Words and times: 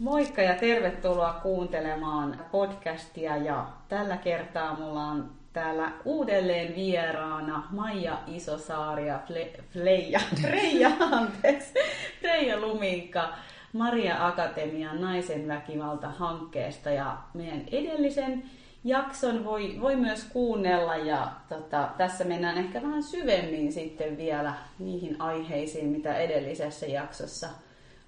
Moikka 0.00 0.42
ja 0.42 0.54
tervetuloa 0.54 1.32
kuuntelemaan 1.32 2.44
podcastia. 2.50 3.36
Ja 3.36 3.66
tällä 3.88 4.16
kertaa 4.16 4.76
mulla 4.80 5.04
on 5.04 5.30
täällä 5.52 5.92
uudelleen 6.04 6.74
vieraana 6.74 7.62
Maija 7.70 8.18
Isosaari 8.26 9.08
ja 9.08 9.20
Fle- 9.30 9.62
Fleija, 9.72 10.20
Freija, 10.40 10.90
anteeksi, 11.12 11.74
Freija 12.20 12.60
Luminka 12.60 13.28
Maria 13.72 14.26
Akatemian 14.26 15.00
naisen 15.00 15.48
väkivalta-hankkeesta 15.48 16.90
ja 16.90 17.16
meidän 17.34 17.64
edellisen 17.72 18.42
jakson 18.84 19.44
voi, 19.44 19.76
voi 19.80 19.96
myös 19.96 20.24
kuunnella. 20.24 20.96
Ja 20.96 21.32
tota, 21.48 21.88
tässä 21.98 22.24
mennään 22.24 22.58
ehkä 22.58 22.82
vähän 22.82 23.02
syvemmin 23.02 23.72
sitten 23.72 24.16
vielä 24.16 24.54
niihin 24.78 25.20
aiheisiin, 25.20 25.88
mitä 25.88 26.16
edellisessä 26.16 26.86
jaksossa 26.86 27.48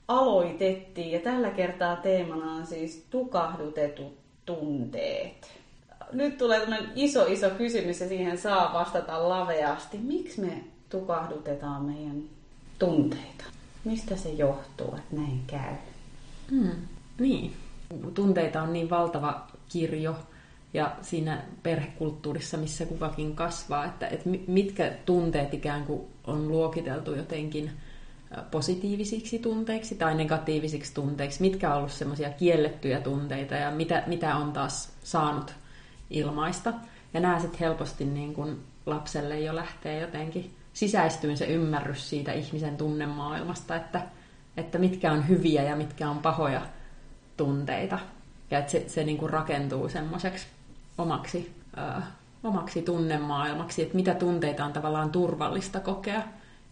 aloitettiin. 0.08 1.12
Ja 1.12 1.20
tällä 1.20 1.50
kertaa 1.50 1.96
teemana 1.96 2.52
on 2.52 2.66
siis 2.66 3.06
tukahdutetut 3.10 4.18
tunteet. 4.46 5.58
Nyt 6.12 6.38
tulee 6.38 6.60
tämmöinen 6.60 6.90
iso 6.94 7.26
iso 7.26 7.50
kysymys 7.50 8.00
ja 8.00 8.08
siihen 8.08 8.38
saa 8.38 8.72
vastata 8.72 9.28
laveasti. 9.28 9.98
Miksi 9.98 10.40
me 10.40 10.64
tukahdutetaan 10.90 11.82
meidän 11.82 12.22
tunteita? 12.78 13.44
Mistä 13.84 14.16
se 14.16 14.28
johtuu, 14.28 14.86
että 14.86 15.16
näin 15.16 15.40
käy? 15.46 15.74
Hmm, 16.50 16.72
niin. 17.18 17.52
Tunteita 18.14 18.62
on 18.62 18.72
niin 18.72 18.90
valtava 18.90 19.46
kirjo 19.68 20.16
ja 20.74 20.96
siinä 21.02 21.42
perhekulttuurissa, 21.62 22.56
missä 22.56 22.86
kukakin 22.86 23.36
kasvaa, 23.36 23.84
että, 23.84 24.06
että 24.06 24.28
mitkä 24.46 24.92
tunteet 25.06 25.54
ikään 25.54 25.84
kuin 25.84 26.00
on 26.26 26.48
luokiteltu 26.48 27.14
jotenkin 27.14 27.70
positiivisiksi 28.50 29.38
tunteiksi 29.38 29.94
tai 29.94 30.14
negatiivisiksi 30.14 30.94
tunteiksi, 30.94 31.40
mitkä 31.40 31.70
on 31.70 31.78
ollut 31.78 31.92
semmoisia 31.92 32.30
kiellettyjä 32.30 33.00
tunteita 33.00 33.54
ja 33.54 33.70
mitä, 33.70 34.02
mitä 34.06 34.36
on 34.36 34.52
taas 34.52 34.92
saanut 35.04 35.54
ilmaista. 36.10 36.72
Ja 37.14 37.20
nämä 37.20 37.40
sitten 37.40 37.60
helposti 37.60 38.04
niin 38.04 38.34
kun 38.34 38.60
lapselle 38.86 39.40
jo 39.40 39.54
lähtee 39.54 40.00
jotenkin 40.00 40.54
sisäistyyn 40.72 41.36
se 41.36 41.46
ymmärrys 41.46 42.10
siitä 42.10 42.32
ihmisen 42.32 42.76
tunnemaailmasta, 42.76 43.76
että, 43.76 44.02
että 44.56 44.78
mitkä 44.78 45.12
on 45.12 45.28
hyviä 45.28 45.62
ja 45.62 45.76
mitkä 45.76 46.10
on 46.10 46.18
pahoja 46.18 46.62
tunteita. 47.36 47.98
Ja 48.50 48.58
että 48.58 48.72
se, 48.72 48.84
se 48.88 49.04
niin 49.04 49.30
rakentuu 49.30 49.88
semmoiseksi 49.88 50.46
omaksi, 50.98 51.54
omaksi 52.44 52.82
tunnemaailmaksi, 52.82 53.82
että 53.82 53.96
mitä 53.96 54.14
tunteita 54.14 54.64
on 54.64 54.72
tavallaan 54.72 55.10
turvallista 55.10 55.80
kokea 55.80 56.22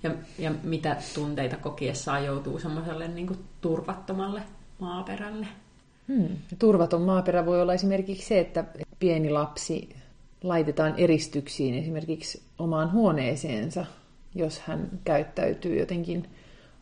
ja, 0.02 0.10
ja 0.38 0.52
mitä 0.62 0.96
tunteita 1.14 1.56
kokiessaan 1.56 2.24
joutuu 2.24 2.58
semmoiselle 2.58 3.08
niin 3.08 3.38
turvattomalle 3.60 4.42
maaperälle. 4.78 5.46
Hmm. 6.08 6.28
Turvaton 6.58 7.02
maaperä 7.02 7.46
voi 7.46 7.62
olla 7.62 7.74
esimerkiksi 7.74 8.26
se, 8.26 8.40
että 8.40 8.64
pieni 8.98 9.30
lapsi 9.30 9.96
laitetaan 10.42 10.94
eristyksiin 10.96 11.74
esimerkiksi 11.74 12.42
omaan 12.58 12.92
huoneeseensa, 12.92 13.86
jos 14.34 14.58
hän 14.58 14.88
käyttäytyy 15.04 15.78
jotenkin 15.78 16.28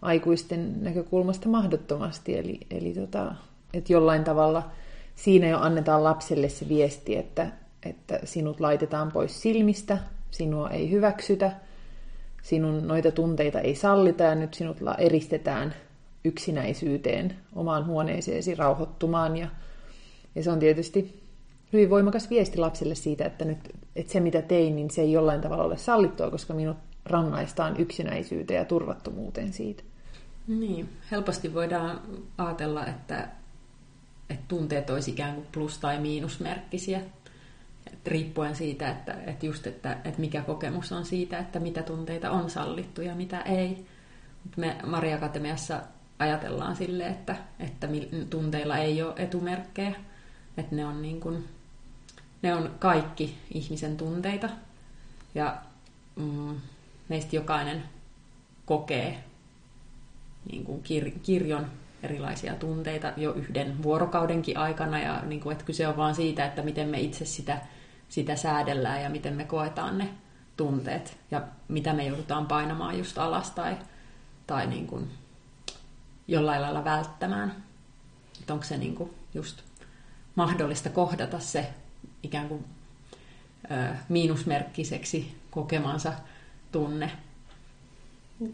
aikuisten 0.03 0.83
näkökulmasta 0.83 1.49
mahdottomasti. 1.49 2.39
Eli, 2.39 2.61
eli 2.71 2.93
tota, 2.93 3.35
että 3.75 3.93
jollain 3.93 4.25
tavalla 4.25 4.71
siinä 5.15 5.49
jo 5.49 5.59
annetaan 5.59 6.05
lapselle 6.05 6.49
se 6.49 6.69
viesti, 6.69 7.17
että, 7.17 7.53
että 7.83 8.19
sinut 8.25 8.61
laitetaan 8.61 9.13
pois 9.13 9.43
silmistä, 9.43 9.99
sinua 10.31 10.71
ei 10.71 10.91
hyväksytä, 10.91 11.53
sinun 12.45 12.89
noita 12.89 13.11
tunteita 13.11 13.61
ei 13.61 13.75
sallita 13.75 14.23
ja 14.23 14.35
nyt 14.35 14.55
sinut 14.55 14.77
eristetään 14.99 15.75
yksinäisyyteen 16.25 17.37
omaan 17.55 17.87
huoneeseesi 17.87 18.55
rauhoittumaan. 18.55 19.37
Ja, 19.37 19.49
ja 20.35 20.43
se 20.43 20.51
on 20.51 20.59
tietysti 20.59 21.23
hyvin 21.73 21.91
voimakas 21.91 22.31
viesti 22.31 22.59
lapselle 22.59 22.95
siitä, 22.95 23.25
että, 23.25 23.45
nyt, 23.45 23.59
että 23.97 24.13
se 24.13 24.21
mitä 24.21 24.43
tein, 24.43 24.77
niin 24.77 24.91
se 24.91 25.03
ei 25.03 25.13
jollain 25.13 25.41
tavalla 25.41 25.65
ole 25.65 25.77
sallittua, 25.77 26.31
koska 26.31 26.55
minut 26.55 26.77
rangaistaan 27.05 27.77
yksinäisyyteen 27.81 28.59
ja 28.59 28.65
turvattomuuteen 28.65 29.53
siitä. 29.53 29.83
Niin, 30.49 30.89
helposti 31.11 31.55
voidaan 31.55 32.01
ajatella, 32.39 32.87
että, 32.87 33.29
että 34.31 34.45
tunteet 34.49 34.91
olisi 34.91 35.11
ikään 35.11 35.35
kuin 35.35 35.47
plus- 35.53 35.79
tai 35.79 36.01
miinusmerkkisiä, 36.01 37.01
että 37.95 38.11
riippuen 38.11 38.57
siitä, 38.57 38.91
että, 38.91 39.17
että, 39.27 39.47
just, 39.47 39.67
että, 39.67 39.93
että 40.05 40.21
mikä 40.21 40.43
kokemus 40.43 40.93
on 40.93 41.05
siitä, 41.05 41.39
että 41.39 41.61
mitä 41.61 41.83
tunteita 41.83 42.31
on 42.31 42.51
sallittu 42.51 43.03
ja 43.03 43.15
mitä 43.15 43.41
ei. 43.41 43.87
Me 44.57 44.77
Maria 44.87 45.17
Akatemiassa 45.17 45.81
ajatellaan 46.19 46.77
sille, 46.77 47.07
että, 47.07 47.37
että 47.61 47.89
tunteilla 48.31 48.77
ei 48.77 49.03
ole 49.03 49.15
etumerkkejä, 49.17 49.95
että 50.57 50.77
ne 50.77 50.87
on, 50.87 51.03
niin 51.03 51.21
kuin, 51.21 51.49
ne 52.43 52.55
on 52.55 52.71
kaikki 52.79 53.39
ihmisen 53.55 53.97
tunteita. 53.97 54.49
Ja 55.35 55.57
mm, 56.17 56.57
meistä 57.09 57.37
jokainen 57.37 57.83
kokee 58.67 59.25
niin 60.53 60.65
kuin 60.65 60.83
kir- 60.83 61.19
kirjon 61.23 61.67
erilaisia 62.03 62.55
tunteita 62.55 63.13
jo 63.17 63.33
yhden 63.33 63.83
vuorokaudenkin 63.83 64.59
aikana. 64.59 64.99
Ja 64.99 65.23
niin 65.27 65.41
kuin, 65.41 65.53
että 65.53 65.65
kyse 65.65 65.89
on 65.89 65.97
vaan 65.97 66.15
siitä, 66.15 66.45
että 66.45 66.63
miten 66.63 66.89
me 66.89 67.01
itse 67.01 67.25
sitä, 67.25 67.61
sitä 68.15 68.37
säädellään 68.37 69.03
ja 69.03 69.11
miten 69.11 69.35
me 69.35 69.45
koetaan 69.45 69.99
ne 69.99 70.09
tunteet 70.57 71.17
ja 71.31 71.43
mitä 71.69 71.93
me 71.93 72.07
joudutaan 72.07 72.47
painamaan 72.47 72.99
just 72.99 73.19
alas 73.19 73.51
tai, 73.51 73.77
tai 74.47 74.67
niin 74.67 74.87
kuin 74.87 75.11
jollain 76.29 76.63
lailla 76.63 76.85
välttämään. 76.85 77.65
Että 78.41 78.53
onko 78.53 78.65
se 78.65 78.79
niin 78.79 78.95
kuin 78.95 79.11
just 79.35 79.63
mahdollista 80.35 80.91
kohdata 80.91 81.39
se 81.39 81.67
ikään 82.23 82.49
kuin 82.49 82.65
ö, 83.71 83.95
miinusmerkkiseksi 84.09 85.35
kokemansa 85.51 86.13
tunne. 86.73 87.11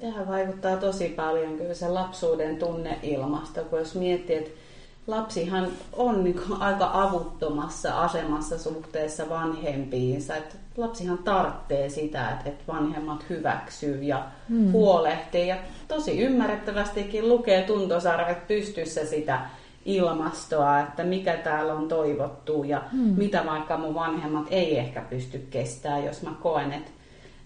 Tähän 0.01 0.29
vaikuttaa 0.29 0.77
tosi 0.77 1.09
paljon 1.09 1.57
kyllä 1.57 1.75
se 1.75 1.89
lapsuuden 1.89 2.57
tunneilmasto, 2.57 3.65
kun 3.65 3.79
jos 3.79 3.95
miettii, 3.95 4.37
että 4.37 4.60
lapsihan 5.07 5.69
on 5.93 6.25
niin 6.25 6.41
aika 6.59 6.91
avuttomassa 6.93 8.01
asemassa 8.01 8.59
suhteessa 8.59 9.29
vanhempiinsa. 9.29 10.37
Että 10.37 10.55
lapsihan 10.77 11.19
tarvitsee 11.19 11.89
sitä, 11.89 12.31
että, 12.31 12.73
vanhemmat 12.73 13.25
hyväksyy 13.31 14.03
ja 14.03 14.27
hmm. 14.49 14.73
huolehtii. 14.73 15.49
Ja 15.49 15.57
tosi 15.89 16.21
ymmärrettävästikin 16.21 17.29
lukee 17.29 17.63
tuntosarvet 17.63 18.47
pystyssä 18.47 19.07
sitä 19.07 19.41
ilmastoa, 19.85 20.81
että 20.81 21.05
mikä 21.05 21.37
täällä 21.37 21.75
on 21.75 21.89
toivottu 21.89 22.65
ja 22.65 22.83
hmm. 22.93 23.01
mitä 23.01 23.47
vaikka 23.47 23.77
mun 23.77 23.95
vanhemmat 23.95 24.47
ei 24.51 24.79
ehkä 24.79 25.01
pysty 25.01 25.47
kestämään, 25.51 26.05
jos 26.05 26.23
mä 26.23 26.31
koen, 26.43 26.73
että 26.73 26.91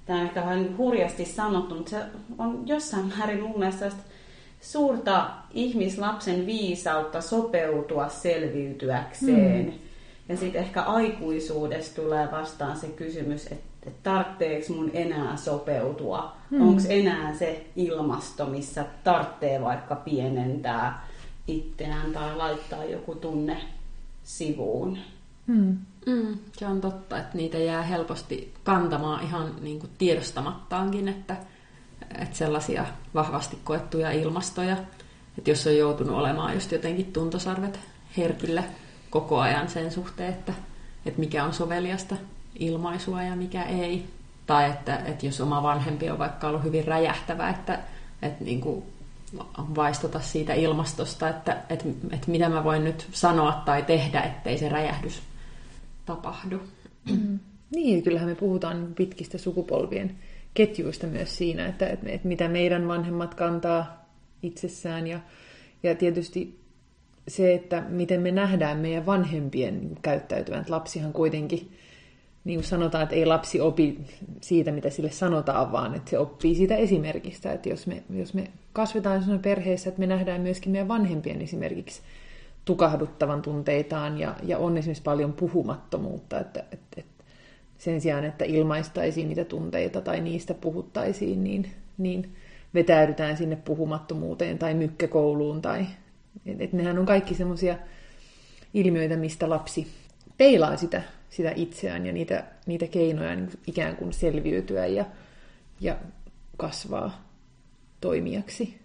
tämä 0.07 0.19
on 0.19 0.25
ehkä 0.25 0.41
vähän 0.41 0.79
hurjasti 0.79 1.25
sanottu, 1.25 1.75
mutta 1.75 1.91
se 1.91 1.99
on 2.39 2.63
jossain 2.67 3.13
määrin 3.19 3.43
mun 3.43 3.59
mielestä 3.59 3.91
suurta 4.65 5.31
ihmislapsen 5.51 6.47
viisautta 6.47 7.21
sopeutua 7.21 8.09
selviytyäkseen. 8.09 9.65
Hmm. 9.65 9.79
Ja 10.29 10.37
sitten 10.37 10.63
ehkä 10.63 10.83
aikuisuudessa 10.83 12.03
tulee 12.03 12.29
vastaan 12.31 12.77
se 12.77 12.87
kysymys, 12.87 13.47
että 13.47 13.91
tarvitseeko 14.03 14.73
mun 14.73 14.91
enää 14.95 15.37
sopeutua? 15.37 16.37
Hmm. 16.51 16.69
Onko 16.69 16.83
enää 16.89 17.35
se 17.35 17.67
ilmasto, 17.77 18.47
missä 18.47 18.85
tarvitsee 19.05 19.61
vaikka 19.61 19.97
pienentää 19.97 21.07
itseään 21.47 22.13
tai 22.13 22.37
laittaa 22.37 22.85
joku 22.85 23.15
tunne 23.15 23.57
sivuun? 24.23 24.99
Hmm. 25.47 25.79
Mm, 26.07 26.39
se 26.53 26.67
on 26.67 26.81
totta, 26.81 27.19
että 27.19 27.37
niitä 27.37 27.59
jää 27.59 27.83
helposti 27.83 28.55
kantamaan 28.65 29.25
ihan 29.25 29.55
niin 29.61 29.79
kuin 29.79 29.91
tiedostamattaankin, 29.99 31.09
että, 31.09 31.37
että 32.19 32.37
sellaisia 32.37 32.85
vahvasti 33.15 33.59
koettuja 33.65 34.11
ilmastoja, 34.11 34.77
että 35.39 35.51
jos 35.51 35.67
on 35.67 35.77
joutunut 35.77 36.17
olemaan 36.17 36.55
just 36.55 36.73
jotenkin 36.73 37.13
tuntosarvet 37.13 37.81
herkillä 38.17 38.63
koko 39.11 39.41
ajan 39.41 39.69
sen 39.69 39.93
suhteen, 39.93 40.33
että, 40.33 40.53
että 41.07 41.21
mikä 41.21 41.45
on 41.45 41.55
soveliasta 41.55 42.17
ilmaisua 42.59 43.23
ja 43.23 43.37
mikä 43.37 43.63
ei, 43.63 44.07
tai 44.47 44.71
että, 44.71 44.97
että 44.97 45.27
jos 45.27 45.41
oma 45.41 45.63
vanhempi 45.63 46.11
on 46.11 46.19
vaikka 46.19 46.49
ollut 46.49 46.65
hyvin 46.65 46.87
räjähtävä, 46.87 47.51
että, 47.51 47.79
että 48.23 48.45
niin 48.45 48.61
kuin 48.61 48.85
vaistota 49.77 50.21
siitä 50.21 50.55
ilmastosta, 50.55 51.29
että, 51.29 51.57
että, 51.69 51.85
että 52.11 52.31
mitä 52.31 52.49
mä 52.49 52.65
voin 52.65 52.85
nyt 52.85 53.09
sanoa 53.13 53.63
tai 53.65 53.83
tehdä, 53.83 54.21
ettei 54.21 54.59
se 54.59 54.69
räjähdys 54.69 55.23
tapahdu. 56.07 56.61
Mm. 57.11 57.39
Niin, 57.75 58.03
kyllähän 58.03 58.29
me 58.29 58.35
puhutaan 58.35 58.89
pitkistä 58.97 59.39
sukupolvien 59.39 60.17
ketjuista 60.55 61.07
myös 61.07 61.37
siinä, 61.37 61.67
että, 61.67 61.87
että, 61.87 62.11
että 62.11 62.29
mitä 62.29 62.49
meidän 62.49 62.89
vanhemmat 62.89 63.35
kantaa 63.35 64.09
itsessään 64.43 65.07
ja, 65.07 65.21
ja 65.83 65.95
tietysti 65.95 66.65
se, 67.29 67.55
että 67.55 67.83
miten 67.89 68.21
me 68.21 68.31
nähdään 68.31 68.79
meidän 68.79 69.07
vanhempien 69.07 69.91
käyttäytyvän. 70.03 70.65
Lapsihan 70.69 71.13
kuitenkin, 71.13 71.73
niin 72.45 72.59
kuin 72.59 72.69
sanotaan, 72.69 73.03
että 73.03 73.15
ei 73.15 73.27
lapsi 73.27 73.61
opi 73.61 73.99
siitä, 74.41 74.73
mitä 74.73 74.91
sille 74.91 75.11
sanotaan, 75.11 75.73
vaan 75.73 75.95
että 75.95 76.11
se 76.11 76.19
oppii 76.19 76.55
siitä 76.55 76.77
esimerkistä. 76.77 77.53
Että 77.53 77.69
jos 77.69 77.87
me, 77.87 78.03
jos 78.11 78.35
me 78.35 78.51
kasvetaan 78.73 79.21
sellaisessa 79.21 79.49
perheessä, 79.49 79.89
että 79.89 80.01
me 80.01 80.07
nähdään 80.07 80.41
myöskin 80.41 80.73
meidän 80.73 80.89
vanhempien 80.89 81.43
esimerkiksi 81.43 82.03
tukahduttavan 82.65 83.43
tunteitaan 83.43 84.19
ja, 84.19 84.35
ja 84.43 84.59
on 84.59 84.77
esimerkiksi 84.77 85.03
paljon 85.03 85.33
puhumattomuutta, 85.33 86.41
että, 86.41 86.65
että, 86.73 86.87
että 86.97 87.14
sen 87.79 88.01
sijaan, 88.01 88.25
että 88.25 88.45
ilmaistaisiin 88.45 89.29
niitä 89.29 89.45
tunteita 89.45 90.01
tai 90.01 90.21
niistä 90.21 90.55
puhuttaisiin, 90.55 91.45
niin, 91.45 91.71
niin 91.99 92.35
vetäydytään 92.75 93.37
sinne 93.37 93.57
puhumattomuuteen 93.57 94.59
tai 94.59 94.75
mykkäkouluun. 94.75 95.63
Tai, 95.63 95.87
et, 96.47 96.61
et 96.61 96.73
nehän 96.73 96.99
on 96.99 97.07
kaikki 97.07 97.35
semmoisia 97.35 97.79
ilmiöitä, 98.75 99.17
mistä 99.17 99.51
lapsi 99.51 99.87
peilaa 100.39 100.77
sitä, 100.77 101.03
sitä 101.31 101.53
itseään 101.57 102.07
ja 102.07 102.13
niitä, 102.13 102.45
niitä 102.67 102.87
keinoja 102.87 103.37
niin 103.37 103.51
ikään 103.67 103.97
kuin 103.97 104.13
selviytyä 104.13 104.87
ja, 104.87 105.05
ja 105.81 105.97
kasvaa 106.57 107.29
toimijaksi 108.01 108.79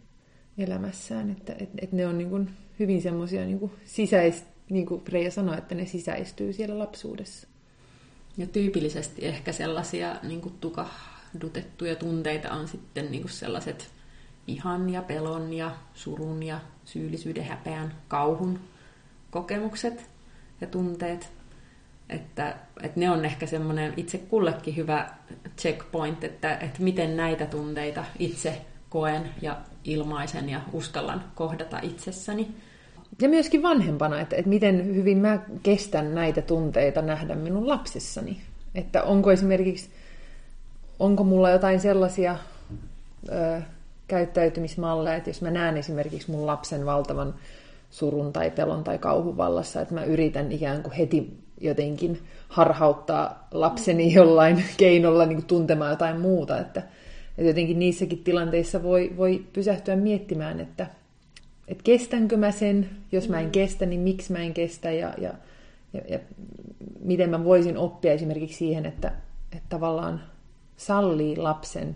elämässään. 0.57 1.31
Että 1.31 1.55
et, 1.59 1.69
et 1.81 1.91
ne 1.91 2.07
on 2.07 2.17
niin 2.17 2.29
kuin 2.29 2.49
hyvin 2.79 3.01
semmoisia 3.01 3.45
niin 3.45 3.71
sisäis, 3.85 4.45
niin 4.69 4.85
kuin 4.85 5.01
Reija 5.09 5.31
sanoi, 5.31 5.57
että 5.57 5.75
ne 5.75 5.85
sisäistyy 5.85 6.53
siellä 6.53 6.79
lapsuudessa. 6.79 7.48
Ja 8.39 8.47
tyypillisesti 8.47 9.25
ehkä 9.25 9.51
sellaisia 9.51 10.15
niin 10.23 10.41
kuin 10.41 10.53
tukahdutettuja 10.59 11.95
tunteita 11.95 12.51
on 12.51 12.67
sitten 12.67 13.11
niin 13.11 13.21
kuin 13.21 13.31
sellaiset 13.31 13.91
vihan 14.47 14.89
ja 14.89 15.01
pelon 15.01 15.53
ja 15.53 15.71
surun 15.93 16.43
ja 16.43 16.59
syyllisyyden, 16.85 17.43
häpeän, 17.43 17.93
kauhun 18.07 18.59
kokemukset 19.31 20.09
ja 20.61 20.67
tunteet. 20.67 21.31
Että, 22.09 22.55
että 22.83 22.99
ne 22.99 23.11
on 23.11 23.25
ehkä 23.25 23.45
semmoinen 23.45 23.93
itse 23.97 24.17
kullekin 24.17 24.75
hyvä 24.75 25.09
checkpoint, 25.57 26.23
että, 26.23 26.57
että 26.57 26.83
miten 26.83 27.17
näitä 27.17 27.45
tunteita 27.45 28.05
itse 28.19 28.61
koen 28.89 29.29
ja 29.41 29.57
ilmaisen 29.83 30.49
ja 30.49 30.61
uskallan 30.73 31.23
kohdata 31.35 31.79
itsessäni. 31.79 32.55
Ja 33.21 33.29
myöskin 33.29 33.63
vanhempana, 33.63 34.21
että, 34.21 34.35
että 34.35 34.49
miten 34.49 34.95
hyvin 34.95 35.17
mä 35.17 35.39
kestän 35.63 36.15
näitä 36.15 36.41
tunteita 36.41 37.01
nähdä 37.01 37.35
minun 37.35 37.67
lapsissani. 37.67 38.41
Että 38.75 39.03
onko 39.03 39.31
esimerkiksi, 39.31 39.89
onko 40.99 41.23
mulla 41.23 41.49
jotain 41.49 41.79
sellaisia 41.79 42.35
ö, 43.29 43.61
käyttäytymismalleja, 44.07 45.15
että 45.15 45.29
jos 45.29 45.41
mä 45.41 45.51
näen 45.51 45.77
esimerkiksi 45.77 46.31
mun 46.31 46.45
lapsen 46.45 46.85
valtavan 46.85 47.35
surun 47.89 48.33
tai 48.33 48.51
pelon 48.51 48.83
tai 48.83 48.97
kauhun 48.97 49.37
vallassa, 49.37 49.81
että 49.81 49.93
mä 49.93 50.03
yritän 50.03 50.51
ikään 50.51 50.83
kuin 50.83 50.93
heti 50.93 51.37
jotenkin 51.61 52.21
harhauttaa 52.49 53.47
lapseni 53.51 54.13
jollain 54.13 54.63
keinolla 54.77 55.25
niin 55.25 55.37
kuin 55.37 55.47
tuntemaan 55.47 55.91
jotain 55.91 56.19
muuta, 56.19 56.59
että, 56.59 56.79
että 57.37 57.43
jotenkin 57.43 57.79
niissäkin 57.79 58.23
tilanteissa 58.23 58.83
voi, 58.83 59.13
voi 59.17 59.43
pysähtyä 59.53 59.95
miettimään, 59.95 60.59
että, 60.59 60.87
että 61.69 61.83
kestänkö 61.83 62.37
mä 62.37 62.51
sen, 62.51 62.89
jos 63.11 63.29
mä 63.29 63.39
en 63.39 63.45
mm. 63.45 63.51
kestä, 63.51 63.85
niin 63.85 64.01
miksi 64.01 64.31
mä 64.31 64.39
en 64.39 64.53
kestä 64.53 64.91
ja, 64.91 65.13
ja, 65.17 65.33
ja, 65.93 66.01
ja 66.07 66.19
miten 66.99 67.29
mä 67.29 67.43
voisin 67.43 67.77
oppia 67.77 68.11
esimerkiksi 68.11 68.57
siihen, 68.57 68.85
että, 68.85 69.11
että 69.51 69.69
tavallaan 69.69 70.21
sallii 70.77 71.37
lapsen 71.37 71.95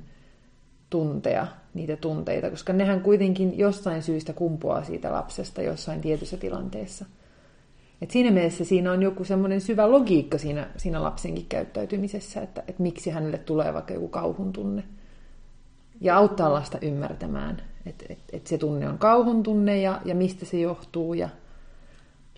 tuntea 0.89 1.47
niitä 1.73 1.95
tunteita, 1.95 2.49
koska 2.49 2.73
nehän 2.73 3.01
kuitenkin 3.01 3.57
jostain 3.57 4.03
syystä 4.03 4.33
kumpuaa 4.33 4.83
siitä 4.83 5.11
lapsesta 5.11 5.61
jossain 5.61 6.01
tietyssä 6.01 6.37
tilanteessa. 6.37 7.05
Et 8.01 8.11
siinä 8.11 8.31
mielessä 8.31 8.65
siinä 8.65 8.91
on 8.91 9.03
joku 9.03 9.23
semmoinen 9.23 9.61
syvä 9.61 9.91
logiikka 9.91 10.37
siinä, 10.37 10.67
siinä 10.77 11.03
lapsenkin 11.03 11.45
käyttäytymisessä, 11.49 12.41
että, 12.41 12.63
että 12.67 12.83
miksi 12.83 13.09
hänelle 13.09 13.37
tulee 13.37 13.73
vaikka 13.73 13.93
joku 13.93 14.07
kauhun 14.07 14.53
tunne. 14.53 14.83
Ja 16.03 16.17
auttaa 16.17 16.53
lasta 16.53 16.77
ymmärtämään, 16.81 17.61
että, 17.85 18.05
että, 18.09 18.37
että 18.37 18.49
se 18.49 18.57
tunne 18.57 18.89
on 18.89 18.97
kauhun 18.97 19.43
tunne 19.43 19.81
ja, 19.81 20.01
ja 20.05 20.15
mistä 20.15 20.45
se 20.45 20.59
johtuu 20.59 21.13
ja, 21.13 21.29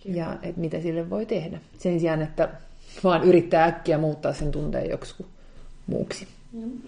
ja 0.04 0.36
että 0.42 0.60
mitä 0.60 0.80
sille 0.80 1.10
voi 1.10 1.26
tehdä. 1.26 1.58
Sen 1.78 2.00
sijaan, 2.00 2.22
että 2.22 2.48
vaan 3.04 3.24
yrittää 3.24 3.64
äkkiä 3.64 3.98
muuttaa 3.98 4.32
sen 4.32 4.52
tunteen 4.52 4.90
joksikin 4.90 5.26
muuksi. 5.86 6.28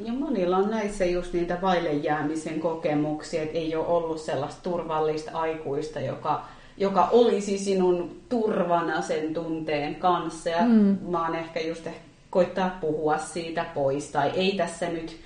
Ja 0.01 0.13
monilla 0.13 0.57
on 0.57 0.71
näissä 0.71 1.05
just 1.05 1.33
niitä 1.33 1.59
vaille 1.63 1.93
jäämisen 1.93 2.61
kokemuksia, 2.61 3.43
että 3.43 3.59
ei 3.59 3.77
ole 3.77 3.87
ollut 3.87 4.21
sellaista 4.21 4.63
turvallista 4.63 5.31
aikuista, 5.39 6.01
joka, 6.01 6.45
joka 6.77 7.09
olisi 7.13 7.59
sinun 7.59 8.21
turvana 8.29 9.03
sen 9.03 9.35
tunteen 9.35 9.95
kanssa. 9.95 10.51
Ja 10.51 10.65
mm. 10.65 10.99
mä 11.09 11.27
oon 11.27 11.35
ehkä 11.35 11.61
just 11.61 11.87
koittaa 12.31 12.79
puhua 12.81 13.19
siitä 13.19 13.67
pois, 13.75 14.11
tai 14.11 14.31
ei 14.35 14.57
tässä 14.57 14.89
nyt 14.89 15.17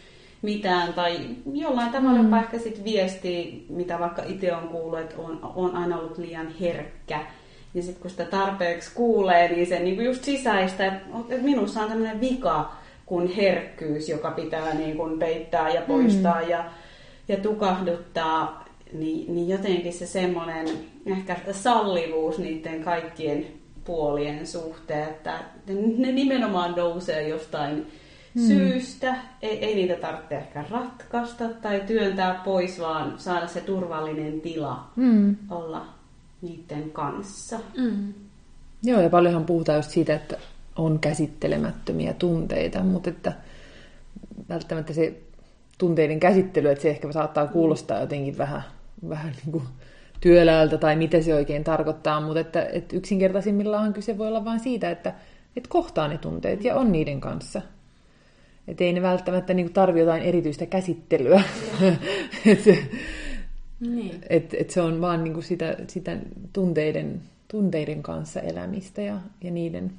mitään, 0.42 0.92
tai 0.92 1.18
jollain 1.52 1.92
tavalla 1.92 2.22
mm. 2.22 2.34
ehkä 2.34 2.58
sitten 2.58 2.84
viesti, 2.84 3.66
mitä 3.68 3.98
vaikka 3.98 4.22
itse 4.26 4.54
on 4.54 4.68
kuullut, 4.68 5.00
että 5.00 5.14
on, 5.18 5.52
on 5.54 5.76
aina 5.76 5.98
ollut 5.98 6.18
liian 6.18 6.48
herkkä. 6.60 7.26
Ja 7.74 7.82
sitten 7.82 8.02
kun 8.02 8.10
sitä 8.10 8.24
tarpeeksi 8.24 8.90
kuulee, 8.94 9.48
niin 9.48 9.66
se 9.66 9.78
niin 9.78 10.04
just 10.04 10.24
sisäistä, 10.24 10.86
että, 10.86 11.02
minussa 11.42 11.80
on 11.80 11.88
tämmöinen 11.88 12.20
vika, 12.20 12.72
kuin 13.06 13.28
herkkyys, 13.28 14.08
joka 14.08 14.30
pitää 14.30 14.74
niin 14.74 14.96
kuin 14.96 15.18
peittää 15.18 15.70
ja 15.70 15.80
poistaa 15.80 16.42
mm. 16.42 16.48
ja, 16.48 16.64
ja 17.28 17.36
tukahduttaa, 17.36 18.64
niin, 18.92 19.34
niin 19.34 19.48
jotenkin 19.48 19.92
se 19.92 20.06
semmoinen 20.06 20.66
ehkä 21.06 21.36
sallivuus 21.52 22.38
niiden 22.38 22.84
kaikkien 22.84 23.46
puolien 23.84 24.46
suhteen, 24.46 25.08
että 25.08 25.38
ne 25.98 26.12
nimenomaan 26.12 26.74
nousee 26.76 27.28
jostain 27.28 27.86
mm. 28.34 28.46
syystä. 28.46 29.16
Ei, 29.42 29.64
ei 29.64 29.74
niitä 29.74 29.94
tarvitse 29.94 30.36
ehkä 30.36 30.64
ratkaista 30.70 31.48
tai 31.48 31.82
työntää 31.86 32.40
pois, 32.44 32.80
vaan 32.80 33.14
saada 33.18 33.46
se 33.46 33.60
turvallinen 33.60 34.40
tila 34.40 34.90
mm. 34.96 35.36
olla 35.50 35.86
niiden 36.42 36.90
kanssa. 36.90 37.58
Mm. 37.76 38.14
Joo, 38.82 39.00
ja 39.00 39.10
paljonhan 39.10 39.44
puhutaan 39.44 39.78
just 39.78 39.90
siitä, 39.90 40.14
että 40.14 40.36
on 40.76 40.98
käsittelemättömiä 40.98 42.12
tunteita, 42.12 42.82
mutta 42.82 43.10
että 43.10 43.32
välttämättä 44.48 44.92
se 44.92 45.20
tunteiden 45.78 46.20
käsittely, 46.20 46.70
että 46.70 46.82
se 46.82 46.90
ehkä 46.90 47.12
saattaa 47.12 47.46
kuulostaa 47.46 48.00
jotenkin 48.00 48.38
vähän, 48.38 48.62
vähän 49.08 49.32
niin 49.32 49.52
kuin 49.52 49.64
työläältä 50.20 50.78
tai 50.78 50.96
mitä 50.96 51.20
se 51.20 51.34
oikein 51.34 51.64
tarkoittaa, 51.64 52.20
mutta 52.20 52.40
että, 52.40 52.64
että 52.72 52.96
yksinkertaisimmillaan 52.96 53.92
kyse 53.92 54.18
voi 54.18 54.28
olla 54.28 54.44
vain 54.44 54.60
siitä, 54.60 54.90
että, 54.90 55.14
että 55.56 55.68
kohtaa 55.68 56.08
ne 56.08 56.18
tunteet 56.18 56.64
ja 56.64 56.76
on 56.76 56.92
niiden 56.92 57.20
kanssa. 57.20 57.62
Että 58.68 58.84
ei 58.84 58.92
ne 58.92 59.02
välttämättä 59.02 59.54
niin 59.54 59.72
tarvi 59.72 60.00
jotain 60.00 60.22
erityistä 60.22 60.66
käsittelyä. 60.66 61.42
että 62.46 62.70
niin. 63.80 64.20
et, 64.30 64.54
et 64.54 64.70
se 64.70 64.82
on 64.82 65.00
vaan 65.00 65.24
niin 65.24 65.42
sitä, 65.42 65.76
sitä 65.88 66.16
tunteiden, 66.52 67.22
tunteiden 67.48 68.02
kanssa 68.02 68.40
elämistä 68.40 69.02
ja, 69.02 69.18
ja 69.44 69.50
niiden 69.50 69.92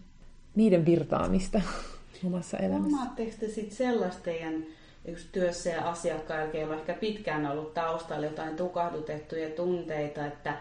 niiden 0.56 0.86
virtaamista 0.86 1.62
omassa 2.28 2.58
elämässä. 2.58 2.90
Huomaatteko 2.90 3.32
te 3.40 3.48
sitten 3.48 3.78
sellaista 3.78 4.24
teidän 4.24 4.66
yksi 5.06 5.28
työssä 5.32 5.70
ja 5.70 5.90
asiakkailla, 5.90 6.54
joilla 6.54 6.74
on 6.74 6.80
ehkä 6.80 6.94
pitkään 6.94 7.46
ollut 7.46 7.74
taustalla 7.74 8.26
jotain 8.26 8.56
tukahdutettuja 8.56 9.50
tunteita, 9.50 10.26
että, 10.26 10.58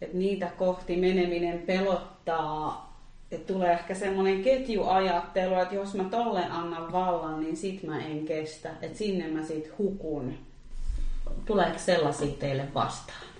että 0.00 0.16
niitä 0.16 0.50
kohti 0.58 0.96
meneminen 0.96 1.58
pelottaa, 1.58 2.89
että 3.32 3.52
tulee 3.52 3.72
ehkä 3.72 3.94
semmoinen 3.94 4.42
ketjuajattelu, 4.42 5.54
että 5.54 5.74
jos 5.74 5.94
mä 5.94 6.04
tolleen 6.04 6.52
annan 6.52 6.92
vallan, 6.92 7.40
niin 7.40 7.56
sit 7.56 7.82
mä 7.82 8.00
en 8.00 8.24
kestä, 8.24 8.70
että 8.82 8.98
sinne 8.98 9.28
mä 9.28 9.42
sit 9.42 9.78
hukun. 9.78 10.34
Tuleeko 11.46 11.78
sellaisia 11.78 12.34
teille 12.38 12.68
vastaan? 12.74 13.30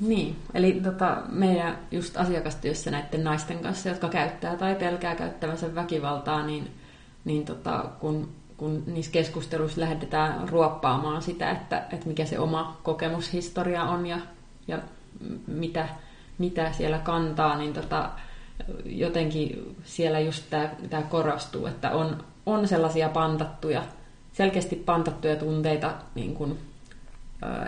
Niin, 0.00 0.36
eli 0.54 0.72
tota, 0.72 1.22
meidän 1.28 1.78
just 1.90 2.16
asiakastyössä 2.16 2.90
näiden 2.90 3.24
naisten 3.24 3.58
kanssa, 3.58 3.88
jotka 3.88 4.08
käyttää 4.08 4.56
tai 4.56 4.74
pelkää 4.74 5.16
käyttävänsä 5.16 5.74
väkivaltaa, 5.74 6.46
niin, 6.46 6.70
niin 7.24 7.44
tota, 7.44 7.84
kun, 8.00 8.28
kun 8.56 8.82
niissä 8.86 9.12
keskusteluissa 9.12 9.80
lähdetään 9.80 10.48
ruoppaamaan 10.48 11.22
sitä, 11.22 11.50
että, 11.50 11.82
että 11.92 12.08
mikä 12.08 12.24
se 12.24 12.38
oma 12.38 12.80
kokemushistoria 12.82 13.82
on 13.82 14.06
ja, 14.06 14.18
ja 14.68 14.78
mitä, 15.46 15.88
mitä 16.38 16.72
siellä 16.72 16.98
kantaa, 16.98 17.58
niin 17.58 17.72
tota, 17.72 18.10
jotenkin 18.84 19.76
siellä 19.84 20.20
just 20.20 20.44
tämä 20.90 21.02
korostuu, 21.02 21.66
että 21.66 21.90
on, 21.90 22.24
on 22.46 22.68
sellaisia 22.68 23.08
pantattuja, 23.08 23.82
selkeästi 24.32 24.76
pantattuja 24.76 25.36
tunteita 25.36 25.94
niin 26.14 26.34
kuin 26.34 26.58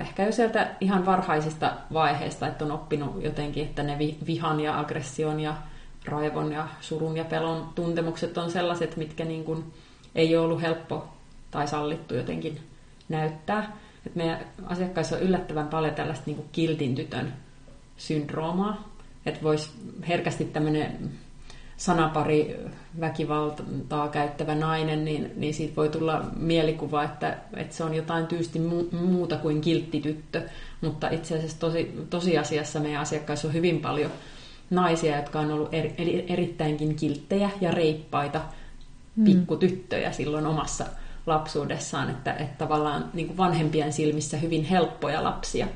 ehkä 0.01 0.27
jo 0.27 0.33
sieltä 0.33 0.71
ihan 0.81 1.07
varhaisista 1.07 1.73
vaiheista, 1.93 2.47
että 2.47 2.65
on 2.65 2.73
oppinut 2.73 3.23
jotenkin, 3.23 3.65
että 3.65 3.83
ne 3.83 3.99
vihan 4.27 4.61
ja 4.61 4.79
aggression 4.79 5.41
ja 5.41 5.57
raivon 6.05 6.53
ja 6.53 6.69
surun 6.81 7.17
ja 7.17 7.25
pelon 7.25 7.69
tuntemukset 7.75 8.39
on 8.39 8.51
sellaiset, 8.51 8.97
mitkä 8.97 9.25
niin 9.25 9.45
kuin 9.45 9.73
ei 10.15 10.37
ole 10.37 10.45
ollut 10.45 10.63
helppo 10.63 11.09
tai 11.51 11.69
sallittu 11.69 12.15
jotenkin 12.15 12.61
näyttää. 13.09 13.77
Et 14.07 14.15
meidän 14.15 14.41
asiakkaissa 14.67 15.17
on 15.17 15.23
yllättävän 15.23 15.69
paljon 15.69 15.95
tällaista 15.95 16.25
niin 16.27 16.37
kuin 16.37 16.49
kiltin 16.53 16.95
tytön 16.95 17.33
syndroomaa, 17.97 18.96
että 19.27 19.43
voisi 19.43 19.71
herkästi 20.09 20.45
tämmöinen 20.45 21.11
sanapari 21.77 22.57
väkivaltaa 23.01 24.09
käyttävä 24.09 24.55
nainen, 24.55 25.05
niin, 25.05 25.33
niin 25.37 25.55
siitä 25.55 25.77
voi 25.77 25.89
tulla 25.89 26.25
mielikuva, 26.37 27.05
että, 27.05 27.39
että 27.57 27.77
se 27.77 27.85
on 27.85 27.95
jotain 27.95 28.27
tyysti 28.27 28.59
muuta 28.93 29.37
kuin 29.37 29.61
kilttityttö. 29.61 30.43
Mutta 30.81 31.09
itse 31.09 31.37
asiassa 31.37 31.61
tosi, 31.61 31.95
tosiasiassa 32.11 32.81
meidän 32.81 33.01
asiakkaissa 33.01 33.49
on 33.49 33.55
hyvin 33.55 33.81
paljon 33.81 34.11
naisia, 34.71 35.17
jotka 35.17 35.41
on 35.41 35.51
ollut 35.51 35.75
eri, 35.75 36.27
erittäinkin 36.29 36.95
kilttejä 36.95 37.51
ja 37.61 37.71
reippaita 37.71 38.41
mm. 39.17 39.25
pikkutyttöjä 39.25 40.13
silloin 40.13 40.47
omassa 40.47 40.87
lapsuudessaan, 41.27 42.11
että, 42.11 42.33
että 42.33 42.59
tavallaan 42.59 43.11
niin 43.15 43.27
kuin 43.27 43.37
vanhempien 43.37 43.93
silmissä 43.93 44.37
hyvin 44.37 44.65
helppoja 44.65 45.25
lapsia. 45.25 45.67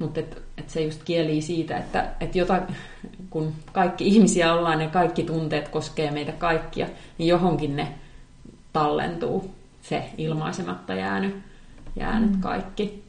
Mutta 0.00 0.20
et, 0.20 0.42
et 0.58 0.70
se 0.70 0.80
just 0.80 1.02
kieli 1.04 1.40
siitä, 1.40 1.78
että 1.78 2.08
et 2.20 2.36
jota, 2.36 2.62
kun 3.30 3.52
kaikki 3.72 4.06
ihmisiä 4.06 4.54
ollaan 4.54 4.80
ja 4.80 4.88
kaikki 4.88 5.22
tunteet 5.22 5.68
koskee 5.68 6.10
meitä 6.10 6.32
kaikkia, 6.32 6.86
niin 7.18 7.28
johonkin 7.28 7.76
ne 7.76 7.94
tallentuu, 8.72 9.54
se 9.82 10.10
ilmaisematta 10.18 10.94
jäänyt, 10.94 11.36
jäänyt 11.96 12.32
mm. 12.32 12.40
kaikki. 12.40 13.04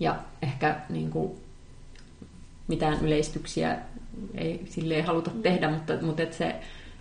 Ja 0.00 0.16
ehkä 0.42 0.80
niin 0.88 1.10
kuin, 1.10 1.32
mitään 2.68 3.04
yleistyksiä 3.04 3.78
ei 4.34 4.62
silleen 4.70 5.04
haluta 5.04 5.30
tehdä, 5.42 5.70
mutta, 5.70 5.92
mutta 6.02 6.22
et 6.22 6.32
se, 6.32 6.54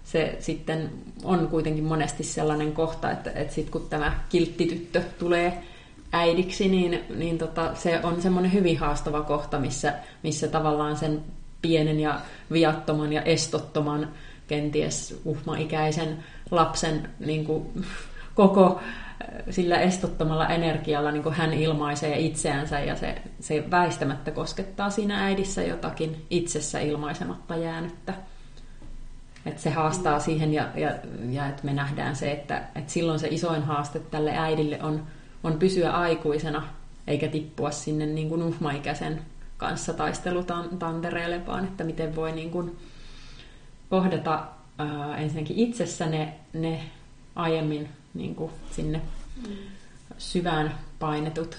se 0.03 0.36
sitten 0.39 0.89
on 1.24 1.48
kuitenkin 1.48 1.84
monesti 1.84 2.24
sellainen 2.24 2.72
kohta, 2.72 3.12
että, 3.12 3.32
että 3.32 3.53
sit 3.53 3.70
kun 3.70 3.88
tämä 3.89 4.20
kilttityttö 4.30 5.01
tulee 5.20 5.63
äidiksi, 6.12 6.70
niin, 6.70 7.06
niin 7.15 7.38
tota, 7.38 7.75
se 7.75 8.00
on 8.03 8.22
semmoinen 8.22 8.53
hyvin 8.53 8.80
haastava 8.80 9.22
kohta, 9.22 9.60
missä, 9.60 9.94
missä 10.24 10.48
tavallaan 10.48 10.98
sen 10.98 11.24
pienen 11.62 12.00
ja 12.00 12.20
viattoman 12.51 13.13
ja 13.13 13.22
estottoman 13.22 14.10
kenties 14.48 15.22
uhmaikäisen 15.25 16.24
lapsen 16.51 17.10
niin 17.20 17.46
kuin, 17.46 17.86
koko 18.36 18.82
sillä 19.50 19.80
estottomalla 19.80 20.48
energialla 20.48 21.12
niin 21.12 21.24
kuin 21.24 21.36
hän 21.36 21.53
ilmaisee 21.53 22.20
itseänsä 22.20 22.80
ja 22.80 22.96
se, 22.96 23.22
se 23.39 23.63
väistämättä 23.72 24.32
koskettaa 24.32 24.89
siinä 24.89 25.25
äidissä 25.25 25.63
jotakin 25.63 26.25
itsessä 26.30 26.80
ilmaisematta 26.80 27.56
jäänyttä. 27.56 28.13
Et 29.46 29.60
se 29.60 29.70
haastaa 29.70 30.20
siihen 30.20 30.53
ja, 30.53 30.68
ja, 30.75 30.91
ja 31.30 31.48
että 31.48 31.65
me 31.65 31.74
nähdään 31.74 32.15
se, 32.15 32.32
että, 32.32 32.63
että 32.75 32.91
silloin 32.91 33.20
se 33.20 33.27
isoin 33.27 33.63
haaste 33.63 34.00
tälle 34.00 34.38
äidille 34.38 34.80
on, 34.84 35.03
on 35.44 35.60
pysyä 35.60 35.92
aikuisena 35.92 36.68
eikä 37.08 37.28
tippua 37.28 37.72
sinne 37.72 38.06
niin 38.06 38.30
kuin 38.30 38.44
uhmaikäisen 38.44 39.22
kanssa 39.58 39.94
taistelutantereelle, 39.94 41.46
vaan 41.46 41.64
että 41.64 41.84
miten 41.84 42.16
voi 42.16 42.32
niin 42.32 42.52
kuin 42.52 42.78
kohdata 43.90 44.48
ää, 44.78 45.18
ensinnäkin 45.18 45.58
itsessä 45.58 46.06
ne, 46.06 46.34
ne 46.54 46.84
aiemmin 47.36 47.90
niin 48.14 48.36
kuin 48.36 48.52
sinne 48.72 49.02
syvään 50.18 50.76
painetut 51.00 51.58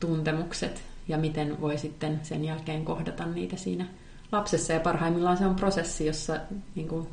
tuntemukset 0.00 0.82
ja 1.08 1.18
miten 1.18 1.60
voi 1.60 1.78
sitten 1.78 2.20
sen 2.22 2.44
jälkeen 2.44 2.84
kohdata 2.84 3.26
niitä 3.26 3.56
siinä 3.56 3.86
lapsessa. 4.32 4.72
Ja 4.72 4.80
parhaimmillaan 4.80 5.36
se 5.36 5.46
on 5.46 5.56
prosessi, 5.56 6.06
jossa 6.06 6.40
niin 6.74 6.88
kuin 6.88 7.08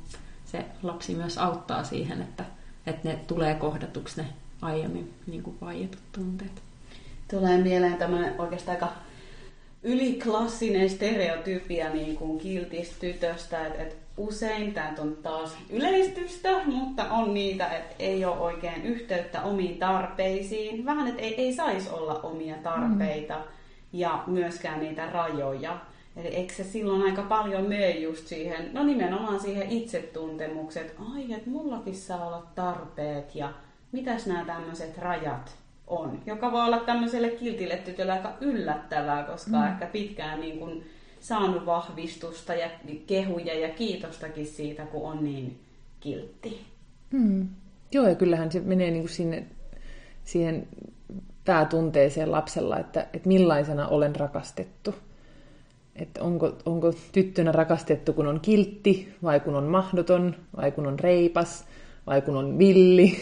se 0.45 0.65
lapsi 0.83 1.15
myös 1.15 1.37
auttaa 1.37 1.83
siihen, 1.83 2.21
että, 2.21 2.45
että 2.85 3.09
ne 3.09 3.15
tulee 3.15 3.55
kohdatuksi 3.55 4.21
ne 4.21 4.27
aiemmin 4.63 5.13
niin 5.27 5.43
kuin 5.43 5.57
vaietut 5.61 6.01
tunteet. 6.11 6.61
Tulee 7.31 7.57
mieleen 7.57 7.97
tämmöinen 7.97 8.41
oikeastaan 8.41 8.75
aika 8.75 8.93
yliklassinen 9.83 10.89
stereotypia 10.89 11.89
niin 11.89 12.15
kuin 12.15 12.39
kiltistytöstä, 12.39 13.67
että, 13.67 13.81
että 13.81 13.95
usein 14.17 14.73
tämä 14.73 14.93
on 14.99 15.17
taas 15.23 15.57
yleistystä, 15.69 16.61
mutta 16.65 17.03
on 17.03 17.33
niitä, 17.33 17.67
että 17.67 17.95
ei 17.99 18.25
ole 18.25 18.39
oikein 18.39 18.85
yhteyttä 18.85 19.41
omiin 19.41 19.77
tarpeisiin. 19.77 20.85
Vähän, 20.85 21.07
että 21.07 21.21
ei, 21.21 21.35
ei 21.35 21.53
saisi 21.53 21.89
olla 21.89 22.19
omia 22.23 22.55
tarpeita 22.55 23.35
mm. 23.35 23.43
ja 23.93 24.23
myöskään 24.27 24.79
niitä 24.79 25.09
rajoja. 25.09 25.79
Eli 26.15 26.27
eikö 26.27 26.53
se 26.53 26.63
silloin 26.63 27.01
aika 27.01 27.21
paljon 27.21 27.65
mene 27.65 27.89
just 27.89 28.27
siihen, 28.27 28.69
no 28.73 28.83
nimenomaan 28.83 29.39
siihen 29.39 29.71
itsetuntemukseen, 29.71 30.85
että 30.85 31.01
ai, 31.13 31.33
että 31.33 31.49
mullakin 31.49 31.95
saa 31.95 32.27
olla 32.27 32.47
tarpeet 32.55 33.35
ja 33.35 33.53
mitäs 33.93 34.27
nämä 34.27 34.45
tämmöiset 34.45 34.97
rajat 34.97 35.55
on. 35.87 36.21
Joka 36.25 36.51
voi 36.51 36.65
olla 36.65 36.79
tämmöiselle 36.79 37.29
kiltille 37.29 37.77
tytölle 37.77 38.11
aika 38.11 38.33
yllättävää, 38.41 39.23
koska 39.23 39.57
mm. 39.57 39.67
ehkä 39.67 39.85
pitkään 39.85 40.41
niin 40.41 40.59
kuin 40.59 40.83
saanut 41.19 41.65
vahvistusta 41.65 42.53
ja 42.53 42.69
kehuja 43.07 43.59
ja 43.59 43.69
kiitostakin 43.69 44.47
siitä, 44.47 44.85
kun 44.85 45.11
on 45.11 45.23
niin 45.23 45.59
kiltti. 45.99 46.61
Hmm. 47.11 47.49
Joo, 47.91 48.07
ja 48.07 48.15
kyllähän 48.15 48.51
se 48.51 48.59
menee 48.59 48.91
niin 48.91 49.03
kuin 49.03 49.13
sinne, 49.13 49.45
siihen 50.23 50.67
päätunteeseen 51.45 52.31
lapsella, 52.31 52.79
että, 52.79 53.07
että 53.13 53.27
millaisena 53.27 53.87
olen 53.87 54.15
rakastettu. 54.15 54.95
Että 55.95 56.23
onko, 56.23 56.57
onko 56.65 56.93
tyttönä 57.11 57.51
rakastettu, 57.51 58.13
kun 58.13 58.27
on 58.27 58.39
kiltti, 58.39 59.13
vai 59.23 59.39
kun 59.39 59.55
on 59.55 59.63
mahdoton, 59.63 60.35
vai 60.57 60.71
kun 60.71 60.87
on 60.87 60.99
reipas, 60.99 61.65
vai 62.07 62.21
kun 62.21 62.37
on 62.37 62.57
villi. 62.57 63.17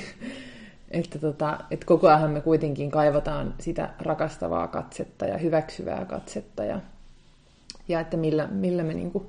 Että, 0.91 1.19
tota, 1.19 1.57
että 1.71 1.85
koko 1.85 2.07
ajan 2.07 2.31
me 2.31 2.41
kuitenkin 2.41 2.91
kaivataan 2.91 3.53
sitä 3.59 3.89
rakastavaa 3.99 4.67
katsetta 4.67 5.25
ja 5.25 5.37
hyväksyvää 5.37 6.05
katsetta 6.05 6.63
ja 6.63 6.81
ja 7.87 7.99
että 7.99 8.17
millä, 8.17 8.47
millä, 8.47 8.83
me 8.83 8.93
niin 8.93 9.11
kuin, 9.11 9.27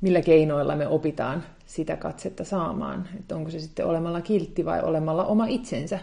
millä 0.00 0.22
keinoilla 0.22 0.76
me 0.76 0.86
opitaan 0.88 1.44
sitä 1.66 1.96
katsetta 1.96 2.44
saamaan. 2.44 3.08
Että 3.18 3.36
onko 3.36 3.50
se 3.50 3.60
sitten 3.60 3.86
olemalla 3.86 4.20
kiltti 4.20 4.64
vai 4.64 4.82
olemalla 4.82 5.24
oma 5.24 5.46
itsensä. 5.46 5.98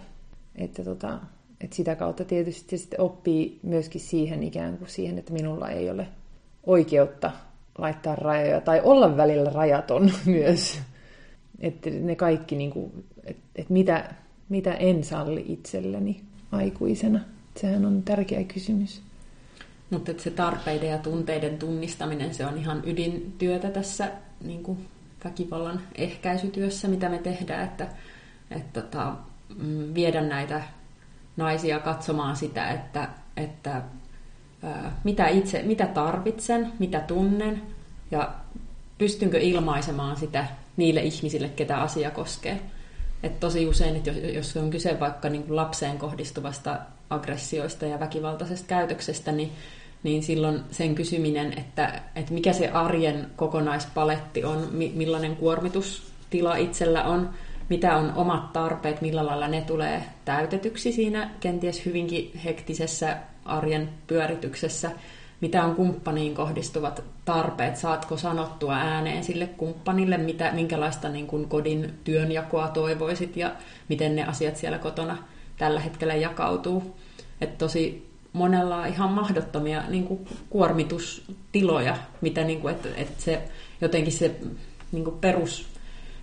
Että, 0.56 0.84
tota, 0.84 1.20
että 1.62 1.75
sitä 1.75 1.96
kautta 1.96 2.25
tietysti 2.25 2.77
sitten 2.77 3.01
oppii 3.01 3.60
myöskin 3.63 4.01
siihen 4.01 4.44
ikään 4.44 4.77
kuin 4.77 4.89
siihen, 4.89 5.18
että 5.18 5.34
minulla 5.34 5.70
ei 5.70 5.89
ole 5.89 6.08
oikeutta 6.63 7.32
laittaa 7.77 8.15
rajoja 8.15 8.62
tai 8.62 8.82
olla 8.84 9.18
välillä 9.18 9.50
rajaton 9.50 10.12
myös. 10.25 10.80
Että 11.60 11.89
ne 11.89 12.15
kaikki, 12.15 12.56
niin 12.56 12.72
kuin, 12.72 13.06
että, 13.24 13.44
että 13.56 13.74
mitä, 13.74 14.13
mitä 14.49 14.73
en 14.73 15.03
salli 15.03 15.45
itselleni 15.47 16.23
aikuisena. 16.51 17.19
Sehän 17.55 17.85
on 17.85 18.03
tärkeä 18.03 18.43
kysymys. 18.43 19.01
Mutta 19.89 20.11
se 20.17 20.31
tarpeiden 20.31 20.89
ja 20.89 20.97
tunteiden 20.97 21.57
tunnistaminen, 21.57 22.33
se 22.33 22.45
on 22.45 22.57
ihan 22.57 22.83
ydintyötä 22.85 23.69
tässä 23.69 24.11
niin 24.41 24.63
kuin 24.63 24.87
väkivallan 25.25 25.81
ehkäisytyössä, 25.95 26.87
mitä 26.87 27.09
me 27.09 27.17
tehdään, 27.17 27.63
että, 27.63 27.87
että 28.51 28.81
tota, 28.81 29.15
mm, 29.57 29.93
viedä 29.93 30.21
näitä 30.21 30.63
naisia 31.37 31.79
katsomaan 31.79 32.35
sitä, 32.35 32.71
että, 32.71 33.09
että 33.37 33.81
ää, 34.63 34.99
mitä 35.03 35.27
itse, 35.27 35.63
mitä 35.63 35.85
tarvitsen, 35.85 36.71
mitä 36.79 36.99
tunnen 36.99 37.61
ja 38.11 38.33
pystynkö 38.97 39.39
ilmaisemaan 39.39 40.17
sitä 40.17 40.47
niille 40.77 41.01
ihmisille, 41.01 41.49
ketä 41.49 41.77
asia 41.77 42.11
koskee. 42.11 42.61
Et 43.24 43.39
tosi 43.39 43.67
usein, 43.67 43.95
että 43.95 44.10
jos, 44.10 44.34
jos 44.34 44.57
on 44.57 44.69
kyse 44.69 45.00
vaikka 45.00 45.29
niin 45.29 45.43
kuin 45.43 45.55
lapseen 45.55 45.98
kohdistuvasta 45.98 46.79
aggressioista 47.10 47.86
ja 47.86 48.00
väkivaltaisesta 48.00 48.67
käytöksestä, 48.67 49.31
niin, 49.31 49.51
niin 50.03 50.24
silloin 50.24 50.62
sen 50.72 50.95
kysyminen, 50.95 51.60
että, 51.60 52.01
että 52.15 52.34
mikä 52.34 52.53
se 52.53 52.69
arjen 52.69 53.27
kokonaispaletti 53.36 54.43
on, 54.43 54.69
millainen 54.72 55.36
kuormitustila 55.36 56.55
itsellä 56.55 57.03
on, 57.03 57.29
mitä 57.69 57.98
on 57.98 58.13
omat 58.15 58.53
tarpeet, 58.53 59.01
millä 59.01 59.25
lailla 59.25 59.48
ne 59.48 59.62
tulee 59.62 60.03
täytetyksi 60.25 60.91
siinä 60.91 61.29
kenties 61.39 61.86
hyvinkin 61.86 62.31
hektisessä 62.45 63.17
arjen 63.45 63.89
pyörityksessä, 64.07 64.91
mitä 65.42 65.63
on 65.63 65.75
kumppaniin 65.75 66.36
kohdistuvat 66.36 67.04
tarpeet, 67.25 67.77
saatko 67.77 68.18
sanottua 68.18 68.75
ääneen 68.75 69.24
sille 69.24 69.48
kumppanille, 69.48 70.18
mitä, 70.18 70.51
minkälaista 70.51 71.10
niin 71.10 71.27
kuin 71.27 71.50
kodin 71.50 71.94
työnjakoa 72.04 72.68
toivoisit 72.68 73.38
ja 73.38 73.51
miten 73.89 74.15
ne 74.15 74.24
asiat 74.24 74.56
siellä 74.56 74.77
kotona 74.77 75.18
tällä 75.58 75.80
hetkellä 75.80 76.15
jakautuu. 76.15 76.96
Et 77.42 77.58
tosi 77.58 78.10
monella 78.34 78.77
on 78.77 78.88
ihan 78.88 79.12
mahdottomia 79.12 79.84
niin 79.88 80.04
kuin 80.04 80.27
kuormitustiloja, 80.50 81.98
mitä 82.22 82.44
niin 82.44 82.62
kuin, 82.62 82.75
että, 82.75 82.89
että 82.98 83.24
se 83.24 83.42
jotenkin 83.82 84.13
se 84.13 84.36
niin 84.92 85.04
kuin 85.04 85.18
perus, 85.18 85.68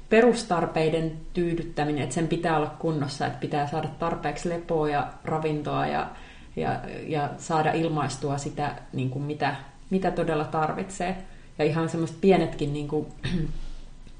perustarpeiden 0.09 1.13
tyydyttäminen, 1.33 2.03
että 2.03 2.15
sen 2.15 2.29
pitää 2.29 2.57
olla 2.57 2.75
kunnossa, 2.79 3.27
että 3.27 3.39
pitää 3.39 3.67
saada 3.67 3.89
tarpeeksi 3.99 4.49
lepoa 4.49 4.89
ja 4.89 5.13
ravintoa 5.25 5.87
ja, 5.87 6.07
ja, 6.57 6.81
ja 7.07 7.31
saada 7.39 7.73
ilmaistua 7.73 8.39
sitä, 8.39 8.75
niin 8.93 9.11
kuin 9.11 9.25
mitä, 9.25 9.57
mitä 9.91 10.11
todella 10.11 10.45
tarvitsee. 10.45 11.25
Ja 11.59 11.65
ihan 11.65 11.89
semmoiset 11.89 12.21
pienetkin 12.21 12.73
niin 12.73 12.89
kuin, 12.89 13.07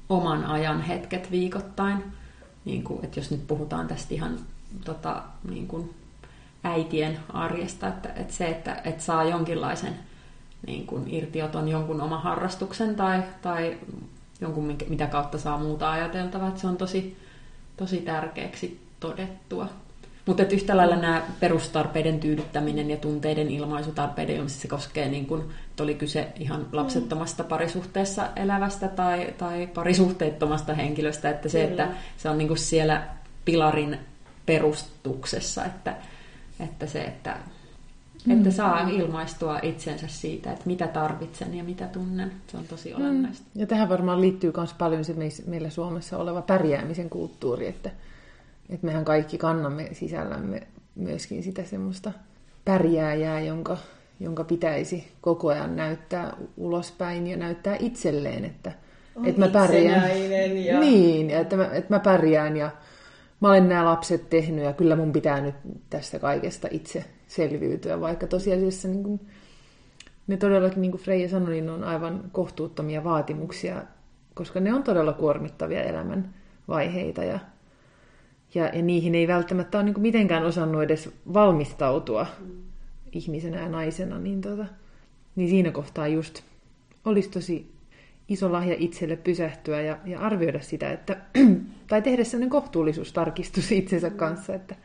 oman 0.09 0.45
ajan 0.45 0.81
hetket 0.81 1.31
viikoittain, 1.31 2.03
niin 2.65 2.83
kuin, 2.83 3.05
että 3.05 3.19
jos 3.19 3.31
nyt 3.31 3.47
puhutaan 3.47 3.87
tästä 3.87 4.13
ihan 4.13 4.39
tota, 4.85 5.23
niin 5.49 5.67
kuin 5.67 5.93
äitien 6.63 7.19
arjesta, 7.33 7.87
että, 7.87 8.09
että 8.15 8.33
se, 8.33 8.47
että, 8.47 8.81
että 8.83 9.03
saa 9.03 9.23
jonkinlaisen 9.23 9.99
niin 10.67 10.87
kuin 10.87 11.13
irtioton 11.13 11.67
jonkun 11.67 12.01
oman 12.01 12.21
harrastuksen 12.21 12.95
tai, 12.95 13.23
tai 13.41 13.77
jonkun, 14.41 14.77
mitä 14.89 15.07
kautta 15.07 15.37
saa 15.37 15.57
muuta 15.57 15.91
ajateltavaa, 15.91 16.47
että 16.47 16.61
se 16.61 16.67
on 16.67 16.77
tosi, 16.77 17.17
tosi 17.77 17.97
tärkeäksi 17.97 18.81
todettua. 18.99 19.69
Mutta 20.25 20.43
yhtä 20.43 20.77
lailla 20.77 20.95
nämä 20.95 21.21
perustarpeiden 21.39 22.19
tyydyttäminen 22.19 22.89
ja 22.89 22.97
tunteiden 22.97 23.51
ilmaisutarpeiden 23.51 24.35
ilmaisuus, 24.35 24.61
se 24.61 24.67
koskee, 24.67 25.09
niin 25.09 25.25
kun, 25.25 25.49
että 25.69 25.83
oli 25.83 25.95
kyse 25.95 26.27
ihan 26.39 26.67
lapsettomasta 26.71 27.43
parisuhteessa 27.43 28.29
elävästä 28.35 28.87
tai, 28.87 29.33
tai 29.37 29.67
parisuhteettomasta 29.67 30.73
henkilöstä, 30.73 31.29
että 31.29 31.49
se, 31.49 31.67
Kyllä. 31.67 31.83
että 31.83 31.97
se 32.17 32.29
on 32.29 32.37
niin 32.37 32.57
siellä 32.57 33.07
pilarin 33.45 33.99
perustuksessa, 34.45 35.65
että, 35.65 35.95
että 36.59 36.87
se, 36.87 37.03
että, 37.03 37.37
mm. 38.25 38.37
että 38.37 38.51
saa 38.51 38.89
ilmaistua 38.89 39.59
itsensä 39.61 40.07
siitä, 40.07 40.51
että 40.51 40.65
mitä 40.65 40.87
tarvitsen 40.87 41.57
ja 41.57 41.63
mitä 41.63 41.87
tunnen. 41.87 42.31
Se 42.47 42.57
on 42.57 42.67
tosi 42.67 42.89
mm. 42.89 43.01
olennaista. 43.01 43.45
Ja 43.55 43.67
tähän 43.67 43.89
varmaan 43.89 44.21
liittyy 44.21 44.53
myös 44.57 44.73
paljon 44.73 45.05
se 45.05 45.15
meillä 45.47 45.69
Suomessa 45.69 46.17
oleva 46.17 46.41
pärjäämisen 46.41 47.09
kulttuuri, 47.09 47.67
että, 47.67 47.89
että 48.69 48.85
mehän 48.85 49.05
kaikki 49.05 49.37
kannamme 49.37 49.89
sisällämme 49.91 50.67
myöskin 50.95 51.43
sitä 51.43 51.63
semmoista 51.63 52.11
pärjääjää, 52.65 53.39
jonka, 53.39 53.77
jonka 54.19 54.43
pitäisi 54.43 55.07
koko 55.21 55.49
ajan 55.49 55.75
näyttää 55.75 56.37
ulospäin 56.57 57.27
ja 57.27 57.37
näyttää 57.37 57.77
itselleen, 57.79 58.45
että, 58.45 58.71
että 59.25 59.41
mä 59.41 59.47
pärjään. 59.47 60.11
Ja... 60.65 60.79
Niin, 60.79 61.29
että 61.29 61.55
mä, 61.55 61.65
että 61.65 61.95
mä 61.95 61.99
pärjään 61.99 62.57
ja 62.57 62.71
mä 63.39 63.49
olen 63.49 63.69
nämä 63.69 63.85
lapset 63.85 64.29
tehnyt 64.29 64.65
ja 64.65 64.73
kyllä 64.73 64.95
mun 64.95 65.11
pitää 65.11 65.41
nyt 65.41 65.55
tästä 65.89 66.19
kaikesta 66.19 66.67
itse 66.71 67.05
selviytyä, 67.27 68.01
vaikka 68.01 68.27
tosiasiassa 68.27 68.87
niin 68.87 69.03
kuin, 69.03 69.19
ne 70.27 70.37
todellakin, 70.37 70.81
niin 70.81 70.91
kuin 70.91 71.01
Freija 71.01 71.29
sanoi, 71.29 71.51
niin 71.51 71.69
on 71.69 71.83
aivan 71.83 72.23
kohtuuttomia 72.31 73.03
vaatimuksia, 73.03 73.83
koska 74.33 74.59
ne 74.59 74.73
on 74.73 74.83
todella 74.83 75.13
kuormittavia 75.13 75.83
elämän 75.83 76.33
vaiheita 76.67 77.23
ja, 77.23 77.39
ja, 78.55 78.65
ja 78.65 78.81
niihin 78.81 79.15
ei 79.15 79.27
välttämättä 79.27 79.77
ole 79.77 79.85
niin 79.85 79.93
kuin 79.93 80.01
mitenkään 80.01 80.45
osannut 80.45 80.83
edes 80.83 81.09
valmistautua 81.33 82.27
mm. 82.39 82.51
ihmisenä 83.11 83.61
ja 83.61 83.69
naisena, 83.69 84.19
niin, 84.19 84.41
tota, 84.41 84.65
niin 85.35 85.49
siinä 85.49 85.71
kohtaa 85.71 86.07
just 86.07 86.43
olisi 87.05 87.29
tosi 87.29 87.73
iso 88.27 88.51
lahja 88.51 88.75
itselle 88.79 89.15
pysähtyä 89.15 89.81
ja, 89.81 89.97
ja 90.05 90.19
arvioida 90.19 90.61
sitä, 90.61 90.91
että, 90.91 91.17
tai 91.87 92.01
tehdä 92.01 92.23
sellainen 92.23 92.49
kohtuullisuustarkistus 92.49 93.71
itsensä 93.81 94.09
kanssa, 94.09 94.55
että, 94.55 94.75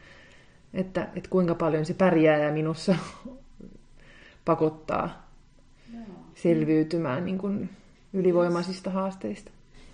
että, 0.75 1.09
että 1.15 1.31
kuinka 1.31 1.55
paljon 1.55 1.85
se 1.85 1.95
pärjää 1.95 2.39
ja 2.39 2.53
minussa 2.53 2.97
pakottaa 4.45 5.29
selviytymään 6.35 7.25
niin 7.25 7.39
kuin 7.39 7.71
ylivoimaisista 8.13 8.91
haasteista. 8.91 9.51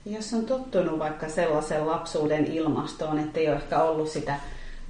Jos 0.06 0.34
on 0.34 0.46
tottunut 0.46 0.99
vaikka 0.99 1.28
sellaisen 1.28 1.87
lapsuuden 1.87 2.46
ilmastoon, 2.46 3.18
että 3.18 3.40
ei 3.40 3.49
ole 3.49 3.56
ehkä 3.56 3.82
ollut 3.82 4.08
sitä 4.08 4.34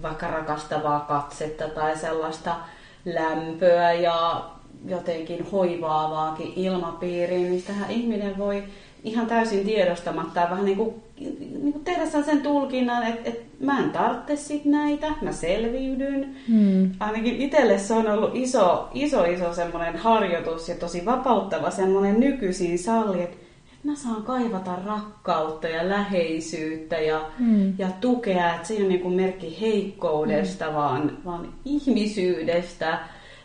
vaikka 0.03 0.27
rakastavaa 0.27 1.01
katsetta 1.01 1.69
tai 1.69 1.99
sellaista 1.99 2.57
lämpöä 3.05 3.93
ja 3.93 4.45
jotenkin 4.87 5.51
hoivaavaakin 5.53 6.53
ilmapiiriin, 6.57 7.51
niin 7.51 7.63
tähän 7.63 7.91
ihminen 7.91 8.39
voi 8.39 8.65
ihan 9.05 9.27
täysin 9.27 9.65
tiedostamatta 9.65 10.51
vähän 10.51 10.65
niin 10.65 10.77
kuin, 10.77 10.95
niin 11.19 11.73
kuin 11.73 11.85
tehdä 11.85 12.07
sen 12.07 12.43
tulkinnan, 12.43 13.07
että, 13.07 13.31
että 13.31 13.45
mä 13.61 13.79
en 13.79 13.91
tarvitse 13.91 14.37
sit 14.37 14.65
näitä, 14.65 15.07
mä 15.21 15.33
selviydyn. 15.33 16.37
Hmm. 16.49 16.91
Ainakin 17.01 17.37
itselle 17.37 17.79
se 17.79 17.95
on 17.95 18.11
ollut 18.11 18.31
iso, 18.35 18.89
iso, 18.95 19.25
iso 19.25 19.55
semmoinen 19.55 19.97
harjoitus 19.97 20.69
ja 20.69 20.75
tosi 20.75 21.05
vapauttava 21.05 21.71
semmoinen 21.71 22.21
nykyisin 22.21 22.79
salli, 22.79 23.23
että, 23.23 23.37
että 23.37 23.44
mä 23.85 23.95
saan 23.97 24.23
kaivata 24.23 24.77
rakkautta 24.87 25.69
ja 25.69 25.89
läheisyyttä 25.89 26.97
ja, 26.97 27.31
hmm. 27.39 27.75
ja 27.79 27.89
tukea, 28.01 28.55
että 28.55 28.69
se 28.69 28.75
ei 28.75 28.81
ole 28.81 28.89
niin 28.89 29.01
kuin 29.01 29.15
merkki 29.15 29.61
heikkoudesta, 29.61 30.65
hmm. 30.65 30.75
vaan, 30.75 31.19
vaan 31.25 31.49
ihmisyydestä 31.65 32.99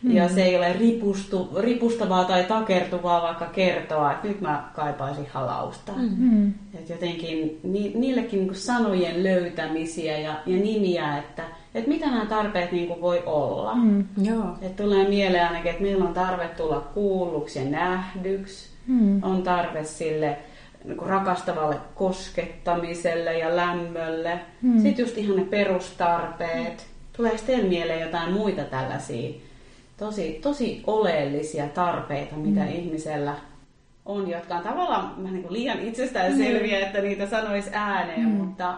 Mm. 0.04 0.12
Ja 0.12 0.30
se 0.30 0.44
ei 0.44 0.58
ole 0.58 0.74
ripustu, 0.74 1.50
ripustavaa 1.60 2.26
tai 2.26 2.44
takertuvaa 2.44 3.22
vaikka 3.22 3.46
kertoa, 3.46 4.12
että 4.12 4.28
nyt 4.28 4.42
mä 4.42 4.70
kaipaisin 4.76 5.28
halausta. 5.34 5.92
Mm. 5.96 6.54
Et 6.74 6.90
jotenkin 6.90 7.60
ni, 7.64 7.92
niillekin 7.96 8.40
niin 8.40 8.56
sanojen 8.56 9.24
löytämisiä 9.24 10.20
ja, 10.20 10.34
ja 10.46 10.58
nimiä, 10.58 11.18
että 11.18 11.44
et 11.76 11.88
mitä 11.88 12.06
nämä 12.06 12.26
tarpeet 12.26 12.72
niin 12.72 13.02
voi 13.02 13.24
olla. 13.26 13.76
Mm. 13.76 14.06
Joo. 14.24 14.58
Et 14.62 14.76
tulee 14.76 15.10
mieleen 15.10 15.48
ainakin, 15.48 15.72
että 15.72 15.84
meillä 15.84 16.06
on 16.06 16.14
tarve 16.14 16.48
tulla 16.48 16.82
kuulluksi 16.94 17.60
ja 17.60 17.66
nähdyksi. 17.66 18.69
Mm. 18.90 19.24
On 19.24 19.44
tarve 19.44 19.84
sille 19.84 20.38
niin 20.84 20.98
rakastavalle 21.06 21.76
koskettamiselle 21.96 23.38
ja 23.38 23.56
lämmölle. 23.56 24.40
Mm. 24.62 24.82
Sitten 24.82 25.04
just 25.04 25.18
ihan 25.18 25.36
ne 25.36 25.44
perustarpeet. 25.44 26.88
Tulee 27.18 27.38
sitten 27.38 27.66
mieleen 27.66 28.02
jotain 28.02 28.34
muita 28.34 28.64
tällaisia 28.64 29.34
tosi, 29.98 30.40
tosi 30.42 30.84
oleellisia 30.88 31.68
tarpeita, 31.68 32.36
mitä 32.36 32.62
mm. 32.62 32.70
ihmisellä 32.70 33.36
on, 34.06 34.30
jotka 34.30 34.56
on 34.56 34.64
tavallaan 34.64 35.24
niin 35.24 35.42
kuin 35.42 35.54
liian 35.54 35.80
itsestäänselviä, 35.80 36.80
mm. 36.80 36.86
että 36.86 37.02
niitä 37.02 37.28
sanoisi 37.28 37.70
ääneen, 37.74 38.30
mm. 38.30 38.32
mutta 38.32 38.78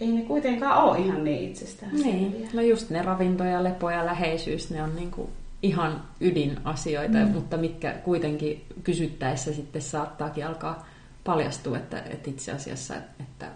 ei 0.00 0.12
ne 0.12 0.22
kuitenkaan 0.22 0.84
ole 0.84 0.98
ihan 0.98 1.24
niin 1.24 1.50
itsestäänselviä. 1.50 2.12
Niin. 2.12 2.48
No 2.52 2.62
just 2.62 2.90
ne 2.90 3.02
ravinto 3.02 3.44
ja 3.44 3.64
lepo 3.64 3.90
ja 3.90 4.06
läheisyys, 4.06 4.70
ne 4.70 4.82
on 4.82 4.96
niin 4.96 5.10
kuin 5.10 5.28
ihan 5.62 6.02
ydinasioita, 6.20 7.18
mm. 7.18 7.30
mutta 7.30 7.56
mitkä 7.56 7.92
kuitenkin 7.92 8.64
kysyttäessä 8.84 9.52
sitten 9.52 9.82
saattaakin 9.82 10.46
alkaa 10.46 10.88
paljastua, 11.24 11.78
että, 11.78 12.02
että 12.10 12.30
itse 12.30 12.52
asiassa, 12.52 12.94
että, 12.96 13.14
että, 13.20 13.46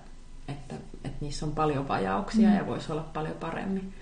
että, 0.48 0.74
että 1.04 1.18
niissä 1.20 1.46
on 1.46 1.52
paljon 1.52 1.88
vajauksia 1.88 2.48
mm. 2.48 2.56
ja 2.56 2.66
voisi 2.66 2.92
olla 2.92 3.10
paljon 3.14 3.34
paremmin. 3.40 3.92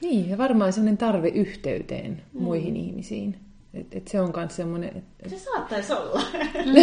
Niin, 0.00 0.30
ja 0.30 0.38
varmaan 0.38 0.72
sellainen 0.72 0.98
tarve 0.98 1.28
yhteyteen 1.28 2.22
mm. 2.32 2.42
muihin 2.42 2.76
ihmisiin. 2.76 3.36
Et, 3.74 3.86
et 3.94 4.08
se 4.08 4.20
on 4.20 4.32
myös 4.36 4.56
semmoinen... 4.56 4.96
Et, 4.96 5.04
et... 5.20 5.30
Se 5.30 5.38
saattaisi 5.38 5.92
olla. 5.92 6.22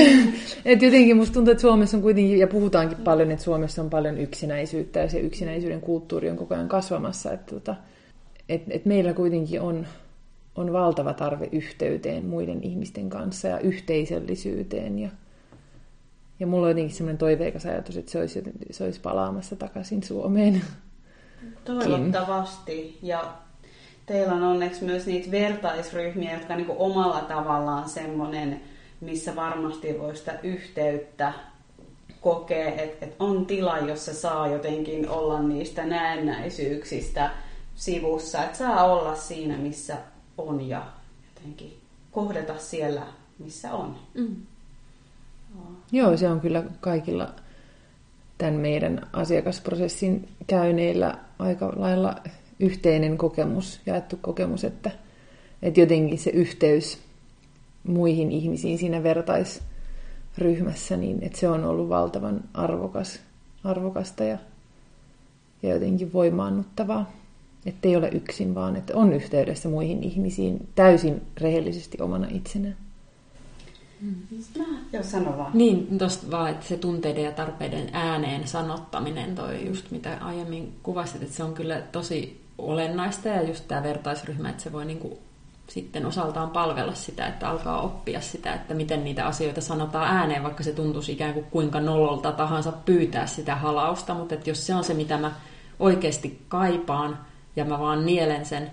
et 0.66 0.82
jotenkin 0.82 1.18
musta 1.18 1.34
tuntuu, 1.34 1.52
että 1.52 1.62
Suomessa 1.62 1.98
on 1.98 2.04
kuitenkin, 2.04 2.40
ja 2.40 2.48
puhutaankin 2.48 2.98
paljon, 2.98 3.32
että 3.32 3.44
Suomessa 3.44 3.82
on 3.82 3.90
paljon 3.90 4.18
yksinäisyyttä, 4.18 5.00
ja 5.00 5.10
se 5.10 5.20
yksinäisyyden 5.20 5.82
kulttuuri 5.82 6.30
on 6.30 6.38
koko 6.38 6.56
ajan 6.56 6.70
kasvamassa. 6.70 7.34
Että 7.34 7.56
tota, 7.56 7.76
et, 8.50 8.62
et 8.70 8.86
meillä 8.86 9.14
kuitenkin 9.14 9.62
on, 9.62 9.88
on 10.56 10.74
valtava 10.74 11.14
tarve 11.14 11.50
yhteyteen 11.52 12.26
muiden 12.26 12.64
ihmisten 12.64 13.10
kanssa 13.10 13.48
ja 13.48 13.60
yhteisöllisyyteen. 13.60 15.00
Ja, 15.00 15.10
ja 16.40 16.48
mulla 16.48 16.64
on 16.64 16.70
jotenkin 16.70 16.96
semmoinen 16.96 17.18
toiveikas 17.18 17.66
ajatus, 17.66 17.98
että 17.98 18.12
se 18.12 18.20
olisi, 18.20 18.44
se 18.72 18.84
olisi 18.84 19.02
palaamassa 19.02 19.56
takaisin 19.56 20.04
Suomeen. 20.04 20.62
Toivottavasti. 21.66 23.00
Ja 23.02 23.34
teillä 24.06 24.34
on 24.34 24.44
onneksi 24.44 24.84
myös 24.84 25.06
niitä 25.06 25.32
vertaisryhmiä, 25.32 26.34
jotka 26.34 26.56
niin 26.56 26.76
omalla 26.78 27.22
tavallaan 27.22 27.90
semmoinen, 27.90 28.62
missä 29.02 29.36
varmasti 29.36 30.00
voi 30.00 30.16
sitä 30.16 30.40
yhteyttä 30.44 31.34
kokea, 32.22 32.70
että, 32.70 33.06
että 33.06 33.24
on 33.24 33.46
tila, 33.46 33.78
jossa 33.78 34.14
saa 34.14 34.48
jotenkin 34.48 35.10
olla 35.10 35.42
niistä 35.42 35.86
näennäisyyksistä 35.86 37.30
sivussa, 37.76 38.44
että 38.44 38.58
saa 38.58 38.84
olla 38.84 39.16
siinä, 39.16 39.58
missä 39.58 39.98
on 40.38 40.68
ja 40.68 40.86
jotenkin 41.36 41.78
kohdata 42.12 42.58
siellä, 42.58 43.08
missä 43.40 43.74
on. 43.74 43.96
Mm. 44.14 44.36
Joo, 45.92 46.18
se 46.18 46.30
on 46.30 46.40
kyllä 46.40 46.64
kaikilla 46.80 47.34
tämän 48.38 48.54
meidän 48.54 49.08
asiakasprosessin 49.14 50.30
käyneillä 50.48 51.18
aika 51.40 51.74
lailla 51.76 52.16
yhteinen 52.60 53.18
kokemus, 53.18 53.82
jaettu 53.86 54.18
kokemus, 54.22 54.64
että, 54.64 54.92
että 55.62 55.80
jotenkin 55.80 56.20
se 56.20 56.30
yhteys 56.30 57.00
muihin 57.84 58.32
ihmisiin 58.32 58.78
siinä 58.78 59.04
vertaisryhmässä, 59.04 60.98
niin 60.98 61.24
että 61.24 61.40
se 61.40 61.50
on 61.50 61.66
ollut 61.66 61.90
valtavan 61.90 62.42
arvokas, 62.54 63.20
arvokasta 63.64 64.24
ja, 64.24 64.38
ja 65.64 65.74
jotenkin 65.74 66.14
voimaannuttavaa. 66.14 67.12
Että 67.66 67.88
ei 67.88 67.96
ole 67.96 68.10
yksin, 68.10 68.56
vaan 68.56 68.76
että 68.76 68.94
on 68.96 69.14
yhteydessä 69.14 69.70
muihin 69.70 70.04
ihmisiin 70.04 70.70
täysin 70.76 71.22
rehellisesti 71.42 71.98
omana 72.02 72.28
itsenään. 72.32 72.78
Mm. 74.02 74.16
Joo, 74.94 75.04
sano 75.04 75.38
vaan. 75.38 75.52
Niin, 75.54 75.98
tuosta 75.98 76.32
vaan, 76.32 76.52
että 76.52 76.66
se 76.66 76.78
tunteiden 76.78 77.24
ja 77.24 77.32
tarpeiden 77.32 77.90
ääneen 77.94 78.48
sanottaminen, 78.48 79.36
toi 79.36 79.66
just 79.66 79.92
mitä 79.92 80.18
aiemmin 80.22 80.74
kuvasit, 80.84 81.24
että 81.24 81.36
se 81.36 81.44
on 81.44 81.54
kyllä 81.54 81.82
tosi 81.92 82.42
olennaista 82.58 83.28
ja 83.28 83.44
just 83.44 83.68
tämä 83.68 83.84
vertaisryhmä, 83.84 84.50
että 84.50 84.64
se 84.64 84.72
voi 84.72 84.86
niinku 84.86 85.20
sitten 85.68 86.06
osaltaan 86.06 86.50
palvella 86.50 86.94
sitä, 86.94 87.28
että 87.28 87.50
alkaa 87.50 87.82
oppia 87.82 88.22
sitä, 88.22 88.54
että 88.54 88.74
miten 88.74 89.04
niitä 89.04 89.26
asioita 89.26 89.62
sanotaan 89.62 90.18
ääneen, 90.18 90.44
vaikka 90.44 90.64
se 90.64 90.72
tuntuisi 90.72 91.12
ikään 91.12 91.34
kuin 91.34 91.46
kuinka 91.46 91.80
nololta 91.80 92.32
tahansa 92.32 92.72
pyytää 92.72 93.28
sitä 93.28 93.56
halausta, 93.56 94.14
mutta 94.14 94.36
että 94.36 94.50
jos 94.50 94.68
se 94.68 94.76
on 94.76 94.84
se, 94.84 94.94
mitä 94.94 95.18
mä 95.18 95.32
oikeasti 95.80 96.42
kaipaan 96.48 97.18
ja 97.56 97.66
mä 97.66 97.80
vaan 97.80 98.06
nielen 98.06 98.46
sen 98.46 98.72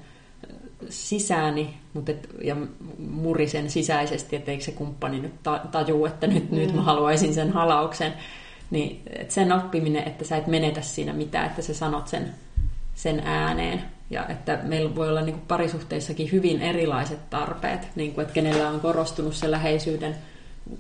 sisääni 0.89 1.75
mutta 1.95 2.13
et, 2.13 2.29
ja 2.45 2.57
murisen 2.99 3.71
sisäisesti, 3.71 4.37
että 4.37 4.51
eikö 4.51 4.65
se 4.65 4.73
kumppani 4.73 5.21
nyt 5.21 5.35
tajuu, 5.71 6.07
että 6.07 6.27
nyt, 6.27 6.51
mm. 6.51 6.57
nyt 6.57 6.75
mä 6.75 6.83
haluaisin 6.83 7.35
sen 7.35 7.53
halauksen. 7.53 8.13
Niin 8.71 9.03
et 9.07 9.31
sen 9.31 9.53
oppiminen, 9.53 10.09
että 10.09 10.25
sä 10.25 10.37
et 10.37 10.47
menetä 10.47 10.83
siinä 10.83 11.13
mitään, 11.13 11.47
että 11.47 11.63
sä 11.63 11.75
sanot 11.75 12.09
sen, 12.09 12.35
sen 12.95 13.23
ääneen. 13.25 13.83
Ja 14.11 14.27
että 14.29 14.59
meillä 14.63 14.95
voi 14.95 15.09
olla 15.09 15.23
niin 15.23 15.35
kuin 15.35 15.47
parisuhteissakin 15.49 16.33
hyvin 16.33 16.63
erilaiset 16.63 17.31
tarpeet, 17.31 17.89
niin 17.95 18.15
kuin, 18.15 18.23
että 18.23 18.35
kenellä 18.35 18.69
on 18.69 18.81
korostunut 18.81 19.35
se 19.35 19.51
läheisyyden 19.51 20.17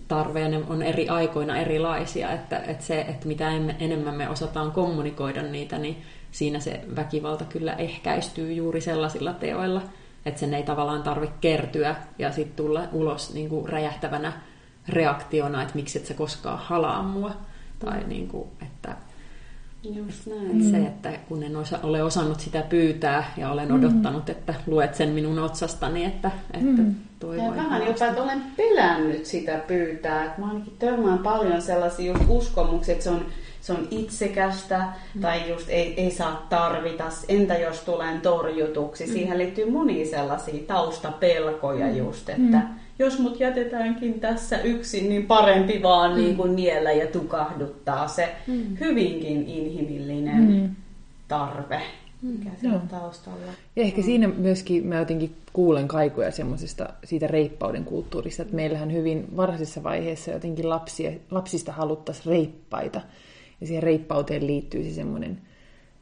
tarve 0.08 0.40
ja 0.40 0.48
ne 0.48 0.60
on 0.68 0.82
eri 0.82 1.08
aikoina 1.08 1.56
erilaisia. 1.56 2.32
Että, 2.32 2.58
että 2.58 2.84
se, 2.84 3.00
että 3.00 3.28
mitä 3.28 3.50
enemmän 3.78 4.14
me 4.14 4.28
osataan 4.28 4.72
kommunikoida 4.72 5.42
niitä, 5.42 5.78
niin 5.78 6.02
siinä 6.32 6.60
se 6.60 6.80
väkivalta 6.96 7.44
kyllä 7.44 7.72
ehkäistyy 7.72 8.52
juuri 8.52 8.80
sellaisilla 8.80 9.32
teoilla, 9.32 9.82
että 10.26 10.40
sen 10.40 10.54
ei 10.54 10.62
tavallaan 10.62 11.02
tarvitse 11.02 11.36
kertyä 11.40 11.96
ja 12.18 12.32
sitten 12.32 12.56
tulla 12.64 12.82
ulos 12.92 13.34
niin 13.34 13.48
kuin 13.48 13.68
räjähtävänä 13.68 14.32
reaktiona, 14.88 15.62
että 15.62 15.74
miksi 15.74 15.98
et 15.98 16.06
sä 16.06 16.14
koskaan 16.14 16.58
halaa 16.58 17.02
mua. 17.02 17.36
Tai 17.78 18.00
mm. 18.00 18.08
niin 18.08 18.28
kuin, 18.28 18.48
että 18.62 18.96
Just 19.82 20.26
näin. 20.26 20.70
Se, 20.70 20.78
että 20.78 21.12
kun 21.28 21.42
en 21.42 21.56
osa, 21.56 21.78
ole 21.82 22.02
osannut 22.02 22.40
sitä 22.40 22.62
pyytää 22.62 23.32
ja 23.36 23.50
olen 23.50 23.68
mm. 23.68 23.74
odottanut, 23.74 24.28
että 24.28 24.54
luet 24.66 24.94
sen 24.94 25.08
minun 25.08 25.38
otsastani, 25.38 26.04
että, 26.04 26.30
että 26.52 26.82
mm. 26.82 26.94
toivoin. 27.18 27.56
Ja 27.56 27.56
vähän 27.56 27.86
jopa, 27.86 28.06
että 28.06 28.22
olen 28.22 28.42
pelännyt 28.56 29.26
sitä 29.26 29.58
pyytää. 29.66 30.34
Mä 30.38 30.48
ainakin 30.48 30.76
törmään 30.78 31.18
paljon 31.18 31.62
sellaisia 31.62 32.12
just 32.12 32.24
uskomuksia, 32.28 32.92
että 32.92 33.04
se 33.04 33.10
on, 33.10 33.26
se 33.62 33.72
on 33.72 33.88
itsekästä 33.90 34.88
mm. 35.14 35.20
tai 35.20 35.48
just 35.48 35.68
ei, 35.68 35.94
ei 36.00 36.10
saa 36.10 36.46
tarvita. 36.48 37.04
Entä 37.28 37.54
jos 37.54 37.80
tulen 37.80 38.20
torjutuksi? 38.20 39.06
Mm. 39.06 39.12
Siihen 39.12 39.38
liittyy 39.38 39.70
monia 39.70 40.06
sellaisia 40.06 40.62
taustapelkoja 40.66 41.86
mm. 41.86 41.96
just, 41.96 42.28
että... 42.28 42.58
Mm 42.58 42.82
jos 42.98 43.18
mut 43.18 43.40
jätetäänkin 43.40 44.20
tässä 44.20 44.60
yksin, 44.60 45.08
niin 45.08 45.26
parempi 45.26 45.82
vaan 45.82 46.10
mm. 46.10 46.16
niin 46.16 46.36
kuin 46.36 46.56
niellä 46.56 46.92
ja 46.92 47.06
tukahduttaa 47.06 48.08
se 48.08 48.34
mm. 48.46 48.76
hyvinkin 48.80 49.48
inhimillinen 49.48 50.50
mm. 50.50 50.74
tarve, 51.28 51.82
mikä 52.22 52.50
no. 52.62 52.74
on 52.74 52.88
taustalla. 52.88 53.52
Ja 53.76 53.82
ehkä 53.82 54.00
mm. 54.00 54.04
siinä 54.04 54.28
myöskin 54.28 54.86
mä 54.86 54.98
jotenkin 54.98 55.34
kuulen 55.52 55.88
kaikuja 55.88 56.30
semmoisesta 56.30 56.88
siitä 57.04 57.26
reippauden 57.26 57.84
kulttuurista, 57.84 58.42
että 58.42 58.56
meillähän 58.56 58.92
hyvin 58.92 59.36
varhaisessa 59.36 59.82
vaiheessa 59.82 60.30
jotenkin 60.30 60.68
lapsia, 60.68 61.12
lapsista 61.30 61.72
haluttaisiin 61.72 62.26
reippaita. 62.26 63.00
Ja 63.62 63.66
siihen 63.66 63.82
reippauteen 63.82 64.46
liittyy 64.46 64.84
se 64.84 64.94
semmoinen, 64.94 65.38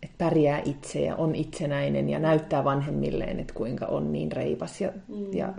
että 0.03 0.15
pärjää 0.19 0.63
itse 0.65 1.01
ja 1.01 1.17
on 1.17 1.35
itsenäinen 1.35 2.09
ja 2.09 2.19
näyttää 2.19 2.65
vanhemmilleen, 2.65 3.41
että 3.41 3.55
kuinka 3.55 3.87
on 3.87 4.13
niin 4.13 4.33
reipas 4.33 4.81
ja, 4.81 4.93
mm. 5.09 5.33
ja 5.33 5.55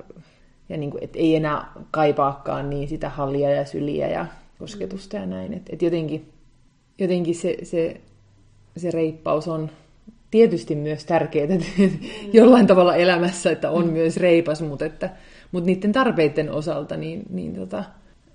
ja 0.71 0.77
niin 0.77 0.91
kuin, 0.91 1.03
et 1.03 1.15
ei 1.15 1.35
enää 1.35 1.71
kaipaakaan 1.91 2.69
niin 2.69 2.87
sitä 2.87 3.09
hallia 3.09 3.49
ja 3.49 3.65
syliä 3.65 4.07
ja 4.07 4.25
kosketusta 4.59 5.15
ja 5.15 5.25
näin. 5.25 5.53
Et, 5.53 5.69
et 5.69 5.81
jotenkin, 5.81 6.29
jotenkin 6.97 7.35
se, 7.35 7.57
se, 7.63 8.01
se 8.77 8.91
reippaus 8.91 9.47
on 9.47 9.69
tietysti 10.31 10.75
myös 10.75 11.05
tärkeää 11.05 11.47
jollain 12.33 12.67
tavalla 12.67 12.95
elämässä, 12.95 13.51
että 13.51 13.71
on 13.71 13.85
mm. 13.85 13.93
myös 13.93 14.17
reipas, 14.17 14.61
mutta, 14.61 14.85
että, 14.85 15.09
mutta 15.51 15.65
niiden 15.65 15.91
tarpeiden 15.91 16.51
osalta, 16.51 16.97
niin, 16.97 17.23
niin 17.29 17.55
tota, 17.55 17.83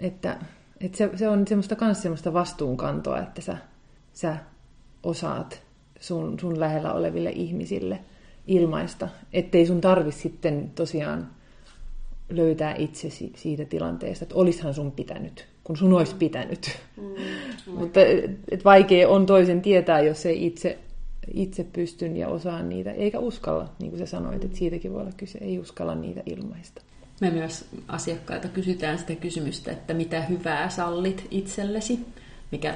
että, 0.01 0.37
että 0.81 0.99
se, 0.99 1.11
se 1.15 1.29
on 1.29 1.47
semmoista 1.47 1.77
myös 1.81 2.03
semmoista 2.03 2.33
vastuunkantoa, 2.33 3.19
että 3.19 3.41
sä, 3.41 3.57
sä 4.13 4.37
osaat 5.03 5.63
sun, 6.01 6.41
sun 6.41 6.61
lähellä 6.61 6.93
oleville 6.93 7.31
ihmisille 7.31 7.99
ilmaista, 8.47 9.09
ettei 9.33 9.67
sun 9.67 9.81
tarvi 9.81 10.13
sitten 10.13 10.71
tosiaan 10.75 11.29
löytää 12.29 12.75
itsesi 12.75 13.33
siitä 13.37 13.65
tilanteesta, 13.65 14.25
että 14.25 14.35
olishan 14.35 14.75
sun 14.75 14.93
pitänyt, 14.93 15.47
kun 15.65 15.77
sun 15.77 15.93
olisi 15.93 16.15
pitänyt. 16.15 16.79
Mm, 16.97 17.05
Mutta 17.79 18.01
et 18.51 18.65
vaikea 18.65 19.09
on 19.09 19.27
toisen 19.27 19.63
tietää, 19.63 20.01
jos 20.01 20.27
ei 20.27 20.47
itse, 20.47 20.79
itse 21.35 21.65
pystyn 21.65 22.17
ja 22.17 22.29
osaa 22.29 22.63
niitä, 22.63 22.93
eikä 22.93 23.19
uskalla, 23.19 23.69
niin 23.79 23.91
kuin 23.91 23.99
sä 23.99 24.07
sanoit, 24.07 24.45
että 24.45 24.57
siitäkin 24.57 24.93
voi 24.93 25.01
olla 25.01 25.13
kyse, 25.17 25.39
ei 25.39 25.59
uskalla 25.59 25.95
niitä 25.95 26.23
ilmaista. 26.27 26.83
Me 27.21 27.31
myös 27.31 27.69
asiakkailta 27.89 28.49
kysytään 28.49 28.99
sitä 28.99 29.15
kysymystä, 29.15 29.73
että 29.73 29.95
mitä 29.95 30.21
hyvää 30.21 30.69
sallit 30.69 31.27
itsellesi, 31.31 32.07
mikä 32.51 32.75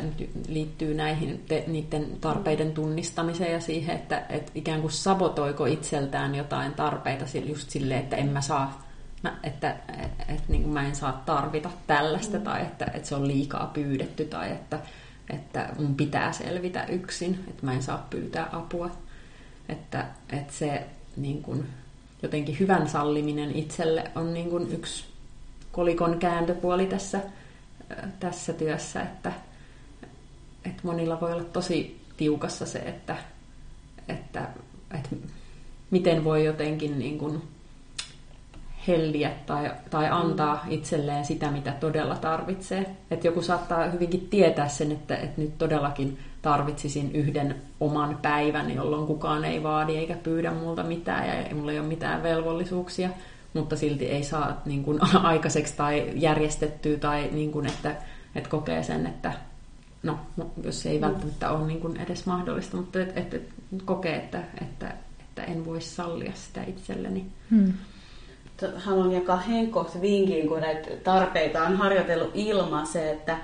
liittyy 0.48 0.94
näihin 0.94 1.44
te, 1.48 1.64
niiden 1.66 2.06
tarpeiden 2.20 2.72
tunnistamiseen 2.72 3.52
ja 3.52 3.60
siihen, 3.60 3.96
että, 3.96 4.26
että 4.28 4.52
ikään 4.54 4.80
kuin 4.80 4.92
sabotoiko 4.92 5.66
itseltään 5.66 6.34
jotain 6.34 6.74
tarpeita 6.74 7.24
just 7.44 7.70
silleen, 7.70 8.00
että 8.00 8.16
en 8.16 8.28
mä 8.28 8.40
saa 8.40 8.90
mä, 9.22 9.38
että 9.42 9.76
et, 9.88 10.10
et, 10.28 10.48
niin 10.48 10.62
kuin 10.62 10.72
mä 10.72 10.86
en 10.86 10.96
saa 10.96 11.22
tarvita 11.26 11.70
tällaista 11.86 12.38
mm. 12.38 12.44
tai 12.44 12.62
että, 12.62 12.86
että 12.94 13.08
se 13.08 13.14
on 13.14 13.28
liikaa 13.28 13.66
pyydetty 13.66 14.24
tai 14.24 14.50
että, 14.50 14.78
että 15.30 15.68
mun 15.78 15.94
pitää 15.94 16.32
selvitä 16.32 16.84
yksin, 16.84 17.44
että 17.48 17.66
mä 17.66 17.72
en 17.72 17.82
saa 17.82 18.06
pyytää 18.10 18.48
apua. 18.52 18.90
Että, 19.68 20.06
että 20.32 20.52
se 20.52 20.86
niin 21.16 21.42
kuin, 21.42 21.66
jotenkin 22.22 22.58
hyvän 22.60 22.88
salliminen 22.88 23.56
itselle 23.56 24.10
on 24.14 24.34
niin 24.34 24.50
kuin 24.50 24.72
yksi 24.72 25.04
kolikon 25.72 26.18
kääntöpuoli 26.18 26.86
tässä, 26.86 27.20
tässä 28.20 28.52
työssä, 28.52 29.02
että, 29.02 29.32
että 30.64 30.80
monilla 30.82 31.20
voi 31.20 31.32
olla 31.32 31.44
tosi 31.44 32.00
tiukassa 32.16 32.66
se, 32.66 32.78
että, 32.78 33.16
että, 34.08 34.48
että 34.94 35.16
miten 35.90 36.24
voi 36.24 36.44
jotenkin 36.44 36.98
niin 36.98 37.18
kuin 37.18 37.42
helliä 38.88 39.30
tai, 39.46 39.70
tai 39.90 40.08
antaa 40.10 40.66
itselleen 40.68 41.24
sitä, 41.24 41.50
mitä 41.50 41.72
todella 41.72 42.16
tarvitsee. 42.16 42.96
Että 43.10 43.26
joku 43.26 43.42
saattaa 43.42 43.90
hyvinkin 43.90 44.28
tietää 44.30 44.68
sen, 44.68 44.92
että, 44.92 45.16
että 45.16 45.40
nyt 45.40 45.58
todellakin 45.58 46.18
tarvitsisin 46.42 47.12
yhden 47.12 47.62
oman 47.80 48.18
päivän, 48.22 48.74
jolloin 48.74 49.06
kukaan 49.06 49.44
ei 49.44 49.62
vaadi 49.62 49.96
eikä 49.96 50.14
pyydä 50.14 50.50
multa 50.50 50.82
mitään 50.82 51.28
ja 51.28 51.34
ei 51.34 51.54
mulla 51.54 51.72
ei 51.72 51.78
ole 51.78 51.86
mitään 51.86 52.22
velvollisuuksia, 52.22 53.10
mutta 53.54 53.76
silti 53.76 54.06
ei 54.06 54.24
saa 54.24 54.62
niin 54.64 54.84
kuin, 54.84 54.98
aikaiseksi 55.22 55.76
tai 55.76 56.12
järjestettyä 56.14 56.96
tai 56.96 57.28
niin 57.32 57.52
kuin, 57.52 57.66
että, 57.66 57.96
että 58.34 58.50
kokee 58.50 58.82
sen, 58.82 59.06
että 59.06 59.32
no, 60.02 60.18
no 60.36 60.50
jos 60.64 60.82
se 60.82 60.90
ei 60.90 60.98
mm. 60.98 61.06
välttämättä 61.06 61.50
ole 61.50 61.66
niin 61.66 61.80
kuin 61.80 61.96
edes 61.96 62.26
mahdollista, 62.26 62.76
mutta 62.76 63.00
että, 63.00 63.20
että 63.20 63.36
kokee, 63.84 64.16
että, 64.16 64.42
että, 64.62 64.94
että 65.20 65.44
en 65.44 65.64
voi 65.64 65.80
sallia 65.80 66.32
sitä 66.34 66.62
itselleni. 66.62 67.26
Hmm 67.50 67.72
haluan 68.76 69.12
jakaa 69.12 69.36
henkkohta 69.36 70.00
vinkin, 70.00 70.48
kun 70.48 70.60
näitä 70.60 70.90
tarpeita 71.04 71.62
on 71.62 71.76
harjoitellut 71.76 72.30
ilma, 72.34 72.84
se, 72.84 73.10
että 73.10 73.38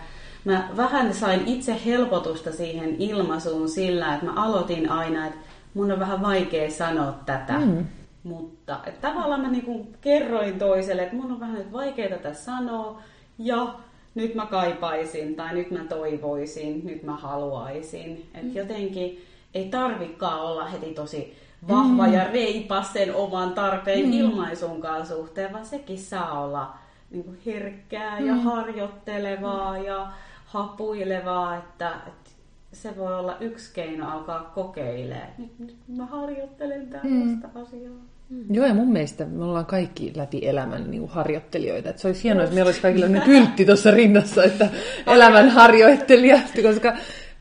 mä 0.47 0.69
vähän 0.77 1.15
sain 1.15 1.43
itse 1.47 1.81
helpotusta 1.85 2.53
siihen 2.53 2.97
ilmaisuun 2.99 3.69
sillä, 3.69 4.15
että 4.15 4.27
mä 4.27 4.45
aloitin 4.45 4.91
aina, 4.91 5.27
että 5.27 5.39
mun 5.75 5.93
on 5.93 6.01
vähän 6.01 6.23
vaikea 6.23 6.71
sanoa 6.71 7.15
tätä. 7.27 7.59
Mm. 7.59 7.87
Mutta 8.23 8.81
että 8.87 9.09
tavallaan 9.09 9.41
mä 9.41 9.51
niinku 9.51 9.87
kerroin 10.01 10.59
toiselle, 10.59 11.03
että 11.03 11.17
mun 11.17 11.33
on 11.33 11.41
vähän 11.41 11.55
nyt 11.55 11.73
vaikea 11.73 12.09
tätä 12.09 12.35
sanoa 12.35 13.03
ja 13.39 13.75
nyt 14.15 14.35
mä 14.35 14.47
kaipaisin 14.47 15.35
tai 15.35 15.55
nyt 15.55 15.71
mä 15.71 15.79
toivoisin, 15.79 16.87
nyt 16.87 17.03
mä 17.03 17.17
haluaisin. 17.17 18.31
Että 18.35 18.47
mm. 18.47 18.55
jotenkin 18.55 19.25
ei 19.55 19.69
tarvikaan 19.69 20.41
olla 20.41 20.65
heti 20.65 20.95
tosi 20.95 21.37
vahva 21.69 22.07
mm. 22.07 22.13
ja 22.13 22.25
reipas 22.33 22.93
sen 22.93 23.15
oman 23.15 23.53
tarpeen 23.53 24.07
mm. 24.07 24.13
ilmaisunkaan 24.13 25.07
suhteen, 25.07 25.53
vaan 25.53 25.67
sekin 25.67 25.99
saa 25.99 26.45
olla 26.45 26.75
niin 27.11 27.25
kuin 27.25 27.39
herkkää 27.47 28.21
mm. 28.21 28.27
ja 28.27 28.35
harjoittelevaa 28.35 29.79
mm. 29.79 29.85
ja 29.85 30.09
hapuilevaa, 30.57 31.57
että, 31.57 31.93
että 32.07 32.31
se 32.73 32.97
voi 32.97 33.15
olla 33.15 33.37
yksi 33.41 33.75
keino 33.75 34.11
alkaa 34.11 34.53
kokeilemaan. 34.55 35.29
Nyt, 35.39 35.59
nyt 35.59 35.77
mä 35.89 36.07
harjoittelen 36.07 36.87
tällaista 36.87 37.49
mm. 37.55 37.63
asiaa. 37.63 37.93
Mm. 38.31 38.55
Joo, 38.55 38.67
ja 38.67 38.75
mun 38.75 38.93
mielestä 38.93 39.25
me 39.25 39.45
ollaan 39.45 39.67
kaikki 39.67 40.13
läpi 40.17 40.49
elämän 40.49 40.91
niin 40.91 41.01
kuin 41.01 41.11
harjoittelijoita. 41.11 41.89
Että 41.89 42.03
se 42.03 42.09
olisi 42.09 42.25
hienoa, 42.25 42.43
jos 42.43 42.55
meillä 42.55 42.69
olisi 42.69 42.81
kaikilla 42.81 43.09
nyt 43.09 43.25
kyltti 43.33 43.65
tuossa 43.65 43.91
rinnassa, 43.91 44.45
että 44.45 44.69
elämän 45.07 45.49
harjoittelija, 45.49 46.41
koska 46.63 46.97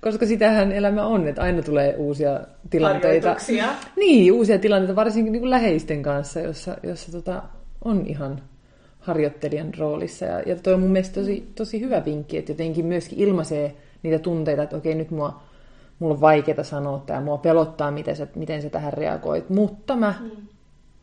koska 0.06 0.26
sitähän 0.26 0.72
elämä 0.72 1.06
on, 1.06 1.28
että 1.28 1.42
aina 1.42 1.62
tulee 1.62 1.96
uusia 1.98 2.40
tilanteita. 2.70 3.36
Niin, 3.98 4.34
uusia 4.34 4.60
tilanteita, 4.60 4.96
varsinkin 4.96 5.32
niin 5.32 5.42
kuin 5.42 5.50
läheisten 5.50 6.04
kanssa, 6.04 6.40
jossa, 6.40 6.78
jossa 6.84 7.12
tota, 7.12 7.44
on 7.86 8.06
ihan 8.08 8.42
harjoittelijan 9.06 9.74
roolissa. 9.78 10.26
Ja, 10.26 10.40
ja 10.40 10.56
toi 10.56 10.74
on 10.74 10.80
mun 10.80 10.92
mielestä 10.92 11.20
tosi, 11.20 11.52
tosi 11.56 11.80
hyvä 11.80 12.06
vinkki, 12.06 12.38
että 12.38 12.52
jotenkin 12.52 12.86
myöskin 12.86 13.20
ilmaisee 13.20 13.76
niitä 14.04 14.20
tunteita, 14.20 14.64
että 14.64 14.78
okei, 14.78 14.96
nyt 14.96 15.12
mua, 15.12 15.42
mulla 16.00 16.14
on 16.14 16.22
vaikeaa 16.22 16.64
sanoa 16.64 17.04
tämä, 17.06 17.22
mua 17.22 17.38
pelottaa, 17.38 17.92
miten 17.92 18.16
sä, 18.16 18.28
miten 18.36 18.62
sä 18.62 18.70
tähän 18.70 18.94
reagoit, 18.94 19.50
mutta 19.50 19.96
mä 19.96 20.14
mm. 20.20 20.30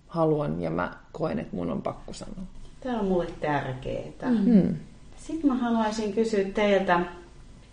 haluan 0.07 0.63
ja 0.63 0.71
mä 0.71 0.93
koen, 1.13 1.39
että 1.39 1.57
mun 1.57 1.71
on 1.71 1.83
pakko 1.83 2.13
sanoa. 2.13 2.45
Tämä 2.81 3.01
on 3.01 3.07
mulle 3.07 3.27
tärkeää. 3.41 4.31
Mm. 4.45 4.75
Sitten 5.17 5.51
mä 5.51 5.57
haluaisin 5.57 6.13
kysyä 6.13 6.45
teiltä, 6.55 7.01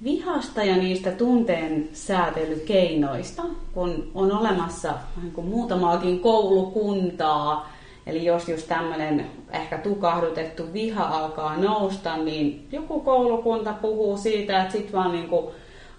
vihasta 0.03 0.63
ja 0.63 0.77
niistä 0.77 1.11
tunteen 1.11 1.89
säätelykeinoista, 1.93 3.43
kun 3.73 4.11
on 4.13 4.31
olemassa 4.31 4.93
niin 5.21 5.31
kuin 5.31 5.47
muutamaakin 5.47 6.19
koulukuntaa, 6.19 7.69
eli 8.09 8.25
jos 8.25 8.49
just 8.49 8.67
tämmöinen 8.67 9.25
ehkä 9.51 9.77
tukahdutettu 9.77 10.73
viha 10.73 11.03
alkaa 11.03 11.57
nousta, 11.57 12.17
niin 12.17 12.67
joku 12.71 12.99
koulukunta 12.99 13.73
puhuu 13.73 14.17
siitä, 14.17 14.61
että 14.61 14.71
sitten 14.71 14.93
vaan 14.93 15.11
niin 15.11 15.27
kuin 15.27 15.45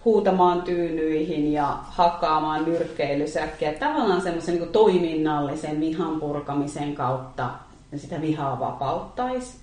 huutamaan 0.04 0.62
tyynyihin 0.62 1.52
ja 1.52 1.76
hakkaamaan 1.82 2.64
nyrkkeilysäkkiä. 2.64 3.72
Tavallaan 3.72 4.20
semmoisen 4.20 4.54
niin 4.54 4.68
toiminnallisen 4.68 5.80
vihan 5.80 6.20
purkamisen 6.20 6.94
kautta 6.94 7.50
sitä 7.96 8.20
vihaa 8.20 8.60
vapauttaisi. 8.60 9.56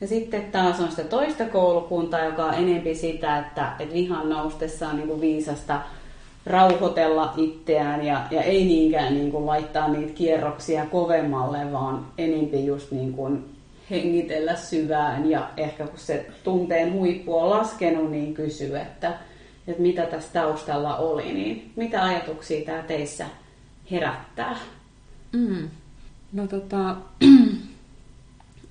Ja 0.00 0.08
sitten 0.08 0.44
taas 0.52 0.80
on 0.80 0.90
sitä 0.90 1.04
toista 1.04 1.44
koulukuntaa, 1.44 2.24
joka 2.24 2.44
on 2.44 2.54
enempi 2.54 2.94
sitä, 2.94 3.38
että, 3.38 3.72
että 3.78 3.94
vihan 3.94 4.28
noustessa 4.28 4.88
on 4.88 4.96
niin 4.96 5.20
viisasta 5.20 5.80
rauhoitella 6.46 7.34
itseään 7.36 8.06
ja, 8.06 8.26
ja 8.30 8.42
ei 8.42 8.64
niinkään 8.64 9.14
niin 9.14 9.30
kuin 9.30 9.46
laittaa 9.46 9.88
niitä 9.88 10.12
kierroksia 10.12 10.86
kovemmalle, 10.86 11.72
vaan 11.72 12.06
enempi 12.18 12.66
just 12.66 12.90
niin 12.90 13.12
kuin 13.12 13.44
hengitellä 13.90 14.56
syvään 14.56 15.30
ja 15.30 15.50
ehkä 15.56 15.86
kun 15.86 15.98
se 15.98 16.26
tunteen 16.44 16.92
huippu 16.92 17.38
on 17.38 17.50
laskenut, 17.50 18.10
niin 18.10 18.34
kysyy, 18.34 18.76
että, 18.78 19.18
että 19.66 19.82
mitä 19.82 20.06
tässä 20.06 20.32
taustalla 20.32 20.96
oli, 20.96 21.32
niin 21.32 21.72
mitä 21.76 22.04
ajatuksia 22.04 22.64
tämä 22.64 22.82
teissä 22.82 23.26
herättää? 23.90 24.56
Mm. 25.32 25.68
No 26.32 26.46
tota, 26.46 26.96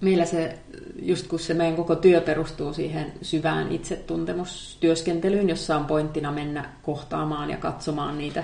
meillä 0.03 0.25
se, 0.25 0.57
just 1.01 1.27
kun 1.27 1.39
se 1.39 1.53
meidän 1.53 1.75
koko 1.75 1.95
työ 1.95 2.21
perustuu 2.21 2.73
siihen 2.73 3.13
syvään 3.21 3.71
itsetuntemustyöskentelyyn, 3.71 5.49
jossa 5.49 5.77
on 5.77 5.85
pointtina 5.85 6.31
mennä 6.31 6.69
kohtaamaan 6.81 7.49
ja 7.49 7.57
katsomaan 7.57 8.17
niitä 8.17 8.43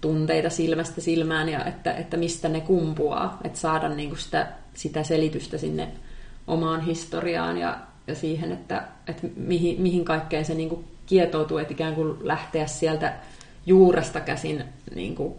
tunteita 0.00 0.50
silmästä 0.50 1.00
silmään 1.00 1.48
ja 1.48 1.64
että, 1.64 1.92
että 1.92 2.16
mistä 2.16 2.48
ne 2.48 2.60
kumpuaa, 2.60 3.38
että 3.44 3.58
saada 3.58 3.88
niin 3.88 4.08
kuin 4.08 4.18
sitä, 4.18 4.48
sitä 4.74 5.02
selitystä 5.02 5.58
sinne 5.58 5.88
omaan 6.46 6.80
historiaan 6.80 7.58
ja, 7.58 7.78
ja 8.06 8.14
siihen, 8.14 8.52
että, 8.52 8.82
että 9.06 9.26
mihin, 9.36 9.82
mihin 9.82 10.04
kaikkeen 10.04 10.44
se 10.44 10.54
niin 10.54 10.68
kuin 10.68 10.84
kietoutuu, 11.06 11.58
että 11.58 11.72
ikään 11.72 11.94
kuin 11.94 12.16
lähteä 12.20 12.66
sieltä 12.66 13.12
juuresta 13.66 14.20
käsin 14.20 14.64
niin 14.94 15.14
kuin 15.14 15.34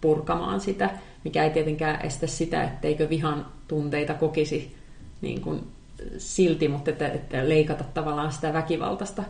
purkamaan 0.00 0.60
sitä, 0.60 0.90
mikä 1.24 1.44
ei 1.44 1.50
tietenkään 1.50 2.06
estä 2.06 2.26
sitä, 2.26 2.62
etteikö 2.62 3.08
vihan 3.08 3.46
tunteita 3.68 4.14
kokisi 4.14 4.81
niin 5.22 5.40
kuin 5.40 5.66
silti, 6.18 6.68
mutta 6.68 6.90
että, 6.90 7.08
että 7.08 7.48
leikata 7.48 7.84
tavallaan 7.84 8.32
sitä 8.32 8.52
väkivaltaista 8.52 9.22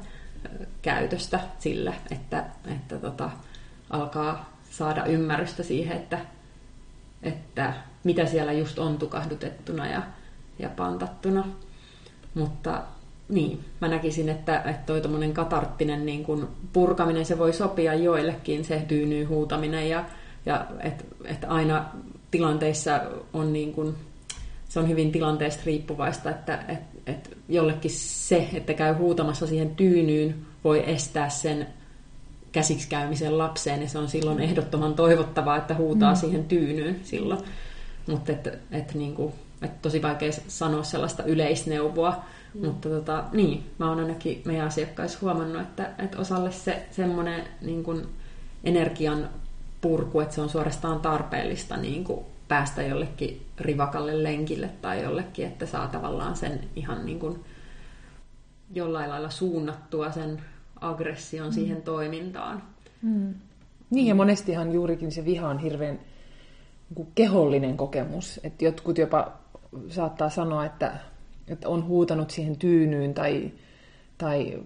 käytöstä 0.82 1.40
sillä, 1.58 1.94
että, 2.10 2.44
että 2.66 2.98
tota, 2.98 3.30
alkaa 3.90 4.56
saada 4.70 5.04
ymmärrystä 5.04 5.62
siihen, 5.62 5.96
että, 5.96 6.18
että 7.22 7.74
mitä 8.04 8.26
siellä 8.26 8.52
just 8.52 8.78
on 8.78 8.98
tukahdutettuna 8.98 9.86
ja, 9.86 10.02
ja 10.58 10.68
pantattuna. 10.68 11.44
Mutta 12.34 12.82
niin, 13.28 13.64
mä 13.80 13.88
näkisin, 13.88 14.28
että, 14.28 14.62
että 14.62 14.86
toi 14.86 15.32
katarttinen 15.32 16.06
niin 16.06 16.24
kun 16.24 16.48
purkaminen, 16.72 17.26
se 17.26 17.38
voi 17.38 17.52
sopia 17.52 17.94
joillekin, 17.94 18.64
se 18.64 18.84
tyynyy 18.88 19.24
huutaminen 19.24 19.88
ja, 19.88 20.04
ja 20.46 20.66
että 20.80 21.04
et 21.24 21.44
aina 21.48 21.84
tilanteissa 22.30 23.00
on 23.32 23.52
niin 23.52 23.72
kun, 23.72 23.96
se 24.72 24.80
on 24.80 24.88
hyvin 24.88 25.12
tilanteesta 25.12 25.62
riippuvaista, 25.66 26.30
että 26.30 26.64
et, 26.68 26.80
et 27.06 27.36
jollekin 27.48 27.90
se, 27.90 28.48
että 28.54 28.74
käy 28.74 28.94
huutamassa 28.94 29.46
siihen 29.46 29.76
tyynyyn, 29.76 30.34
voi 30.64 30.90
estää 30.90 31.28
sen 31.28 31.66
käsiksi 32.52 32.88
käymisen 32.88 33.38
lapseen, 33.38 33.82
ja 33.82 33.88
se 33.88 33.98
on 33.98 34.08
silloin 34.08 34.40
ehdottoman 34.40 34.94
toivottavaa, 34.94 35.56
että 35.56 35.74
huutaa 35.74 36.12
mm. 36.12 36.16
siihen 36.16 36.44
tyynyyn 36.44 37.00
silloin. 37.02 37.40
Mutta 38.06 38.32
et, 38.32 38.58
et, 38.70 38.94
niin 38.94 39.14
kuin, 39.14 39.32
et 39.62 39.82
tosi 39.82 40.02
vaikea 40.02 40.32
sanoa 40.48 40.82
sellaista 40.82 41.24
yleisneuvoa, 41.24 42.24
mm. 42.54 42.66
mutta 42.66 42.88
tota, 42.88 43.24
niin, 43.32 43.70
mä 43.78 43.88
oon 43.88 44.00
ainakin 44.00 44.42
meidän 44.44 44.66
asiakkaissa 44.66 45.18
huomannut, 45.22 45.62
että, 45.62 45.90
että 45.98 46.18
osalle 46.18 46.52
se 46.52 46.86
semmoinen 46.90 47.44
niin 47.60 48.06
energian 48.64 49.28
purku, 49.80 50.20
että 50.20 50.34
se 50.34 50.40
on 50.40 50.48
suorastaan 50.48 51.00
tarpeellista 51.00 51.76
niin 51.76 52.04
kuin 52.04 52.31
päästä 52.52 52.82
jollekin 52.82 53.46
rivakalle 53.58 54.22
lenkille 54.22 54.70
tai 54.82 55.02
jollekin, 55.02 55.46
että 55.46 55.66
saa 55.66 55.88
tavallaan 55.88 56.36
sen 56.36 56.60
ihan 56.76 57.06
niin 57.06 57.18
kuin 57.18 57.44
jollain 58.74 59.10
lailla 59.10 59.30
suunnattua 59.30 60.10
sen 60.10 60.42
aggression 60.80 61.46
mm. 61.46 61.52
siihen 61.52 61.82
toimintaan. 61.82 62.62
Mm. 63.02 63.34
Niin 63.90 64.06
ja 64.06 64.14
monestihan 64.14 64.72
juurikin 64.72 65.12
se 65.12 65.24
viha 65.24 65.48
on 65.48 65.58
hirveän 65.58 66.00
niin 66.96 67.08
kehollinen 67.14 67.76
kokemus. 67.76 68.40
Että 68.44 68.64
jotkut 68.64 68.98
jopa 68.98 69.32
saattaa 69.88 70.30
sanoa, 70.30 70.64
että, 70.64 70.96
että 71.48 71.68
on 71.68 71.84
huutanut 71.84 72.30
siihen 72.30 72.56
tyynyyn 72.56 73.14
tai, 73.14 73.52
tai 74.18 74.62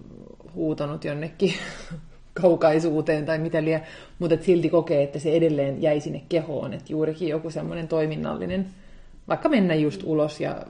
huutanut 0.54 1.04
jonnekin 1.04 1.54
kaukaisuuteen 2.40 3.26
tai 3.26 3.38
mitä 3.38 3.64
liian, 3.64 3.80
mutta 4.18 4.36
silti 4.40 4.70
kokee, 4.70 5.02
että 5.02 5.18
se 5.18 5.32
edelleen 5.32 5.82
jäi 5.82 6.00
sinne 6.00 6.22
kehoon, 6.28 6.72
että 6.72 6.92
juurikin 6.92 7.28
joku 7.28 7.50
semmoinen 7.50 7.88
toiminnallinen, 7.88 8.66
vaikka 9.28 9.48
mennä 9.48 9.74
just 9.74 10.02
ulos 10.04 10.40
ja 10.40 10.66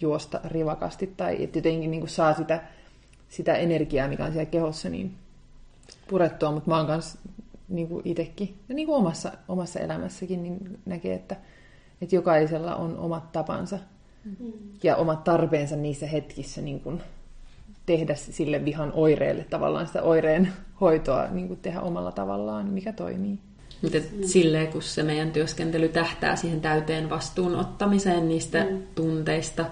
juosta 0.00 0.40
rivakasti 0.44 1.14
tai 1.16 1.42
että 1.42 1.58
jotenkin 1.58 1.90
niin 1.90 2.08
saa 2.08 2.34
sitä, 2.34 2.62
sitä 3.28 3.54
energiaa, 3.54 4.08
mikä 4.08 4.24
on 4.24 4.32
siellä 4.32 4.50
kehossa, 4.50 4.88
niin 4.88 5.14
purettua, 6.08 6.52
mutta 6.52 6.70
mä 6.70 6.76
oon 6.76 6.86
kanssa 6.86 7.18
niin 7.68 7.88
kuin 7.88 8.02
itsekin, 8.04 8.54
ja 8.68 8.74
niin 8.74 8.86
kuin 8.86 8.96
omassa, 8.96 9.32
omassa 9.48 9.80
elämässäkin, 9.80 10.42
niin 10.42 10.78
näkee, 10.86 11.14
että, 11.14 11.36
että 12.02 12.14
jokaisella 12.14 12.76
on 12.76 12.98
omat 12.98 13.32
tapansa 13.32 13.78
mm-hmm. 14.24 14.52
ja 14.82 14.96
omat 14.96 15.24
tarpeensa 15.24 15.76
niissä 15.76 16.06
hetkissä 16.06 16.60
niin 16.60 16.80
kuin 16.80 17.02
tehdä 17.86 18.14
sille 18.14 18.64
vihan 18.64 18.92
oireelle 18.94 19.44
tavallaan 19.44 19.86
sitä 19.86 20.02
oireen 20.02 20.52
hoitoa 20.80 21.26
niin 21.26 21.48
kuin 21.48 21.60
tehdä 21.60 21.80
omalla 21.80 22.12
tavallaan, 22.12 22.66
mikä 22.66 22.92
toimii. 22.92 23.38
Mutta 23.82 23.98
silleen, 24.26 24.68
kun 24.68 24.82
se 24.82 25.02
meidän 25.02 25.30
työskentely 25.30 25.88
tähtää 25.88 26.36
siihen 26.36 26.60
täyteen 26.60 27.10
vastuun 27.10 27.56
ottamiseen 27.56 28.28
niistä 28.28 28.64
mm. 28.70 28.82
tunteista, 28.94 29.64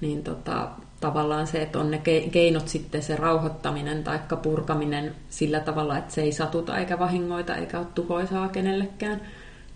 niin 0.00 0.22
tota, 0.22 0.68
tavallaan 1.00 1.46
se, 1.46 1.62
että 1.62 1.78
on 1.78 1.90
ne 1.90 1.98
keinot 2.32 2.68
sitten 2.68 3.02
se 3.02 3.16
rauhoittaminen 3.16 4.04
tai 4.04 4.20
purkaminen 4.42 5.14
sillä 5.30 5.60
tavalla, 5.60 5.98
että 5.98 6.14
se 6.14 6.22
ei 6.22 6.32
satuta 6.32 6.78
eikä 6.78 6.98
vahingoita 6.98 7.56
eikä 7.56 7.78
ole 7.78 7.86
tuhoisaa 7.94 8.48
kenellekään, 8.48 9.20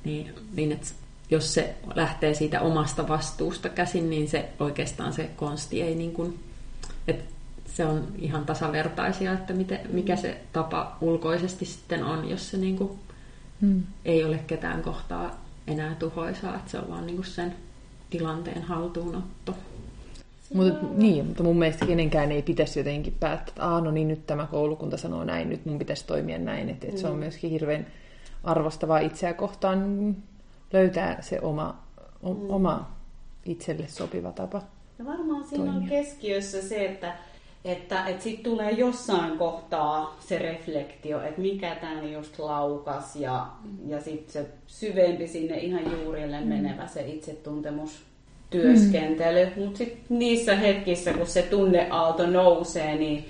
niin, 0.05 0.35
niin 0.57 0.73
että 0.73 0.87
jos 1.31 1.55
se 1.55 1.75
lähtee 1.95 2.35
siitä 2.35 2.61
omasta 2.61 3.09
vastuusta 3.09 3.69
käsin, 3.69 4.11
niin 4.11 4.29
se 4.29 4.49
oikeastaan 4.61 5.13
se 5.13 5.31
konsti 5.37 5.83
ei 5.83 5.95
niin 5.95 6.13
kuin, 6.13 6.39
että 7.09 7.25
se 7.77 7.87
on 7.87 8.09
ihan 8.19 8.47
tasavertaisia, 8.47 9.33
että 9.33 9.53
miten, 9.53 9.81
mikä 9.93 10.17
se 10.17 10.41
tapa 10.53 10.97
ulkoisesti 11.01 11.65
sitten 11.65 12.05
on, 12.05 12.31
jos 12.31 12.51
se 12.51 12.57
niin 12.57 12.77
kuin 12.77 12.91
hmm. 13.61 13.83
ei 14.05 14.25
ole 14.25 14.39
ketään 14.47 14.83
kohtaa 14.83 15.45
enää 15.67 15.95
tuhoisaa, 15.95 16.57
että 16.57 16.71
se 16.71 16.79
on 16.79 16.91
vaan 16.91 17.07
niin 17.07 17.17
kuin 17.17 17.27
sen 17.27 17.55
tilanteen 18.11 18.63
haltuunotto. 18.63 19.55
Mutta, 20.55 20.87
niin, 20.97 21.27
mutta 21.27 21.43
mun 21.43 21.59
mielestä 21.59 21.87
kenenkään 21.87 22.33
ei 22.33 22.43
pitäisi 22.43 22.81
jotenkin 22.81 23.17
päättää, 23.21 23.53
että 23.53 23.81
no 23.81 23.91
niin, 23.91 24.09
nyt 24.09 24.27
tämä 24.27 24.47
koulukunta 24.47 24.97
sanoo 24.97 25.25
näin, 25.25 25.49
nyt 25.49 25.67
mun 25.67 25.79
pitäisi 25.79 26.07
toimia 26.07 26.39
näin. 26.39 26.69
Että, 26.69 26.87
että 26.87 27.01
se 27.01 27.07
on 27.07 27.13
hmm. 27.13 27.21
myöskin 27.21 27.51
hirveän 27.51 27.87
arvostavaa 28.45 28.99
itseä 28.99 29.35
kohtaan 29.35 30.17
löytää 30.73 31.23
se 31.23 31.41
oma, 31.41 31.83
o, 32.23 32.35
mm. 32.35 32.51
oma 32.51 32.91
itselle 33.45 33.89
sopiva 33.89 34.33
tapa. 34.33 34.63
Ja 34.99 35.05
varmaan 35.05 35.45
siinä 35.45 35.65
toimia. 35.65 35.83
on 35.83 35.89
keskiössä 35.89 36.63
se, 36.63 36.85
että 36.85 37.15
että, 37.67 38.07
että 38.07 38.25
sitten 38.25 38.45
tulee 38.45 38.71
jossain 38.71 39.39
kohtaa 39.39 40.17
se 40.21 40.39
reflektio, 40.39 41.23
että 41.23 41.41
mikä 41.41 41.75
tämän 41.75 42.13
just 42.13 42.39
laukas 42.39 43.17
ja, 43.17 43.47
ja 43.87 44.01
sitten 44.01 44.33
se 44.33 44.47
syvempi 44.67 45.29
sinne 45.29 45.57
ihan 45.57 45.83
juurille 45.93 46.41
mm. 46.41 46.47
menevä 46.47 46.87
se 46.87 47.07
itsetuntemus 47.07 48.03
työskentely. 48.51 49.45
Mm. 49.45 49.63
Mutta 49.63 49.79
sitten 49.79 50.19
niissä 50.19 50.55
hetkissä, 50.55 51.13
kun 51.13 51.27
se 51.27 51.43
tunneaalto 51.43 52.27
nousee, 52.27 52.95
niin 52.95 53.25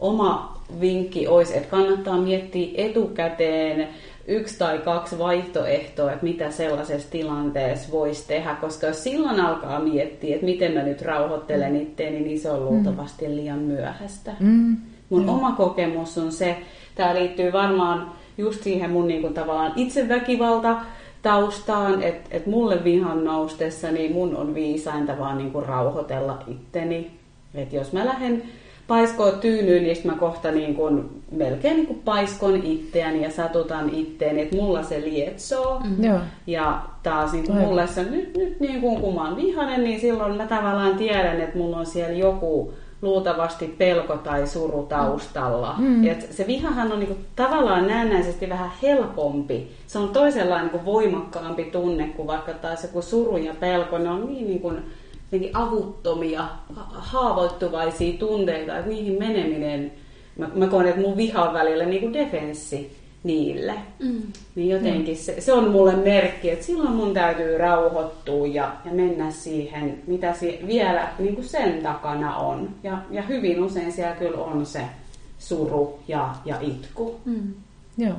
oma 0.00 0.62
vinkki 0.80 1.28
olisi, 1.28 1.56
että 1.56 1.68
kannattaa 1.68 2.16
miettiä 2.16 2.70
etukäteen 2.74 3.88
yksi 4.26 4.58
tai 4.58 4.78
kaksi 4.78 5.18
vaihtoehtoa, 5.18 6.12
että 6.12 6.24
mitä 6.24 6.50
sellaisessa 6.50 7.10
tilanteessa 7.10 7.92
voisi 7.92 8.28
tehdä, 8.28 8.54
koska 8.54 8.86
jos 8.86 9.04
silloin 9.04 9.40
alkaa 9.40 9.80
miettiä, 9.80 10.34
että 10.34 10.46
miten 10.46 10.72
mä 10.72 10.82
nyt 10.82 11.02
rauhoittelen 11.02 11.76
itteeni, 11.76 12.20
niin 12.20 12.40
se 12.40 12.50
on 12.50 12.64
luultavasti 12.64 13.36
liian 13.36 13.58
myöhäistä. 13.58 14.32
Mm. 14.40 14.76
Mun 15.10 15.22
mm. 15.22 15.28
oma 15.28 15.52
kokemus 15.52 16.18
on 16.18 16.32
se, 16.32 16.56
tämä 16.94 17.14
liittyy 17.14 17.52
varmaan 17.52 18.12
just 18.38 18.62
siihen 18.62 18.90
mun 18.90 19.08
niin 19.08 19.20
kuin, 19.20 19.34
tavallaan 19.34 19.72
itseväkivalta 19.76 20.76
taustaan, 21.22 22.02
että 22.02 22.28
et 22.30 22.46
mulle 22.46 22.84
vihan 22.84 23.24
noustessa, 23.24 23.90
niin 23.90 24.12
mun 24.12 24.36
on 24.36 24.54
viisainta 24.54 25.18
vaan 25.18 25.38
niin 25.38 25.50
kuin 25.50 25.66
rauhoitella 25.66 26.38
itteni. 26.48 27.10
Että 27.54 27.76
jos 27.76 27.92
mä 27.92 28.06
lähden 28.06 28.42
paiskoo 28.86 29.32
tyynyyn, 29.32 29.82
niin 29.82 29.96
mä 30.04 30.12
kohta 30.12 30.50
niin 30.50 30.74
kuin, 30.74 31.22
melkein 31.30 31.76
niin 31.76 31.86
kuin 31.86 32.02
paiskon 32.04 32.56
itseäni 32.64 33.22
ja 33.22 33.30
satutan 33.30 33.90
itteeni, 33.94 34.42
että 34.42 34.56
mulla 34.56 34.82
se 34.82 35.00
lietsoo. 35.00 35.80
Mm. 35.84 36.04
Joo. 36.04 36.18
Ja 36.46 36.82
taas 37.02 37.32
niin 37.32 37.46
kuin 37.46 37.58
mulle 37.58 37.86
se, 37.86 38.02
nyt, 38.02 38.36
nyt 38.36 38.60
niin 38.60 38.80
kuin, 38.80 39.00
kun 39.00 39.14
mä 39.14 39.28
oon 39.28 39.36
vihainen, 39.36 39.84
niin 39.84 40.00
silloin 40.00 40.36
mä 40.36 40.46
tavallaan 40.46 40.96
tiedän, 40.96 41.40
että 41.40 41.58
mulla 41.58 41.76
on 41.76 41.86
siellä 41.86 42.18
joku 42.18 42.72
luultavasti 43.02 43.74
pelko 43.78 44.16
tai 44.16 44.46
suru 44.46 44.82
taustalla. 44.82 45.74
Mm. 45.78 46.04
Ja 46.04 46.14
se 46.30 46.46
vihahan 46.46 46.92
on 46.92 46.98
niin 46.98 47.08
kuin, 47.08 47.26
tavallaan 47.36 47.86
näennäisesti 47.86 48.48
vähän 48.48 48.70
helpompi. 48.82 49.70
Se 49.86 49.98
on 49.98 50.08
toisenlainen 50.08 50.66
niin 50.66 50.70
kuin 50.70 50.84
voimakkaampi 50.84 51.64
tunne 51.64 52.08
kuin 52.16 52.28
vaikka 52.28 52.52
taas 52.52 52.82
joku 52.82 53.02
suru 53.02 53.36
ja 53.36 53.54
pelko. 53.60 53.98
Ne 53.98 54.10
on 54.10 54.26
niin, 54.26 54.46
niin 54.46 54.82
kuin, 55.40 55.56
avuttomia, 55.56 56.48
haavoittuvaisia 56.92 58.18
tunteita, 58.18 58.78
että 58.78 58.90
niihin 58.90 59.18
meneminen, 59.18 59.92
mä, 60.38 60.50
mä 60.54 60.66
koen, 60.66 60.86
että 60.86 61.00
mun 61.00 61.16
viha 61.16 61.42
on 61.42 61.54
välillä 61.54 61.84
niin 61.84 62.00
kuin 62.00 62.12
defenssi 62.12 62.96
niille. 63.24 63.74
Mm. 63.98 64.22
Niin 64.54 64.68
jotenkin 64.68 65.14
mm. 65.14 65.20
se, 65.20 65.40
se 65.40 65.52
on 65.52 65.70
mulle 65.70 65.96
merkki, 65.96 66.50
että 66.50 66.64
silloin 66.64 66.92
mun 66.92 67.14
täytyy 67.14 67.58
rauhoittua 67.58 68.46
ja, 68.46 68.76
ja 68.84 68.92
mennä 68.92 69.30
siihen, 69.30 70.02
mitä 70.06 70.34
si, 70.34 70.58
vielä 70.66 71.08
niin 71.18 71.34
kuin 71.34 71.48
sen 71.48 71.82
takana 71.82 72.36
on. 72.36 72.68
Ja, 72.82 72.98
ja 73.10 73.22
hyvin 73.22 73.64
usein 73.64 73.92
siellä 73.92 74.16
kyllä 74.16 74.38
on 74.38 74.66
se 74.66 74.80
suru 75.38 75.98
ja, 76.08 76.34
ja 76.44 76.60
itku. 76.60 77.20
Mm. 77.24 77.54
Joo. 77.98 78.16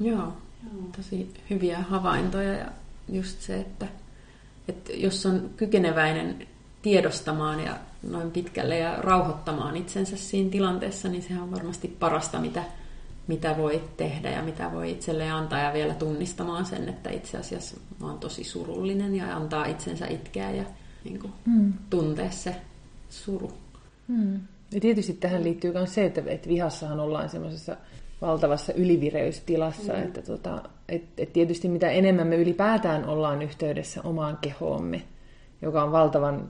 Joo. 0.00 0.32
Tosi 0.96 1.30
hyviä 1.50 1.78
havaintoja 1.78 2.52
ja 2.52 2.66
just 3.08 3.40
se, 3.40 3.60
että, 3.60 3.86
että 4.68 4.92
jos 4.92 5.26
on 5.26 5.50
kykeneväinen 5.56 6.46
tiedostamaan 6.82 7.60
ja 7.60 7.76
noin 8.10 8.30
pitkälle 8.30 8.78
ja 8.78 8.96
rauhoittamaan 8.96 9.76
itsensä 9.76 10.16
siinä 10.16 10.50
tilanteessa, 10.50 11.08
niin 11.08 11.22
sehän 11.22 11.42
on 11.42 11.50
varmasti 11.50 11.88
parasta, 11.88 12.40
mitä, 12.40 12.64
mitä 13.26 13.56
voi 13.56 13.82
tehdä 13.96 14.30
ja 14.30 14.42
mitä 14.42 14.72
voi 14.72 14.90
itselleen 14.90 15.34
antaa 15.34 15.58
ja 15.58 15.72
vielä 15.72 15.94
tunnistamaan 15.94 16.66
sen, 16.66 16.88
että 16.88 17.10
itse 17.10 17.38
asiassa 17.38 17.76
mä 18.00 18.06
oon 18.06 18.18
tosi 18.18 18.44
surullinen 18.44 19.14
ja 19.14 19.36
antaa 19.36 19.66
itsensä 19.66 20.06
itkeä 20.06 20.50
ja 20.50 20.64
niin 21.04 21.18
kuin, 21.18 21.32
mm. 21.46 21.72
tuntea 21.90 22.30
se 22.30 22.56
suru. 23.10 23.52
Mm. 24.08 24.40
Ja 24.72 24.80
tietysti 24.80 25.12
tähän 25.12 25.44
liittyy 25.44 25.72
myös 25.72 25.94
se, 25.94 26.04
että, 26.04 26.22
että 26.26 26.48
vihassahan 26.48 27.00
ollaan 27.00 27.30
semmoisessa 27.30 27.76
valtavassa 28.26 28.72
ylivireystilassa, 28.72 29.92
mm. 29.92 30.02
että 30.02 30.22
tota, 30.22 30.62
et, 30.88 31.04
et 31.18 31.32
tietysti 31.32 31.68
mitä 31.68 31.90
enemmän 31.90 32.26
me 32.26 32.36
ylipäätään 32.36 33.08
ollaan 33.08 33.42
yhteydessä 33.42 34.00
omaan 34.04 34.38
kehoomme, 34.40 35.02
joka 35.62 35.82
on 35.82 35.92
valtavan 35.92 36.48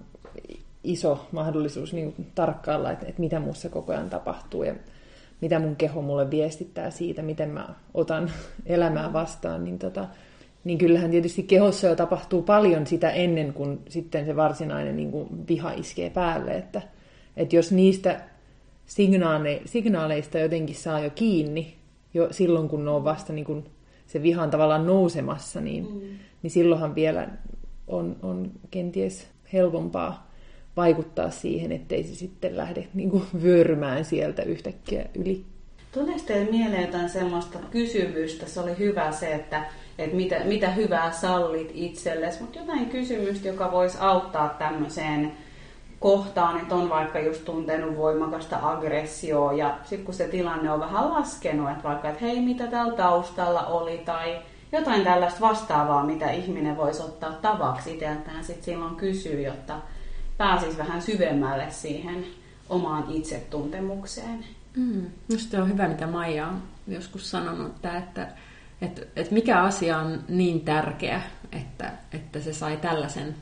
iso 0.84 1.26
mahdollisuus 1.32 1.92
niin 1.92 2.14
tarkkailla, 2.34 2.92
että, 2.92 3.06
että 3.06 3.20
mitä 3.20 3.40
muussa 3.40 3.68
koko 3.68 3.92
ajan 3.92 4.10
tapahtuu 4.10 4.62
ja 4.62 4.74
mitä 5.40 5.58
mun 5.58 5.76
keho 5.76 6.02
mulle 6.02 6.30
viestittää 6.30 6.90
siitä, 6.90 7.22
miten 7.22 7.50
mä 7.50 7.68
otan 7.94 8.30
elämää 8.66 9.12
vastaan, 9.12 9.64
niin, 9.64 9.78
tota, 9.78 10.08
niin 10.64 10.78
kyllähän 10.78 11.10
tietysti 11.10 11.42
kehossa 11.42 11.86
jo 11.86 11.96
tapahtuu 11.96 12.42
paljon 12.42 12.86
sitä 12.86 13.10
ennen 13.10 13.52
kuin 13.52 13.80
sitten 13.88 14.26
se 14.26 14.36
varsinainen 14.36 14.96
niin 14.96 15.10
kuin 15.10 15.28
viha 15.48 15.72
iskee 15.72 16.10
päälle. 16.10 16.56
Että, 16.56 16.82
että 17.36 17.56
jos 17.56 17.72
niistä 17.72 18.20
signaale, 18.86 19.62
signaaleista 19.64 20.38
jotenkin 20.38 20.76
saa 20.76 21.00
jo 21.00 21.10
kiinni, 21.10 21.76
jo 22.14 22.28
silloin 22.30 22.68
kun 22.68 22.84
ne 22.84 22.90
on 22.90 23.04
vasta 23.04 23.32
niin 23.32 23.44
kuin 23.44 23.64
se 24.06 24.22
vihan 24.22 24.50
tavallaan 24.50 24.86
nousemassa, 24.86 25.60
niin, 25.60 25.84
mm. 25.84 26.00
niin 26.42 26.50
silloinhan 26.50 26.94
vielä 26.94 27.28
on, 27.86 28.16
on 28.22 28.50
kenties 28.70 29.28
helpompaa 29.52 30.30
vaikuttaa 30.76 31.30
siihen, 31.30 31.72
ettei 31.72 32.04
se 32.04 32.14
sitten 32.14 32.56
lähde 32.56 32.88
niin 32.94 33.10
kuin 33.10 33.24
vyörymään 33.42 34.04
sieltä 34.04 34.42
yhtäkkiä 34.42 35.06
yli. 35.14 35.44
Tuleeko 35.92 36.20
teille 36.26 36.50
mieleen 36.50 36.82
jotain 36.82 37.08
semmoista 37.08 37.58
kysymystä? 37.70 38.46
Se 38.46 38.60
oli 38.60 38.78
hyvä 38.78 39.12
se, 39.12 39.34
että, 39.34 39.64
että 39.98 40.16
mitä, 40.16 40.44
mitä 40.44 40.70
hyvää 40.70 41.12
sallit 41.12 41.70
itsellesi, 41.74 42.40
mutta 42.40 42.58
jotain 42.58 42.86
kysymystä, 42.86 43.48
joka 43.48 43.72
voisi 43.72 43.98
auttaa 44.00 44.48
tämmöiseen 44.58 45.32
kohtaan, 46.04 46.60
että 46.60 46.74
on 46.74 46.90
vaikka 46.90 47.18
just 47.18 47.44
tuntenut 47.44 47.96
voimakasta 47.96 48.58
aggressioa 48.62 49.52
ja 49.52 49.78
sitten 49.84 50.04
kun 50.04 50.14
se 50.14 50.28
tilanne 50.28 50.70
on 50.70 50.80
vähän 50.80 51.10
laskenut, 51.10 51.70
että 51.70 51.82
vaikka, 51.84 52.08
että 52.08 52.24
hei, 52.24 52.40
mitä 52.40 52.66
täällä 52.66 52.96
taustalla 52.96 53.66
oli 53.66 53.98
tai 53.98 54.38
jotain 54.72 55.04
tällaista 55.04 55.40
vastaavaa, 55.40 56.04
mitä 56.04 56.30
ihminen 56.30 56.76
voisi 56.76 57.02
ottaa 57.02 57.32
tavaksi 57.32 57.94
itseltään 57.94 58.44
sitten 58.44 58.64
silloin 58.64 58.96
kysyy, 58.96 59.42
jotta 59.42 59.74
pääsisi 60.36 60.78
vähän 60.78 61.02
syvemmälle 61.02 61.66
siihen 61.70 62.24
omaan 62.68 63.04
itsetuntemukseen. 63.08 64.44
Mm, 64.76 65.06
just 65.28 65.54
on 65.54 65.68
hyvä, 65.68 65.88
mitä 65.88 66.06
Maija 66.06 66.46
on 66.46 66.62
joskus 66.88 67.30
sanonut, 67.30 67.66
että, 67.66 67.98
että, 67.98 68.28
että, 68.82 69.02
että 69.16 69.34
mikä 69.34 69.62
asia 69.62 69.98
on 69.98 70.24
niin 70.28 70.60
tärkeä, 70.60 71.22
että, 71.52 71.92
että 72.12 72.40
se, 72.40 72.52
sai 72.52 72.76
tällaisen, 72.76 73.34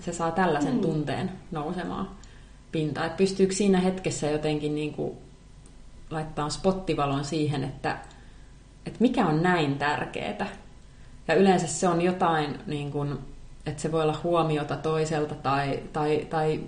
se 0.00 0.12
saa 0.12 0.30
tällaisen 0.30 0.74
mm. 0.74 0.80
tunteen 0.80 1.32
nousemaan 1.50 2.10
pintaan. 2.72 3.06
Että 3.06 3.16
pystyykö 3.16 3.54
siinä 3.54 3.80
hetkessä 3.80 4.30
jotenkin 4.30 4.74
niin 4.74 4.92
kuin 4.92 5.18
laittaa 6.10 6.50
spottivalon 6.50 7.24
siihen, 7.24 7.64
että, 7.64 7.98
että 8.86 8.98
mikä 9.00 9.26
on 9.26 9.42
näin 9.42 9.78
tärkeää. 9.78 10.48
Ja 11.28 11.34
yleensä 11.34 11.66
se 11.66 11.88
on 11.88 12.02
jotain 12.02 12.58
niin 12.66 12.90
kuin, 12.90 13.18
että 13.66 13.82
se 13.82 13.92
voi 13.92 14.02
olla 14.02 14.20
huomiota 14.22 14.76
toiselta 14.76 15.34
tai, 15.34 15.82
tai, 15.92 16.26
tai 16.30 16.60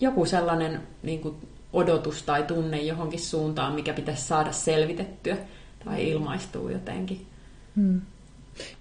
joku 0.00 0.26
sellainen 0.26 0.82
niin 1.02 1.20
kuin 1.20 1.36
odotus 1.72 2.22
tai 2.22 2.42
tunne 2.42 2.80
johonkin 2.80 3.20
suuntaan, 3.20 3.74
mikä 3.74 3.92
pitäisi 3.92 4.22
saada 4.22 4.52
selvitettyä 4.52 5.36
tai 5.84 6.10
ilmaistua 6.10 6.70
jotenkin. 6.70 7.26
Hmm. 7.76 8.00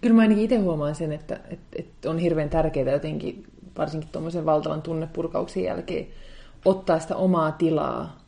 Kyllä 0.01 0.15
mä 0.15 0.21
ainakin 0.21 0.43
itse 0.43 0.57
huomaan 0.57 0.95
sen, 0.95 1.11
että, 1.11 1.39
että, 1.49 1.79
että 1.79 2.09
on 2.09 2.17
hirveän 2.17 2.49
tärkeää 2.49 2.91
jotenkin, 2.91 3.43
varsinkin 3.77 4.09
tuommoisen 4.11 4.45
valtavan 4.45 4.81
tunnepurkauksen 4.81 5.63
jälkeen, 5.63 6.07
ottaa 6.65 6.99
sitä 6.99 7.15
omaa 7.15 7.51
tilaa 7.51 8.19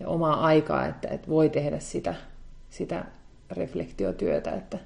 ja 0.00 0.08
omaa 0.08 0.44
aikaa, 0.46 0.86
että, 0.86 1.08
että 1.08 1.28
voi 1.28 1.48
tehdä 1.48 1.78
sitä, 1.78 2.14
sitä 2.70 3.04
reflektiotyötä, 3.50 4.50
että, 4.50 4.78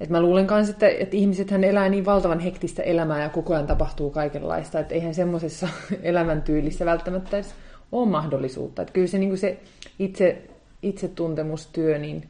et 0.00 0.10
mä 0.10 0.20
luulen 0.20 0.46
myös, 0.50 0.68
että, 0.68 0.88
että 0.88 1.16
ihmisethän 1.16 1.64
elää 1.64 1.88
niin 1.88 2.04
valtavan 2.04 2.40
hektistä 2.40 2.82
elämää 2.82 3.22
ja 3.22 3.28
koko 3.28 3.54
ajan 3.54 3.66
tapahtuu 3.66 4.10
kaikenlaista, 4.10 4.80
että 4.80 4.94
eihän 4.94 5.14
semmoisessa 5.14 5.68
elämäntyylissä 6.02 6.84
välttämättä 6.84 7.36
edes 7.36 7.54
ole 7.92 8.08
mahdollisuutta. 8.08 8.82
Että 8.82 8.92
kyllä 8.92 9.06
se, 9.06 9.18
niin 9.18 9.38
se 9.38 9.60
itse, 9.98 10.42
itsetuntemustyö 10.82 11.98
niin, 11.98 12.28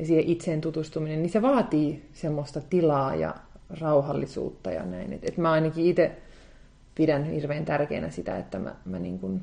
ja 0.00 0.06
siihen 0.06 0.24
itseen 0.24 0.60
tutustuminen, 0.60 1.22
niin 1.22 1.30
se 1.30 1.42
vaatii 1.42 2.02
semmoista 2.12 2.60
tilaa 2.60 3.14
ja 3.14 3.34
rauhallisuutta 3.80 4.70
ja 4.70 4.82
näin. 4.82 5.12
Et, 5.12 5.24
et 5.24 5.36
mä 5.36 5.52
ainakin 5.52 5.86
itse 5.86 6.12
pidän 6.94 7.24
hirveän 7.24 7.64
tärkeänä 7.64 8.10
sitä, 8.10 8.38
että 8.38 8.58
mä, 8.58 8.74
mä 8.84 8.98
niin 8.98 9.18
kuin 9.18 9.42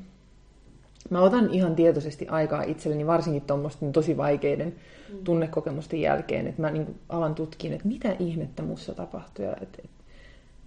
Mä 1.10 1.20
otan 1.20 1.50
ihan 1.50 1.76
tietoisesti 1.76 2.28
aikaa 2.28 2.62
itselleni, 2.62 3.06
varsinkin 3.06 3.42
tuommoisten 3.42 3.92
tosi 3.92 4.16
vaikeiden 4.16 4.74
mm. 5.12 5.24
tunnekokemusten 5.24 6.00
jälkeen, 6.00 6.46
että 6.46 6.62
mä 6.62 6.70
niin 6.70 6.94
alan 7.08 7.34
tutkin, 7.34 7.72
että 7.72 7.88
mitä 7.88 8.16
ihmettä 8.18 8.62
mussa 8.62 8.94
tapahtui 8.94 9.44
ja 9.44 9.56
et, 9.62 9.80
et, 9.84 9.90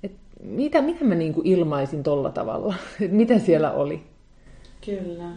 et, 0.04 0.12
mitä, 0.44 0.82
mitä 0.82 1.06
mä 1.06 1.16
niin 1.16 1.36
ilmaisin 1.44 2.04
tolla 2.04 2.30
tavalla, 2.30 2.76
että 3.02 3.16
mitä 3.16 3.40
siellä 3.40 3.72
oli. 3.72 4.04
Kyllä. 4.86 5.30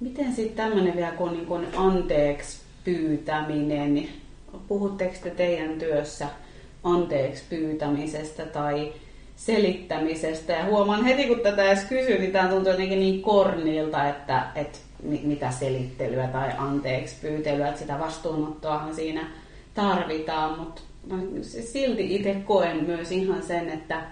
Miten 0.00 0.32
sitten 0.32 0.56
tämmöinen 0.56 0.96
vielä 0.96 1.12
kuin, 1.12 1.32
niin 1.32 1.46
kuin 1.46 1.66
anteeksi 1.76 2.63
pyytäminen, 2.84 4.08
puhutteko 4.68 5.14
te 5.22 5.30
teidän 5.30 5.78
työssä 5.78 6.26
anteeksi 6.84 7.44
pyytämisestä 7.50 8.46
tai 8.46 8.92
selittämisestä. 9.36 10.52
Ja 10.52 10.64
huomaan 10.64 11.04
heti, 11.04 11.26
kun 11.26 11.40
tätä 11.40 11.64
edes 11.64 11.84
kysyn, 11.84 12.20
niin 12.20 12.32
tämä 12.32 12.48
tuntuu 12.48 12.72
jotenkin 12.72 13.00
niin 13.00 13.22
kornilta, 13.22 14.08
että, 14.08 14.42
että 14.54 14.78
mitä 15.02 15.50
selittelyä 15.50 16.26
tai 16.26 16.50
anteeksi 16.58 17.16
pyytelyä, 17.22 17.68
että 17.68 17.80
sitä 17.80 17.98
vastuunottoahan 17.98 18.94
siinä 18.94 19.26
tarvitaan, 19.74 20.58
mutta 20.58 20.82
silti 21.60 22.14
itse 22.14 22.34
koen 22.34 22.84
myös 22.84 23.12
ihan 23.12 23.42
sen, 23.42 23.70
että 23.70 24.02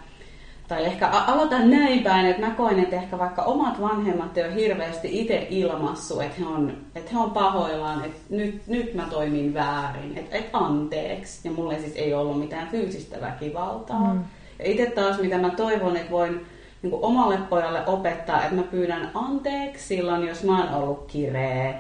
tai 0.69 0.85
ehkä 0.85 1.09
aloitan 1.09 1.71
näin 1.71 2.03
päin, 2.03 2.27
että 2.27 2.47
mä 2.47 2.55
koen, 2.55 2.79
että 2.79 2.97
ehkä 2.97 3.19
vaikka 3.19 3.43
omat 3.43 3.81
vanhemmat 3.81 4.39
ei 4.39 4.45
ole 4.45 4.55
hirveästi 4.55 5.21
itse 5.21 5.47
ilmassu, 5.51 6.21
että 6.21 6.37
he 6.41 6.47
on, 6.47 6.77
että 6.95 7.11
he 7.13 7.19
on 7.19 7.31
pahoillaan, 7.31 8.05
että 8.05 8.21
nyt, 8.31 8.67
nyt 8.67 8.95
mä 8.95 9.07
toimin 9.11 9.55
väärin, 9.55 10.19
että, 10.19 10.37
että 10.37 10.59
anteeksi. 10.59 11.49
Ja 11.49 11.53
mulle 11.53 11.79
siis 11.79 11.97
ei 11.97 12.15
ollut 12.15 12.39
mitään 12.39 12.69
fyysistä 12.69 13.21
väkivaltaa. 13.21 14.15
Mm. 14.15 14.25
Ja 14.59 14.71
itse 14.71 14.87
taas, 14.87 15.21
mitä 15.21 15.39
mä 15.39 15.51
toivon, 15.51 15.97
että 15.97 16.11
voin 16.11 16.47
niin 16.83 16.95
omalle 17.03 17.37
pojalle 17.37 17.87
opettaa, 17.87 18.43
että 18.43 18.55
mä 18.55 18.63
pyydän 18.63 19.11
anteeksi 19.15 19.87
silloin, 19.87 20.29
jos 20.29 20.45
mä 20.45 20.59
oon 20.59 20.83
ollut 20.83 21.05
kireä 21.07 21.75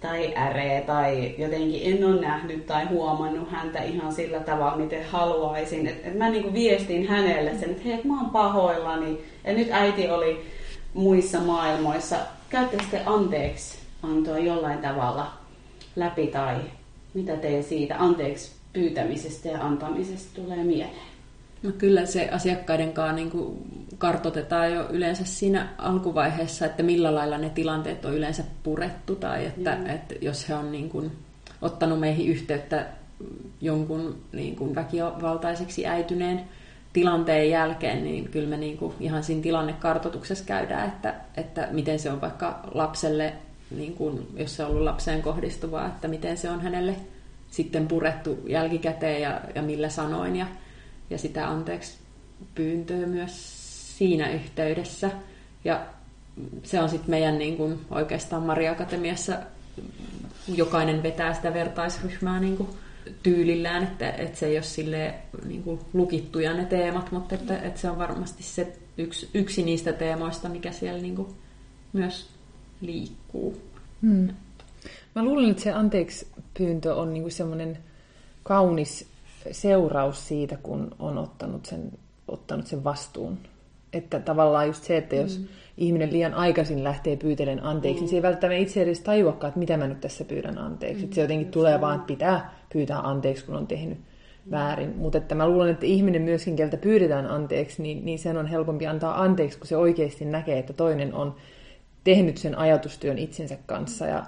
tai 0.00 0.34
äreä 0.36 0.80
tai 0.80 1.34
jotenkin 1.38 1.80
en 1.82 2.04
ole 2.04 2.20
nähnyt 2.20 2.66
tai 2.66 2.84
huomannut 2.84 3.50
häntä 3.50 3.82
ihan 3.82 4.12
sillä 4.12 4.40
tavalla, 4.40 4.76
miten 4.76 5.06
haluaisin. 5.06 5.86
Että 5.86 6.08
et 6.08 6.18
mä 6.18 6.30
niin 6.30 6.42
kuin 6.42 6.54
viestin 6.54 7.08
hänelle 7.08 7.54
sen, 7.54 7.70
että 7.70 7.82
hei, 7.84 8.00
mä 8.04 8.20
oon 8.20 8.30
pahoillani 8.30 9.20
ja 9.44 9.52
nyt 9.52 9.68
äiti 9.70 10.10
oli 10.10 10.46
muissa 10.94 11.40
maailmoissa 11.40 12.16
käytte 12.50 12.78
sitten 12.80 13.08
anteeksi 13.08 13.78
antoa 14.02 14.38
jollain 14.38 14.78
tavalla 14.78 15.32
läpi 15.96 16.26
tai 16.26 16.56
mitä 17.14 17.36
teille 17.36 17.62
siitä 17.62 17.96
anteeksi 17.98 18.52
pyytämisestä 18.72 19.48
ja 19.48 19.66
antamisesta 19.66 20.40
tulee 20.40 20.64
mieleen? 20.64 21.08
No 21.62 21.70
kyllä 21.78 22.06
se 22.06 22.28
asiakkaiden 22.32 22.92
kanssa 22.92 23.16
niin 23.16 23.30
kuin 23.30 23.58
kartotetaan 23.98 24.72
jo 24.72 24.88
yleensä 24.90 25.24
siinä 25.24 25.68
alkuvaiheessa, 25.78 26.66
että 26.66 26.82
millä 26.82 27.14
lailla 27.14 27.38
ne 27.38 27.50
tilanteet 27.50 28.04
on 28.04 28.14
yleensä 28.14 28.44
purettu 28.62 29.16
tai 29.16 29.46
että, 29.46 29.74
mm. 29.74 29.86
että 29.86 30.14
jos 30.20 30.48
he 30.48 30.54
on 30.54 30.72
niin 30.72 30.88
kuin 30.88 31.12
ottanut 31.62 32.00
meihin 32.00 32.28
yhteyttä 32.28 32.86
jonkun 33.60 34.18
niin 34.32 34.56
kuin 34.56 34.74
väkivaltaiseksi 34.74 35.86
äityneen 35.86 36.40
tilanteen 36.92 37.50
jälkeen, 37.50 38.04
niin 38.04 38.28
kyllä 38.28 38.48
me 38.48 38.56
niin 38.56 38.78
kuin 38.78 38.94
ihan 39.00 39.24
siinä 39.24 39.42
tilannekartoituksessa 39.42 40.44
käydään, 40.44 40.88
että, 40.88 41.14
että 41.36 41.68
miten 41.70 41.98
se 41.98 42.10
on 42.10 42.20
vaikka 42.20 42.60
lapselle, 42.74 43.32
niin 43.70 43.94
kuin, 43.94 44.26
jos 44.36 44.56
se 44.56 44.64
on 44.64 44.70
ollut 44.70 44.82
lapseen 44.82 45.22
kohdistuvaa, 45.22 45.86
että 45.86 46.08
miten 46.08 46.36
se 46.36 46.50
on 46.50 46.60
hänelle 46.60 46.96
sitten 47.50 47.88
purettu 47.88 48.38
jälkikäteen 48.46 49.22
ja, 49.22 49.40
ja 49.54 49.62
millä 49.62 49.88
sanoin 49.88 50.36
ja, 50.36 50.46
ja 51.10 51.18
sitä 51.18 51.48
anteeksi 51.48 51.98
pyyntöä 52.54 53.06
myös 53.06 53.57
siinä 53.98 54.30
yhteydessä. 54.30 55.10
Ja 55.64 55.86
se 56.62 56.80
on 56.80 56.88
sitten 56.88 57.10
meidän 57.10 57.38
niin 57.38 57.56
kuin, 57.56 57.80
oikeastaan 57.90 58.42
Maria 58.42 58.72
Akatemiassa 58.72 59.34
jokainen 60.48 61.02
vetää 61.02 61.34
sitä 61.34 61.54
vertaisryhmää 61.54 62.40
niin 62.40 62.56
kuin, 62.56 62.68
tyylillään, 63.22 63.82
että, 63.82 64.10
että 64.10 64.38
se 64.38 64.46
ei 64.46 64.56
ole 64.56 64.62
sille 64.62 65.14
niin 65.46 65.62
kuin, 65.62 65.80
lukittuja 65.92 66.54
ne 66.54 66.64
teemat, 66.64 67.12
mutta 67.12 67.34
että, 67.34 67.58
että 67.58 67.80
se 67.80 67.90
on 67.90 67.98
varmasti 67.98 68.42
se 68.42 68.72
yksi, 68.98 69.30
yksi 69.34 69.62
niistä 69.62 69.92
teemoista, 69.92 70.48
mikä 70.48 70.72
siellä 70.72 71.02
niin 71.02 71.16
kuin, 71.16 71.28
myös 71.92 72.28
liikkuu. 72.80 73.62
Hmm. 74.02 74.28
Mä 75.14 75.24
luulen, 75.24 75.50
että 75.50 75.62
se 75.62 75.72
anteeksi 75.72 76.26
pyyntö 76.58 76.94
on 76.94 77.14
niin 77.14 77.30
semmoinen 77.30 77.78
kaunis 78.42 79.06
seuraus 79.52 80.28
siitä, 80.28 80.56
kun 80.56 80.96
on 80.98 81.18
ottanut 81.18 81.66
sen, 81.66 81.92
ottanut 82.28 82.66
sen 82.66 82.84
vastuun. 82.84 83.38
Että 83.98 84.20
tavallaan 84.20 84.66
just 84.66 84.84
se, 84.84 84.96
että 84.96 85.16
jos 85.16 85.38
mm. 85.38 85.44
ihminen 85.76 86.12
liian 86.12 86.34
aikaisin 86.34 86.84
lähtee 86.84 87.16
pyytelen 87.16 87.64
anteeksi, 87.64 88.00
mm. 88.00 88.02
niin 88.02 88.10
se 88.10 88.16
ei 88.16 88.22
välttämättä 88.22 88.62
itse 88.62 88.82
edes 88.82 89.00
tajuakaan, 89.00 89.48
että 89.48 89.58
mitä 89.58 89.76
mä 89.76 89.86
nyt 89.86 90.00
tässä 90.00 90.24
pyydän 90.24 90.58
anteeksi. 90.58 90.98
Mm. 90.98 91.04
Että 91.04 91.14
se 91.14 91.20
jotenkin 91.20 91.50
tulee 91.50 91.80
vaan, 91.80 91.94
että 91.94 92.06
pitää 92.06 92.54
pyytää 92.72 92.98
anteeksi, 92.98 93.44
kun 93.44 93.56
on 93.56 93.66
tehnyt 93.66 93.98
mm. 93.98 94.50
väärin. 94.50 94.94
Mutta 94.96 95.18
että 95.18 95.34
mä 95.34 95.48
luulen, 95.48 95.70
että 95.70 95.86
ihminen 95.86 96.22
myöskin, 96.22 96.56
keltä 96.56 96.76
pyydetään 96.76 97.26
anteeksi, 97.26 97.82
niin, 97.82 98.04
niin 98.04 98.18
sen 98.18 98.36
on 98.36 98.46
helpompi 98.46 98.86
antaa 98.86 99.22
anteeksi, 99.22 99.58
kun 99.58 99.66
se 99.66 99.76
oikeasti 99.76 100.24
näkee, 100.24 100.58
että 100.58 100.72
toinen 100.72 101.14
on 101.14 101.34
tehnyt 102.04 102.36
sen 102.36 102.58
ajatustyön 102.58 103.18
itsensä 103.18 103.56
kanssa 103.66 104.06
ja 104.06 104.24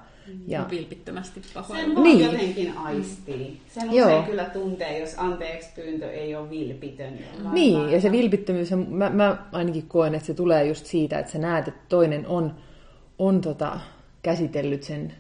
ja 0.47 0.67
vilpittömästi 0.71 1.43
pahoin. 1.55 1.81
Sen 1.81 1.95
voi 1.95 2.05
niin. 2.05 2.25
jotenkin 2.25 2.79
aistii. 2.79 3.61
Sen 3.69 3.93
Joo. 3.93 4.09
usein 4.09 4.25
kyllä 4.25 4.45
tuntee, 4.45 4.99
jos 4.99 5.15
anteeksi 5.17 5.69
pyyntö 5.75 6.13
ei 6.13 6.37
ole 6.37 6.51
vilpitön. 6.51 7.19
Niin, 7.53 7.75
lailla. 7.75 7.93
ja 7.93 8.01
se 8.01 8.13
vilpittömyys, 8.13 8.71
mä, 8.89 9.11
mä 9.11 9.37
ainakin 9.53 9.87
koen, 9.89 10.15
että 10.15 10.27
se 10.27 10.35
tulee 10.35 10.67
just 10.67 10.87
siitä, 10.87 11.19
että 11.19 11.33
sä 11.33 11.39
näet, 11.39 11.69
että 11.69 11.81
toinen 11.89 12.27
on, 12.27 12.55
on 13.19 13.41
tota, 13.41 13.81
käsitellyt 14.23 14.83
sen, 14.83 15.15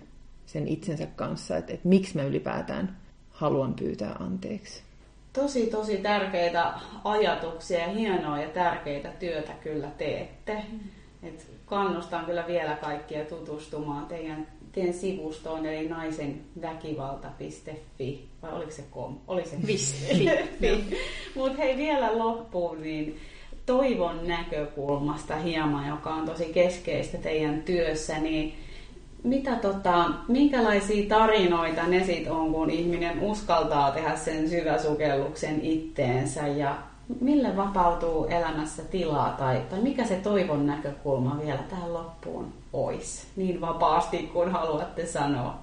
sen 0.47 0.69
itsensä 0.69 1.07
kanssa, 1.07 1.57
että, 1.57 1.73
että 1.73 1.89
miksi 1.89 2.17
mä 2.17 2.23
ylipäätään 2.23 2.97
haluan 3.31 3.75
pyytää 3.75 4.17
anteeksi. 4.21 4.83
Tosi, 5.33 5.67
tosi 5.67 5.97
tärkeitä 5.97 6.73
ajatuksia 7.05 7.79
ja 7.79 7.89
hienoa 7.89 8.41
ja 8.41 8.49
tärkeitä 8.49 9.09
työtä 9.19 9.53
kyllä 9.63 9.89
teette. 9.99 10.65
Mm. 10.73 10.79
Et 11.23 11.47
kannustan 11.67 12.25
kyllä 12.25 12.45
vielä 12.47 12.77
kaikkia 12.77 13.25
tutustumaan 13.25 14.07
teidän 14.07 14.47
teidän 14.73 14.95
sivustoon, 14.95 15.66
eli 15.66 15.89
naisenväkivalta.fi, 15.89 18.29
vai 18.43 18.53
oliko 18.53 18.71
se 18.71 18.85
com? 18.95 19.14
Oli 19.29 19.45
se 19.45 19.57
fi. 19.66 19.79
Mutta 21.37 21.59
hei 21.59 21.77
vielä 21.77 22.18
loppuun, 22.18 22.83
niin 22.83 23.16
toivon 23.66 24.29
näkökulmasta 24.29 25.37
hieman, 25.37 25.89
joka 25.89 26.14
on 26.14 26.27
tosi 26.27 26.45
keskeistä 26.45 27.18
teidän 27.18 27.62
työssä, 27.62 28.18
niin 28.18 28.55
mitä 29.25 29.57
tota, 29.57 30.11
minkälaisia 30.29 31.09
tarinoita 31.09 31.87
ne 31.87 32.05
sit 32.05 32.29
on, 32.29 32.53
kun 32.53 32.71
ihminen 32.71 33.21
uskaltaa 33.21 33.91
tehdä 33.91 34.16
sen 34.16 34.49
syväsukelluksen 34.49 35.61
itteensä 35.62 36.47
ja 36.47 36.79
mille 37.21 37.57
vapautuu 37.57 38.25
elämässä 38.25 38.83
tilaa 38.83 39.35
tai, 39.39 39.62
tai 39.71 39.81
mikä 39.81 40.05
se 40.05 40.16
toivon 40.16 40.66
näkökulma 40.66 41.39
vielä 41.45 41.62
tähän 41.71 41.95
loppuun 41.95 42.60
olisi, 42.73 43.27
niin 43.37 43.61
vapaasti 43.61 44.18
kuin 44.18 44.53
haluatte 44.53 45.07
sanoa? 45.07 45.59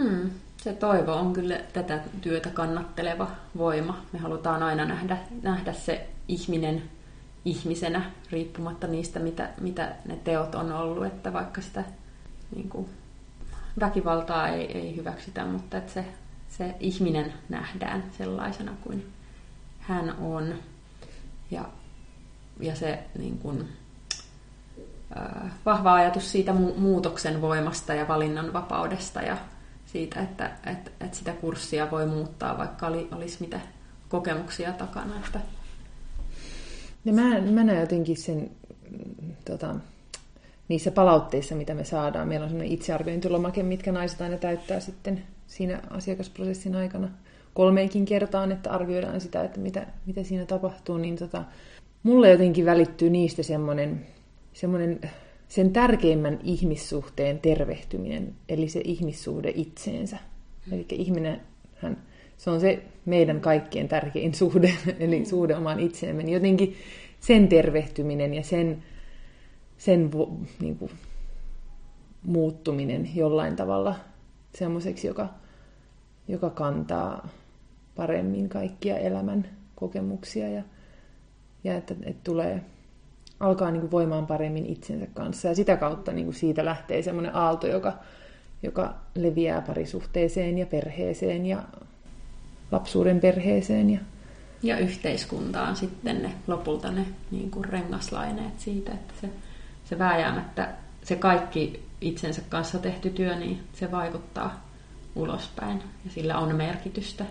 Hmm, 0.00 0.30
se 0.56 0.72
toivo 0.72 1.12
on 1.12 1.32
kyllä 1.32 1.60
tätä 1.72 2.00
työtä 2.20 2.50
kannatteleva 2.50 3.30
voima. 3.56 4.02
Me 4.12 4.18
halutaan 4.18 4.62
aina 4.62 4.84
nähdä, 4.84 5.18
nähdä 5.42 5.72
se 5.72 6.08
ihminen 6.28 6.82
ihmisenä, 7.44 8.10
riippumatta 8.30 8.86
niistä, 8.86 9.20
mitä, 9.20 9.50
mitä 9.60 9.94
ne 10.04 10.16
teot 10.16 10.54
on 10.54 10.72
ollut, 10.72 11.06
että 11.06 11.32
vaikka 11.32 11.60
sitä 11.60 11.84
niin 12.56 12.68
kuin, 12.68 12.88
väkivaltaa 13.80 14.48
ei, 14.48 14.78
ei 14.78 14.96
hyväksytä, 14.96 15.44
mutta 15.44 15.76
että 15.76 15.92
se, 15.92 16.04
se 16.48 16.74
ihminen 16.80 17.32
nähdään 17.48 18.04
sellaisena 18.18 18.72
kuin 18.82 19.06
hän 19.78 20.14
on. 20.20 20.54
Ja, 21.50 21.64
ja 22.60 22.76
se 22.76 23.04
niin 23.18 23.38
kuin, 23.38 23.68
vahva 25.66 25.94
ajatus 25.94 26.32
siitä 26.32 26.52
mu- 26.52 26.78
muutoksen 26.78 27.40
voimasta 27.40 27.94
ja 27.94 28.08
valinnanvapaudesta 28.08 29.22
ja 29.22 29.36
siitä, 29.86 30.20
että 30.20 30.50
et, 30.66 30.92
et 31.00 31.14
sitä 31.14 31.32
kurssia 31.32 31.90
voi 31.90 32.06
muuttaa, 32.06 32.58
vaikka 32.58 32.86
oli, 32.86 33.08
olisi 33.12 33.36
mitä 33.40 33.60
kokemuksia 34.08 34.72
takana. 34.72 35.16
Että... 35.26 35.40
Ja 37.04 37.12
mä, 37.12 37.40
mä 37.40 37.64
näen 37.64 37.80
jotenkin 37.80 38.16
sen 38.16 38.50
tota, 39.44 39.74
niissä 40.68 40.90
palautteissa, 40.90 41.54
mitä 41.54 41.74
me 41.74 41.84
saadaan. 41.84 42.28
Meillä 42.28 42.44
on 42.44 42.50
sellainen 42.50 42.74
itsearviointilomake, 42.74 43.62
mitkä 43.62 43.92
naiset 43.92 44.20
aina 44.20 44.36
täyttää 44.36 44.80
sitten 44.80 45.22
siinä 45.46 45.80
asiakasprosessin 45.90 46.76
aikana 46.76 47.08
kolmeenkin 47.54 48.04
kertaan, 48.04 48.52
että 48.52 48.70
arvioidaan 48.70 49.20
sitä, 49.20 49.44
että 49.44 49.60
mitä, 49.60 49.86
mitä 50.06 50.22
siinä 50.22 50.44
tapahtuu, 50.44 50.96
niin 50.96 51.16
tota, 51.16 51.44
mulle 52.02 52.30
jotenkin 52.30 52.66
välittyy 52.66 53.10
niistä 53.10 53.42
semmoinen, 53.42 54.06
semmoinen 54.54 55.00
sen 55.48 55.72
tärkeimmän 55.72 56.38
ihmissuhteen 56.42 57.38
tervehtyminen, 57.38 58.34
eli 58.48 58.68
se 58.68 58.80
ihmissuhde 58.84 59.52
itseensä. 59.54 60.18
Eli 60.72 60.86
ihminen, 60.90 61.40
hän, 61.74 62.02
se 62.36 62.50
on 62.50 62.60
se 62.60 62.82
meidän 63.04 63.40
kaikkien 63.40 63.88
tärkein 63.88 64.34
suhde, 64.34 64.74
eli 64.98 65.24
suhde 65.24 65.56
omaan 65.56 65.80
itseemme. 65.80 66.22
Niin 66.22 66.34
jotenkin 66.34 66.76
sen 67.20 67.48
tervehtyminen 67.48 68.34
ja 68.34 68.42
sen, 68.42 68.82
sen 69.76 70.10
niin 70.60 70.76
kuin, 70.78 70.90
muuttuminen 72.22 73.16
jollain 73.16 73.56
tavalla 73.56 73.96
semmoiseksi, 74.54 75.06
joka, 75.06 75.28
joka 76.28 76.50
kantaa 76.50 77.28
paremmin 77.96 78.48
kaikkia 78.48 78.98
elämän 78.98 79.48
kokemuksia 79.74 80.48
ja, 80.48 80.62
ja 81.64 81.76
että, 81.76 81.94
että 82.02 82.20
tulee, 82.24 82.62
alkaa 83.40 83.70
niin 83.70 83.80
kuin 83.80 83.90
voimaan 83.90 84.26
paremmin 84.26 84.66
itsensä 84.66 85.06
kanssa. 85.14 85.48
Ja 85.48 85.54
sitä 85.54 85.76
kautta 85.76 86.12
niin 86.12 86.24
kuin 86.26 86.34
siitä 86.34 86.64
lähtee 86.64 87.02
semmoinen 87.02 87.34
aalto, 87.34 87.66
joka, 87.66 87.92
joka 88.62 88.94
leviää 89.14 89.60
parisuhteeseen 89.60 90.58
ja 90.58 90.66
perheeseen 90.66 91.46
ja 91.46 91.62
lapsuuden 92.72 93.20
perheeseen. 93.20 93.90
Ja, 93.90 94.00
ja 94.62 94.78
yhteiskuntaan 94.78 95.76
sitten 95.76 96.22
ne 96.22 96.32
lopulta 96.46 96.90
ne 96.90 97.06
niin 97.30 97.50
kuin 97.50 97.64
rengaslaineet 97.64 98.60
siitä, 98.60 98.92
että 98.92 99.14
se, 99.20 99.30
se 99.84 99.98
vääjäämättä, 99.98 100.68
se 101.02 101.16
kaikki 101.16 101.84
itsensä 102.00 102.42
kanssa 102.48 102.78
tehty 102.78 103.10
työ, 103.10 103.36
niin 103.36 103.60
se 103.72 103.90
vaikuttaa 103.90 104.64
ulospäin 105.14 105.82
ja 106.04 106.10
sillä 106.10 106.38
on 106.38 106.56
merkitystä 106.56 107.24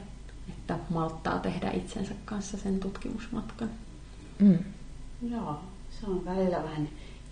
että 0.49 0.79
malttaa 0.89 1.39
tehdä 1.39 1.71
itsensä 1.71 2.13
kanssa 2.25 2.57
sen 2.57 2.79
tutkimusmatkan. 2.79 3.69
Mm. 4.39 4.57
Joo, 5.29 5.59
se 5.99 6.05
on 6.07 6.25
välillä 6.25 6.63
vähän 6.63 6.89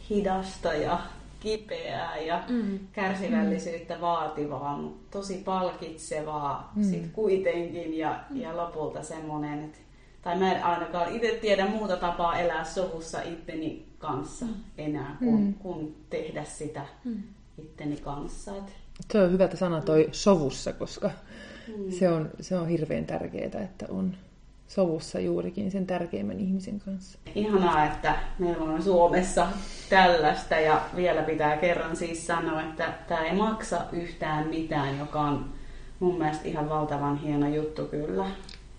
hidasta 0.09 0.73
ja 0.73 0.99
kipeää 1.39 2.17
ja 2.17 2.43
mm. 2.49 2.79
kärsivällisyyttä 2.91 3.95
mm. 3.95 4.01
vaativaa, 4.01 4.77
mutta 4.77 5.17
tosi 5.17 5.37
palkitsevaa 5.45 6.71
mm. 6.75 6.83
sit 6.83 7.07
kuitenkin 7.13 7.97
ja, 7.97 8.19
mm. 8.29 8.41
ja 8.41 8.57
lopulta 8.57 9.03
semmoinen, 9.03 9.63
että 9.63 9.77
tai 10.21 10.39
mä 10.39 10.53
en 10.53 10.63
ainakaan 10.63 11.15
itse 11.15 11.37
tiedä 11.41 11.65
muuta 11.67 11.97
tapaa 11.97 12.39
elää 12.39 12.63
sovussa 12.63 13.21
itteni 13.21 13.85
kanssa 13.97 14.45
mm. 14.45 14.53
enää, 14.77 15.15
kuin, 15.19 15.41
mm. 15.41 15.53
kun 15.53 15.95
tehdä 16.09 16.43
sitä 16.43 16.85
mm. 17.03 17.23
itteni 17.57 17.97
kanssa. 17.97 18.57
Et... 18.57 18.63
Se 19.11 19.21
on 19.21 19.31
hyvä 19.31 19.49
sana 19.55 19.81
toi 19.81 20.09
sovussa, 20.11 20.73
koska 20.73 21.11
Mm. 21.67 21.91
Se, 21.91 22.09
on, 22.09 22.29
se 22.39 22.55
on 22.55 22.67
hirveän 22.67 23.05
tärkeää, 23.05 23.63
että 23.63 23.85
on 23.89 24.17
sovussa 24.75 25.19
juurikin 25.19 25.71
sen 25.71 25.87
tärkeimmän 25.87 26.39
ihmisen 26.39 26.79
kanssa. 26.79 27.19
Ihanaa, 27.35 27.85
että 27.85 28.15
meillä 28.39 28.63
on 28.63 28.83
Suomessa 28.83 29.47
tällaista 29.89 30.55
ja 30.55 30.81
vielä 30.95 31.21
pitää 31.21 31.57
kerran 31.57 31.95
siis 31.95 32.27
sanoa, 32.27 32.61
että 32.61 32.93
tämä 33.07 33.21
ei 33.21 33.35
maksa 33.35 33.81
yhtään 33.91 34.47
mitään, 34.47 34.99
joka 34.99 35.21
on 35.21 35.45
mun 35.99 36.17
mielestä 36.17 36.47
ihan 36.47 36.69
valtavan 36.69 37.17
hieno 37.17 37.47
juttu 37.47 37.85
kyllä. 37.85 38.25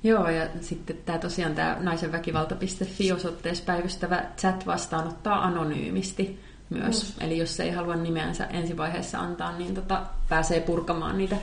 Joo, 0.03 0.28
ja 0.28 0.47
sitten 0.61 0.97
tämä 1.05 1.18
tosiaan 1.18 1.55
tämä 1.55 1.76
naisenväkivalta.fi 1.80 3.12
osoitteessa 3.12 3.64
päivystävä 3.64 4.24
chat 4.38 4.66
vastaanottaa 4.66 5.45
anonyymisti 5.45 6.40
myös. 6.70 7.16
Mm. 7.16 7.26
Eli 7.26 7.38
jos 7.38 7.61
ei 7.61 7.70
halua 7.70 7.97
nimeänsä 7.97 8.45
ensivaiheessa 8.45 9.18
antaa, 9.18 9.59
niin 9.59 9.74
tota, 9.74 10.03
pääsee 10.28 10.61
purkamaan 10.61 11.18
niitä 11.18 11.36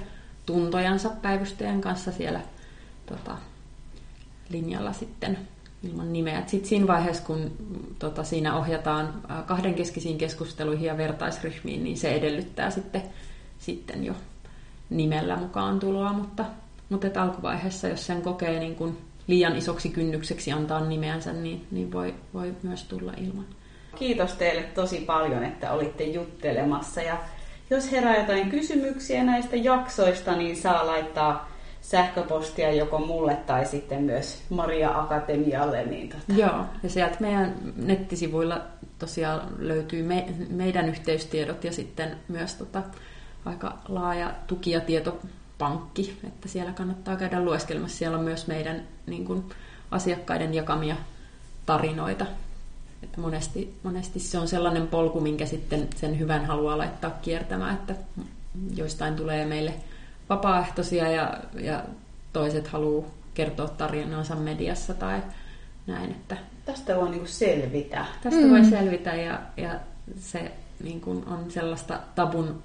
tuntojansa 0.46 1.10
päivystäjän 1.10 1.82
kanssa 1.82 2.12
siellä 2.12 2.42
tota, 3.06 3.38
linjalla 4.50 4.94
sitten 4.94 5.38
ilman 5.84 6.14
nimeä. 6.14 6.44
Sitten 6.48 6.70
siinä 6.70 6.88
vaiheessa, 6.88 7.24
kun 7.24 7.52
tota, 8.00 8.24
siinä 8.24 8.58
ohjataan 8.58 9.14
kahdenkeskisiin 9.46 10.18
keskusteluihin 10.18 10.88
ja 10.88 10.98
vertaisryhmiin, 10.98 11.84
niin 11.84 11.98
se 11.98 12.12
edellyttää 12.12 12.70
sitten, 12.70 13.04
sitten 13.60 14.04
jo 14.04 14.14
nimellä 14.90 15.36
mukaan 15.36 15.80
tuloa, 15.80 16.14
mutta, 16.14 16.46
mutta 16.90 17.08
et 17.08 17.18
alkuvaiheessa, 17.18 17.88
jos 17.88 18.06
sen 18.06 18.22
kokee 18.22 18.60
niin 18.60 18.76
kuin 18.76 18.98
liian 19.28 19.56
isoksi 19.56 19.90
kynnykseksi 19.90 20.52
antaa 20.52 20.86
nimeänsä, 20.86 21.34
niin, 21.34 21.68
niin 21.72 21.92
voi, 21.92 22.16
voi 22.34 22.54
myös 22.64 22.84
tulla 22.84 23.14
ilman. 23.18 23.46
Kiitos 23.96 24.34
teille 24.34 24.64
tosi 24.64 24.98
paljon, 24.98 25.44
että 25.44 25.72
olitte 25.72 26.04
juttelemassa. 26.04 27.02
Ja 27.02 27.18
jos 27.70 27.92
herää 27.92 28.18
jotain 28.18 28.50
kysymyksiä 28.50 29.24
näistä 29.24 29.56
jaksoista, 29.56 30.36
niin 30.36 30.58
saa 30.58 30.88
laittaa 30.88 31.49
sähköpostia 31.92 32.72
joko 32.74 33.00
mulle 33.00 33.36
tai 33.36 33.66
sitten 33.66 34.04
myös 34.04 34.42
Maria 34.50 35.00
Akatemialle. 35.00 35.86
Niin 35.86 36.10
tota. 36.10 36.24
Joo, 36.42 36.66
ja 36.84 36.90
sieltä 36.90 37.18
meidän 37.20 37.56
nettisivuilla 37.76 38.62
tosiaan 39.00 39.42
löytyy 39.58 40.04
me, 40.04 40.26
meidän 40.50 40.90
yhteystiedot 40.90 41.64
ja 41.64 41.72
sitten 41.72 42.18
myös 42.28 42.54
tota, 42.56 42.84
aika 43.46 43.78
laaja 43.88 44.34
tuki- 44.48 44.72
ja 44.72 44.80
tietopankki, 44.80 46.20
että 46.28 46.48
siellä 46.48 46.72
kannattaa 46.72 47.16
käydä 47.16 47.42
lueskelmassa. 47.42 47.98
Siellä 47.98 48.18
on 48.18 48.24
myös 48.24 48.48
meidän 48.48 48.84
niin 49.06 49.26
kuin, 49.26 49.44
asiakkaiden 49.92 50.54
jakamia 50.54 50.96
tarinoita. 51.66 52.26
Että 53.04 53.22
monesti, 53.22 53.76
monesti 53.84 54.20
se 54.20 54.40
on 54.40 54.48
sellainen 54.48 54.88
polku, 54.88 55.22
minkä 55.22 55.46
sitten 55.46 55.88
sen 55.96 56.20
hyvän 56.20 56.46
haluaa 56.46 56.78
laittaa 56.78 57.12
kiertämään, 57.22 57.76
että 57.76 57.96
joistain 58.76 59.16
tulee 59.16 59.46
meille 59.46 59.74
vapaaehtoisia 60.30 61.12
ja, 61.12 61.34
ja 61.60 61.84
toiset 62.34 62.68
haluaa 62.68 63.10
kertoa 63.34 63.68
tarinansa 63.68 64.36
mediassa 64.36 64.94
tai 64.94 65.22
näin. 65.88 66.12
Että 66.12 66.38
tästä 66.66 66.96
voi 66.96 67.10
niin 67.10 67.28
selvitä. 67.28 68.06
Tästä 68.24 68.42
mm. 68.42 68.50
voi 68.50 68.66
selvitä 68.66 69.16
ja, 69.16 69.40
ja 69.58 69.80
se 70.20 70.52
niin 70.84 71.02
kuin 71.02 71.28
on 71.28 71.52
sellaista 71.52 72.00
tabun 72.16 72.60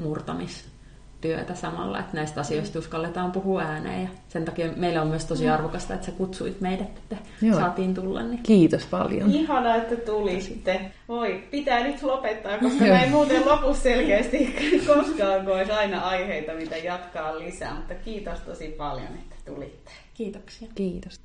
murtamistyötä 1.24 1.54
samalla, 1.54 1.98
että 1.98 2.16
näistä 2.16 2.40
asioista 2.40 2.78
uskalletaan 2.78 3.32
puhua 3.32 3.62
ääneen. 3.62 4.02
Ja 4.02 4.08
sen 4.28 4.44
takia 4.44 4.68
meillä 4.76 5.02
on 5.02 5.08
myös 5.08 5.24
tosi 5.24 5.48
arvokasta, 5.48 5.94
että 5.94 6.06
sä 6.06 6.12
kutsuit 6.12 6.60
meidät, 6.60 6.98
että 6.98 7.16
Joo. 7.42 7.58
saatiin 7.58 7.94
tulla. 7.94 8.22
Niin... 8.22 8.42
Kiitos 8.42 8.86
paljon. 8.86 9.30
Ihana, 9.30 9.76
että 9.76 9.96
tulitte. 9.96 10.80
Voi, 11.08 11.42
pitää 11.50 11.84
nyt 11.84 12.02
lopettaa, 12.02 12.58
koska 12.58 12.84
mä 12.84 13.02
ei 13.02 13.10
muuten 13.10 13.46
lopu 13.46 13.74
selkeästi 13.74 14.56
koskaan, 14.86 15.44
kun 15.44 15.54
olisi 15.54 15.72
aina 15.72 16.00
aiheita, 16.00 16.52
mitä 16.52 16.76
jatkaa 16.76 17.38
lisää. 17.38 17.74
Mutta 17.74 17.94
kiitos 17.94 18.40
tosi 18.40 18.68
paljon, 18.68 19.08
että 19.08 19.36
tulitte. 19.52 19.90
Kiitoksia. 20.14 20.68
Kiitos. 20.74 21.24